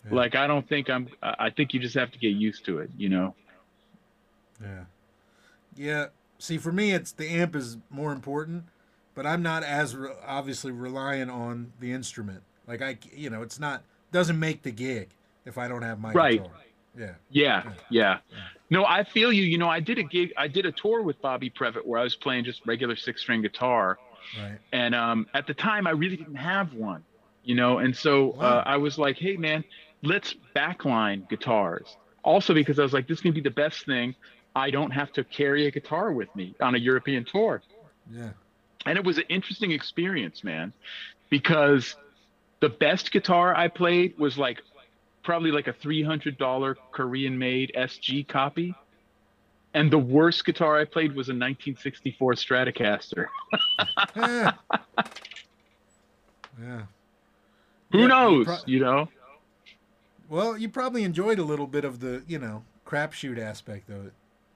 [0.06, 0.16] Yeah.
[0.16, 2.80] like I don't think I'm I I think you just have to get used to
[2.80, 3.36] it you know
[4.62, 4.86] Yeah.
[5.76, 6.06] Yeah.
[6.40, 8.66] See, for me, it's the amp is more important,
[9.16, 12.44] but I'm not as re- obviously reliant on the instrument.
[12.68, 15.10] Like I, you know, it's not doesn't make the gig
[15.46, 16.40] if I don't have my Right.
[16.44, 16.52] guitar.
[16.98, 17.06] Yeah.
[17.32, 17.72] yeah Yeah.
[17.90, 18.18] yeah
[18.70, 21.20] no I feel you you know I did a gig I did a tour with
[21.24, 23.98] Bobby Previte where I was playing just regular six string guitar
[24.40, 24.60] Right.
[24.72, 27.04] and um, at the time i really didn't have one
[27.44, 28.42] you know and so Wow.
[28.60, 29.64] uh, i was like hey man
[30.02, 34.16] let's backline guitars also because i was like this can be the best thing
[34.56, 37.62] i don't have to carry a guitar with me on a european tour
[38.10, 38.30] Yeah.
[38.86, 40.72] and it was an interesting experience man
[41.30, 41.96] because
[42.64, 44.62] the best guitar i played was like
[45.22, 48.74] probably like a $300 korean made sg copy
[49.74, 53.26] and the worst guitar i played was a 1964 stratocaster
[54.16, 54.52] Eh.
[56.62, 56.82] yeah.
[57.92, 59.10] who Yeah, knows pro- you know
[60.30, 64.14] well, you probably enjoyed a little bit of the, you know, crapshoot aspect of it,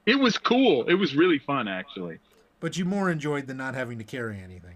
[0.08, 0.86] It was cool.
[0.88, 2.18] It was really fun, actually.
[2.62, 4.76] but you more enjoyed the not having to carry anything.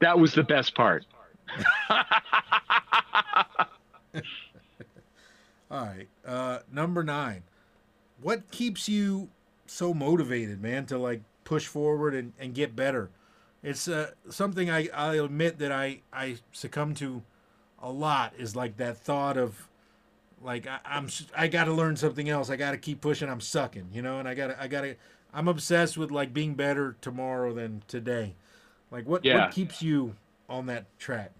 [0.00, 1.06] That was the best part.
[5.70, 6.08] All right.
[6.26, 7.42] Uh, number nine.
[8.20, 9.30] What keeps you
[9.66, 13.10] so motivated, man, to like push forward and, and get better?
[13.62, 17.22] It's uh, something I, I admit that I, I succumb to
[17.80, 19.68] a lot is like that thought of
[20.42, 22.50] like I, I'm I got to learn something else.
[22.50, 23.28] I got to keep pushing.
[23.28, 24.94] I'm sucking, you know, and I got to I got to
[25.32, 28.34] I'm obsessed with like being better tomorrow than today.
[28.90, 29.44] Like what Yeah.
[29.46, 30.16] what keeps you
[30.48, 31.32] on that track?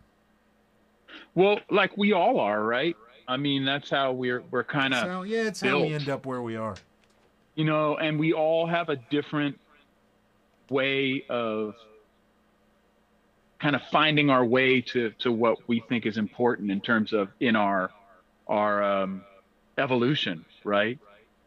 [1.35, 2.97] Well, like we all are, right?
[3.29, 6.27] I mean, that's how we're we're kind of, So yeah, it's how we end up
[6.27, 6.75] where we are.
[7.55, 9.59] you know, and we all have a different
[10.69, 11.75] way of
[13.61, 17.29] kind of finding our way to to what we think is important in terms of
[17.41, 17.91] in our
[18.49, 19.23] our um,
[19.79, 20.99] evolution, right?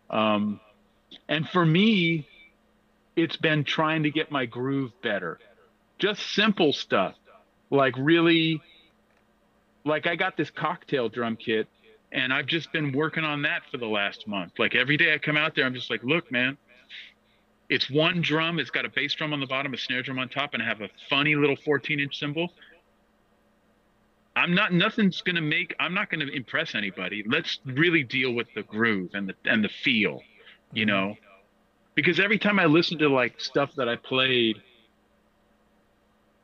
[0.10, 0.60] Um,
[1.28, 2.28] and for me,
[3.16, 5.40] it's been trying to get my groove better.
[6.00, 7.16] Just simple stuff,
[7.70, 8.62] like really,
[9.86, 11.68] like I got this cocktail drum kit,
[12.12, 14.54] and I've just been working on that for the last month.
[14.58, 16.58] Like every day I come out there, I'm just like, look, man,
[17.70, 18.60] it's one drum.
[18.60, 20.66] It's got a bass drum on the bottom, a snare drum on top, and I
[20.66, 22.52] have a funny little 14 inch cymbal.
[24.36, 24.74] I'm not.
[24.74, 25.74] Nothing's gonna make.
[25.80, 27.24] I'm not gonna impress anybody.
[27.26, 30.22] Let's really deal with the groove and the and the feel,
[30.74, 30.88] you Mhm.
[30.90, 31.18] know,
[31.96, 34.62] because every time I listen to like stuff that I played,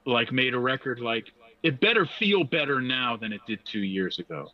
[0.06, 4.20] like made a record like it better feel better now than it did two years
[4.20, 4.50] ago.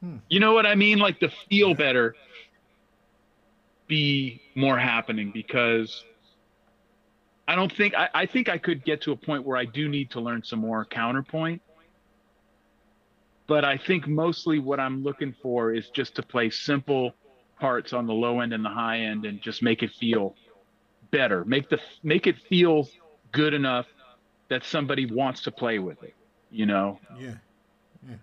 [0.00, 0.16] Hmm.
[0.28, 0.98] You know what I mean?
[0.98, 2.14] Like the feel better
[3.86, 6.04] be more happening because
[7.46, 9.88] I don't think I, I think I could get to a point where I do
[9.88, 11.60] need to learn some more counterpoint.
[13.46, 17.14] But I think mostly what I'm looking for is just to play simple
[17.60, 20.34] parts on the low end and the high end and just make it feel
[21.10, 21.44] better.
[21.44, 22.88] Make the make it feel
[23.32, 23.86] good enough
[24.54, 26.14] that somebody wants to play with it,
[26.52, 27.00] you know.
[27.18, 27.34] Yeah.
[28.08, 28.14] Yeah.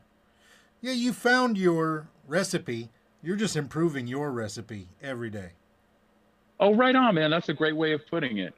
[0.80, 2.88] Yeah, you found your recipe.
[3.22, 5.50] You're just improving your recipe every day.
[6.58, 7.32] Oh, right on, man.
[7.32, 8.54] That's a great way of putting it.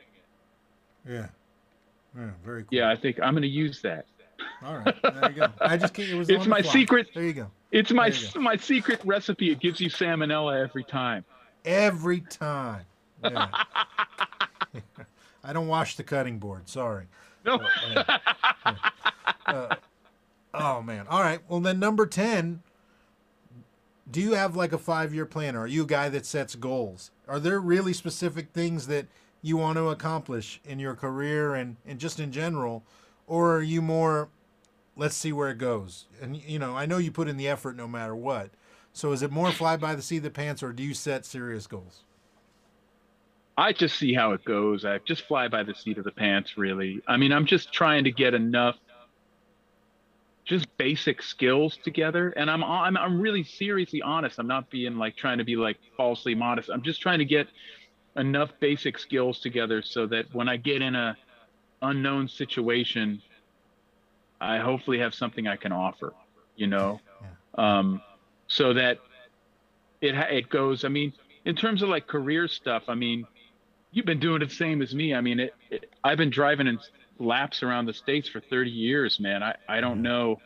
[1.10, 1.30] Yeah.
[2.16, 2.70] Yeah, very cool.
[2.78, 4.06] Yeah, I think I'm going to use that.
[4.64, 4.96] All right.
[5.02, 5.48] There you go.
[5.60, 6.72] I just can't, it was It's my fly.
[6.74, 7.52] secret- There you go.
[7.72, 9.52] It's my you my secret recipe.
[9.52, 11.26] It gives you salmonella every time.
[11.66, 12.86] Every time.
[13.24, 13.48] Yeah.
[15.44, 16.70] I don't wash the cutting board.
[16.70, 17.06] Sorry.
[17.46, 17.60] No.
[19.46, 19.76] Uh,
[20.54, 21.06] oh man.
[21.10, 21.40] All right.
[21.50, 22.62] Well, then number ten.
[24.10, 25.56] Do you have like a five-year plan?
[25.56, 27.12] Or are you a guy that sets goals?
[27.28, 29.08] Are there really specific things that
[29.42, 32.84] you want to accomplish in your career and and just in general,
[33.28, 34.30] or are you more,
[34.96, 36.06] let's see where it goes?
[36.22, 38.52] And you know, I know you put in the effort no matter what.
[38.94, 41.26] So is it more fly by the seat of the pants, or do you set
[41.26, 42.04] serious goals?
[43.58, 44.84] I just see how it goes.
[44.84, 47.02] I just fly by the seat of the pants, really.
[47.08, 48.78] I mean, I'm just trying to get enough
[50.46, 54.40] just basic skills together and I'm I'm I'm really seriously honest.
[54.40, 56.70] I'm not being like trying to be like falsely modest.
[56.70, 57.48] I'm just trying to get
[58.18, 61.18] enough basic skills together so that when I get in a
[61.82, 63.22] unknown situation,
[64.42, 66.14] I hopefully have something I can offer,
[66.56, 67.00] you know.
[67.58, 68.02] Um
[68.48, 68.98] so that
[70.02, 71.14] it it goes, I mean,
[71.46, 73.26] in terms of like career stuff, I mean,
[73.94, 75.14] you've been doing it the same as me.
[75.14, 76.80] I mean, it, it I've been driving in
[77.20, 79.44] laps around the states for 30 years, man.
[79.44, 80.04] I I don't mm-hmm.
[80.04, 80.42] know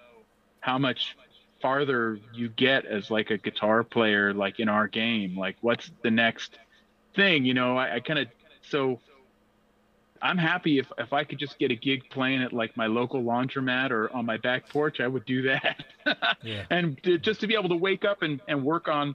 [0.60, 1.16] how much
[1.62, 5.38] farther you get as like a guitar player like in our game.
[5.38, 6.60] Like what's the next
[7.16, 7.78] thing, you know?
[7.78, 8.28] I, I kind of
[8.62, 9.00] so
[10.22, 13.24] I'm happy if if I could just get a gig playing at like my local
[13.24, 15.84] laundromat or on my back porch, I would do that.
[16.42, 16.64] Yeah.
[16.70, 19.14] and to, just to be able to wake up and, and work on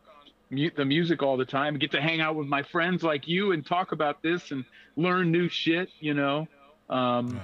[0.52, 3.50] mu- the music all the time, get to hang out with my friends like you
[3.52, 4.64] and talk about this and
[4.96, 6.46] learn new shit, you know.
[6.88, 7.40] Um,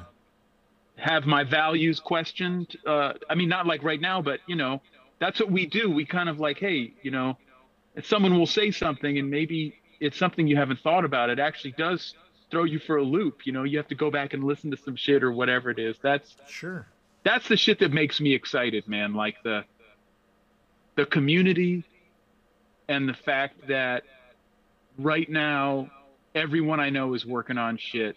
[0.97, 2.77] Have my values questioned.
[2.87, 4.83] Uh, I mean, not like right now, but you know,
[5.21, 5.91] that's what we do.
[5.91, 7.37] We kind of like, hey, you know,
[8.03, 12.15] someone will say something and maybe it's something you haven't thought about, it actually does
[12.51, 13.47] throw you for a loop.
[13.47, 15.79] You know, you have to go back and listen to some shit or whatever it
[15.79, 15.97] is.
[16.03, 16.87] That's Sure.
[17.23, 19.15] that's the shit that makes me excited, man.
[19.15, 19.65] Like the
[20.97, 21.85] the community
[22.89, 24.05] and the fact that
[24.99, 25.91] right now
[26.35, 28.17] everyone I know is working on shit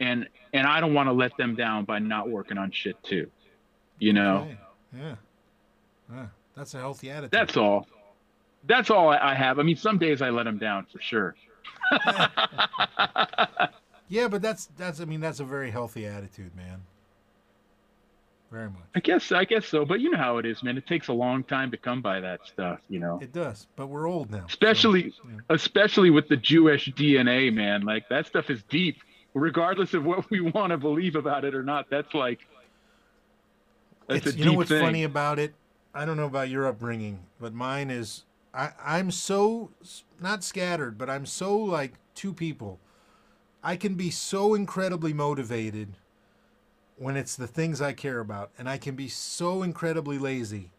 [0.00, 3.30] and and I don't want to let them down by not working on shit too.
[3.98, 4.36] You know?
[4.38, 4.58] Okay.
[4.96, 5.14] Yeah.
[6.12, 6.26] Yeah.
[6.56, 7.30] That's a healthy attitude.
[7.30, 7.86] That's all.
[8.66, 9.58] That's all I, I have.
[9.58, 11.34] I mean, some days I let them down for sure.
[14.08, 16.82] Yeah, but that's that's I mean that's a very healthy attitude, man.
[18.54, 18.82] Very much.
[18.94, 20.78] I guess I guess so, but you know how it is, man.
[20.78, 23.18] It takes a long time to come by that stuff, you know.
[23.20, 24.38] It does, but we're old now.
[24.38, 25.40] so- especially yeah.
[25.50, 27.82] especially with the Jewish DNA, man.
[27.82, 28.98] Like that stuff is deep,
[29.34, 31.90] regardless of what we want to believe about it or not.
[31.90, 32.46] That's like
[34.06, 34.84] that's It's- a you deep know what's thing.
[34.84, 35.52] funny about it?
[35.92, 38.22] I don't know about your upbringing, but mine is
[38.54, 39.70] I I'm so
[40.20, 42.78] not scattered, but I'm so like two people.
[43.64, 45.96] I can be so incredibly motivated
[46.96, 50.70] when it's the things I care about, and I can be so incredibly lazy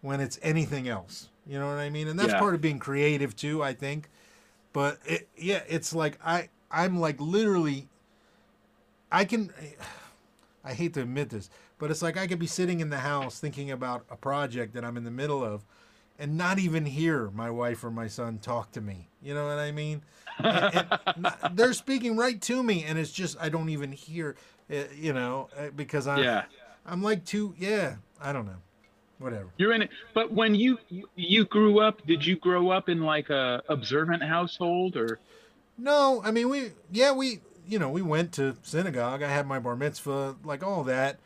[0.00, 1.28] when it's anything else.
[1.46, 2.08] You know what I mean?
[2.08, 2.40] And that's Yeah.
[2.40, 4.08] part of being creative too, I think.
[4.72, 7.88] But it, yeah, it's like I I'm like literally
[9.12, 9.52] I can
[10.64, 13.38] I hate to admit this, but it's like I could be sitting in the house
[13.38, 15.64] thinking about a project that I'm in the middle of
[16.18, 19.08] and not even hear my wife or my son talk to me.
[19.22, 20.02] You know what I mean?
[20.38, 24.36] And- and not- they're speaking right to me and it's just I don't even hear
[24.70, 26.44] uh, you know, uh, because I'm yeah,
[26.86, 28.56] I'm like too yeah, I don't know.
[29.18, 29.46] Whatever.
[29.58, 29.90] you're in it.
[30.12, 30.78] But when you
[31.14, 35.18] you grew up, did you grow up in like a observant household or?
[35.78, 39.22] No, I mean we yeah, we you know, we went to synagogue.
[39.22, 41.18] I had my bar mitzvah, like all that.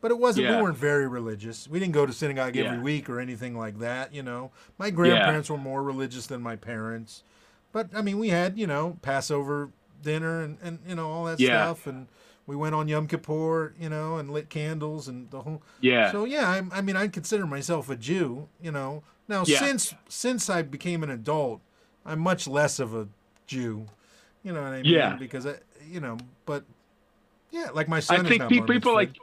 [0.00, 0.56] But it wasn't Yeah.
[0.56, 1.68] we weren't very religious.
[1.68, 2.82] We didn't go to synagogue every Yeah.
[2.82, 4.50] week or anything like that, you know.
[4.78, 7.22] My grandparents were more religious than my parents.
[7.72, 9.70] But I mean we had, you know, Passover
[10.02, 11.64] dinner and, and you know, all that Yeah.
[11.64, 12.06] stuff and
[12.46, 16.24] we went on Yom Kippur, you know, and lit candles and the whole Yeah, so
[16.24, 18.48] yeah, I, I mean, I consider myself a Jew.
[18.62, 19.58] You know, now Yeah.
[19.58, 21.60] since since I became an adult,
[22.04, 23.08] I'm much less of a
[23.46, 23.86] Jew.
[24.44, 24.92] You know what I mean?
[24.92, 25.16] Yeah.
[25.16, 25.54] Because I,
[25.90, 26.64] you know, but
[27.50, 29.16] yeah, like my son I is think people like.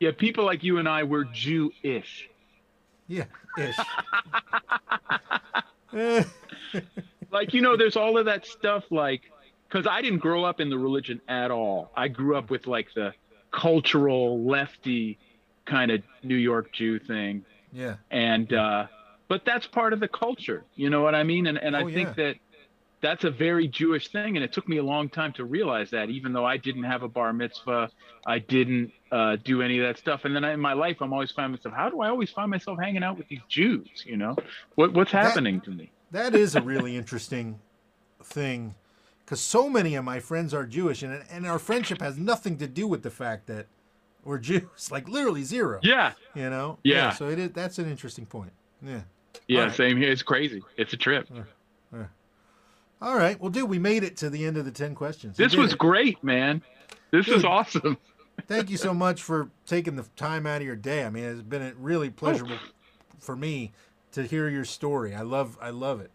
[0.00, 2.28] Yeah, people like you and I were Jew-ish.
[3.06, 3.24] Yeah,
[3.58, 3.76] ish.
[7.32, 8.84] Like you know, there's all of that stuff.
[8.90, 9.22] Like,
[9.68, 11.92] because I didn't grow up in the religion at all.
[11.96, 13.12] I grew up with like the
[13.52, 15.16] cultural lefty
[15.64, 17.44] kind of New York Jew thing.
[17.72, 17.96] yeah.
[18.10, 18.86] and uh
[19.28, 21.90] but that's part of the culture you know what i mean and and i Oh,
[21.90, 22.24] think yeah.
[22.24, 22.36] that
[23.00, 26.10] that's a very jewish thing and it took me a long time to realize that
[26.10, 27.90] even though i didn't have a bar mitzvah
[28.26, 31.12] i didn't uh, do any of that stuff and then I, in my life i'm
[31.12, 34.16] always finding myself how do i always find myself hanging out with these jews you
[34.16, 34.36] know
[34.74, 37.58] what what's That- happening to me That is a really interesting
[38.22, 38.74] thing
[39.24, 42.66] because so many of my friends are Jewish, and and our friendship has nothing to
[42.66, 43.66] do with the fact that
[44.24, 45.78] we're Jews, like literally zero.
[45.82, 46.78] yeah You know.
[46.82, 47.12] Yeah.
[47.12, 47.50] so it is.
[47.52, 48.50] That's an interesting point.
[48.82, 49.02] Yeah.
[49.46, 51.28] yeah same here it's crazy it's a trip
[53.02, 53.40] All right.
[53.40, 55.38] Well, dude, we made it to the end of the ten questions.
[55.38, 55.78] We this was it.
[55.78, 56.62] great man
[57.10, 57.44] this Dude.
[57.44, 57.96] awesome
[58.46, 61.04] Thank you so much for taking the time out of your day.
[61.04, 62.56] I mean, it's been a really pleasurable
[63.18, 63.72] for me
[64.12, 65.14] to hear your story.
[65.14, 65.58] I love.
[65.60, 66.10] I love it.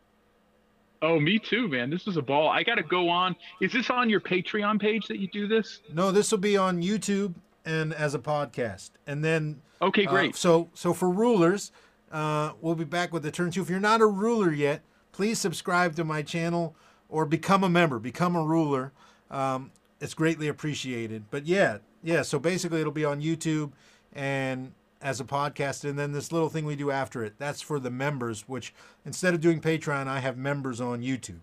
[1.02, 4.10] oh me too man this was a ball i gotta go on is this on
[4.10, 7.34] your patreon page that you do this No, this will be on YouTube
[7.66, 11.72] and as a podcast, and then okay Uh, great so, so for rulers,
[12.12, 13.62] uh, we'll be back with the turn two.
[13.62, 14.82] If you're not a ruler yet,
[15.16, 16.76] please subscribe to my channel
[17.08, 18.92] or become a member, become a ruler.
[19.32, 19.72] Um,
[20.02, 21.24] it's greatly appreciated.
[21.32, 22.22] But yeah, yeah.
[22.22, 23.72] So basically, it'll be on YouTube
[24.12, 27.36] and as a podcast, and then this little thing we do after it.
[27.38, 28.48] That's for the members.
[28.50, 28.74] Which
[29.06, 31.40] instead of doing Patreon, I have members on YouTube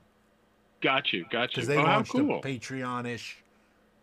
[0.82, 1.48] Got you, got you.
[1.48, 2.38] because they oh, launched cool.
[2.38, 3.42] a Patreon-ish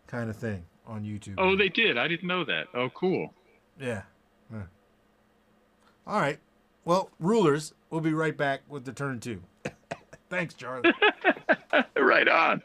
[0.08, 1.34] kind of thing on YouTube.
[1.38, 1.96] Oh, they did.
[1.96, 2.66] I didn't know that.
[2.74, 3.32] Oh, cool.
[3.78, 4.02] Yeah.
[4.52, 4.62] yeah.
[6.06, 6.38] All right.
[6.84, 9.42] Well, rulers, we'll be right back with the turn two.
[10.30, 10.92] Thanks, Charlie.
[11.96, 12.62] right on.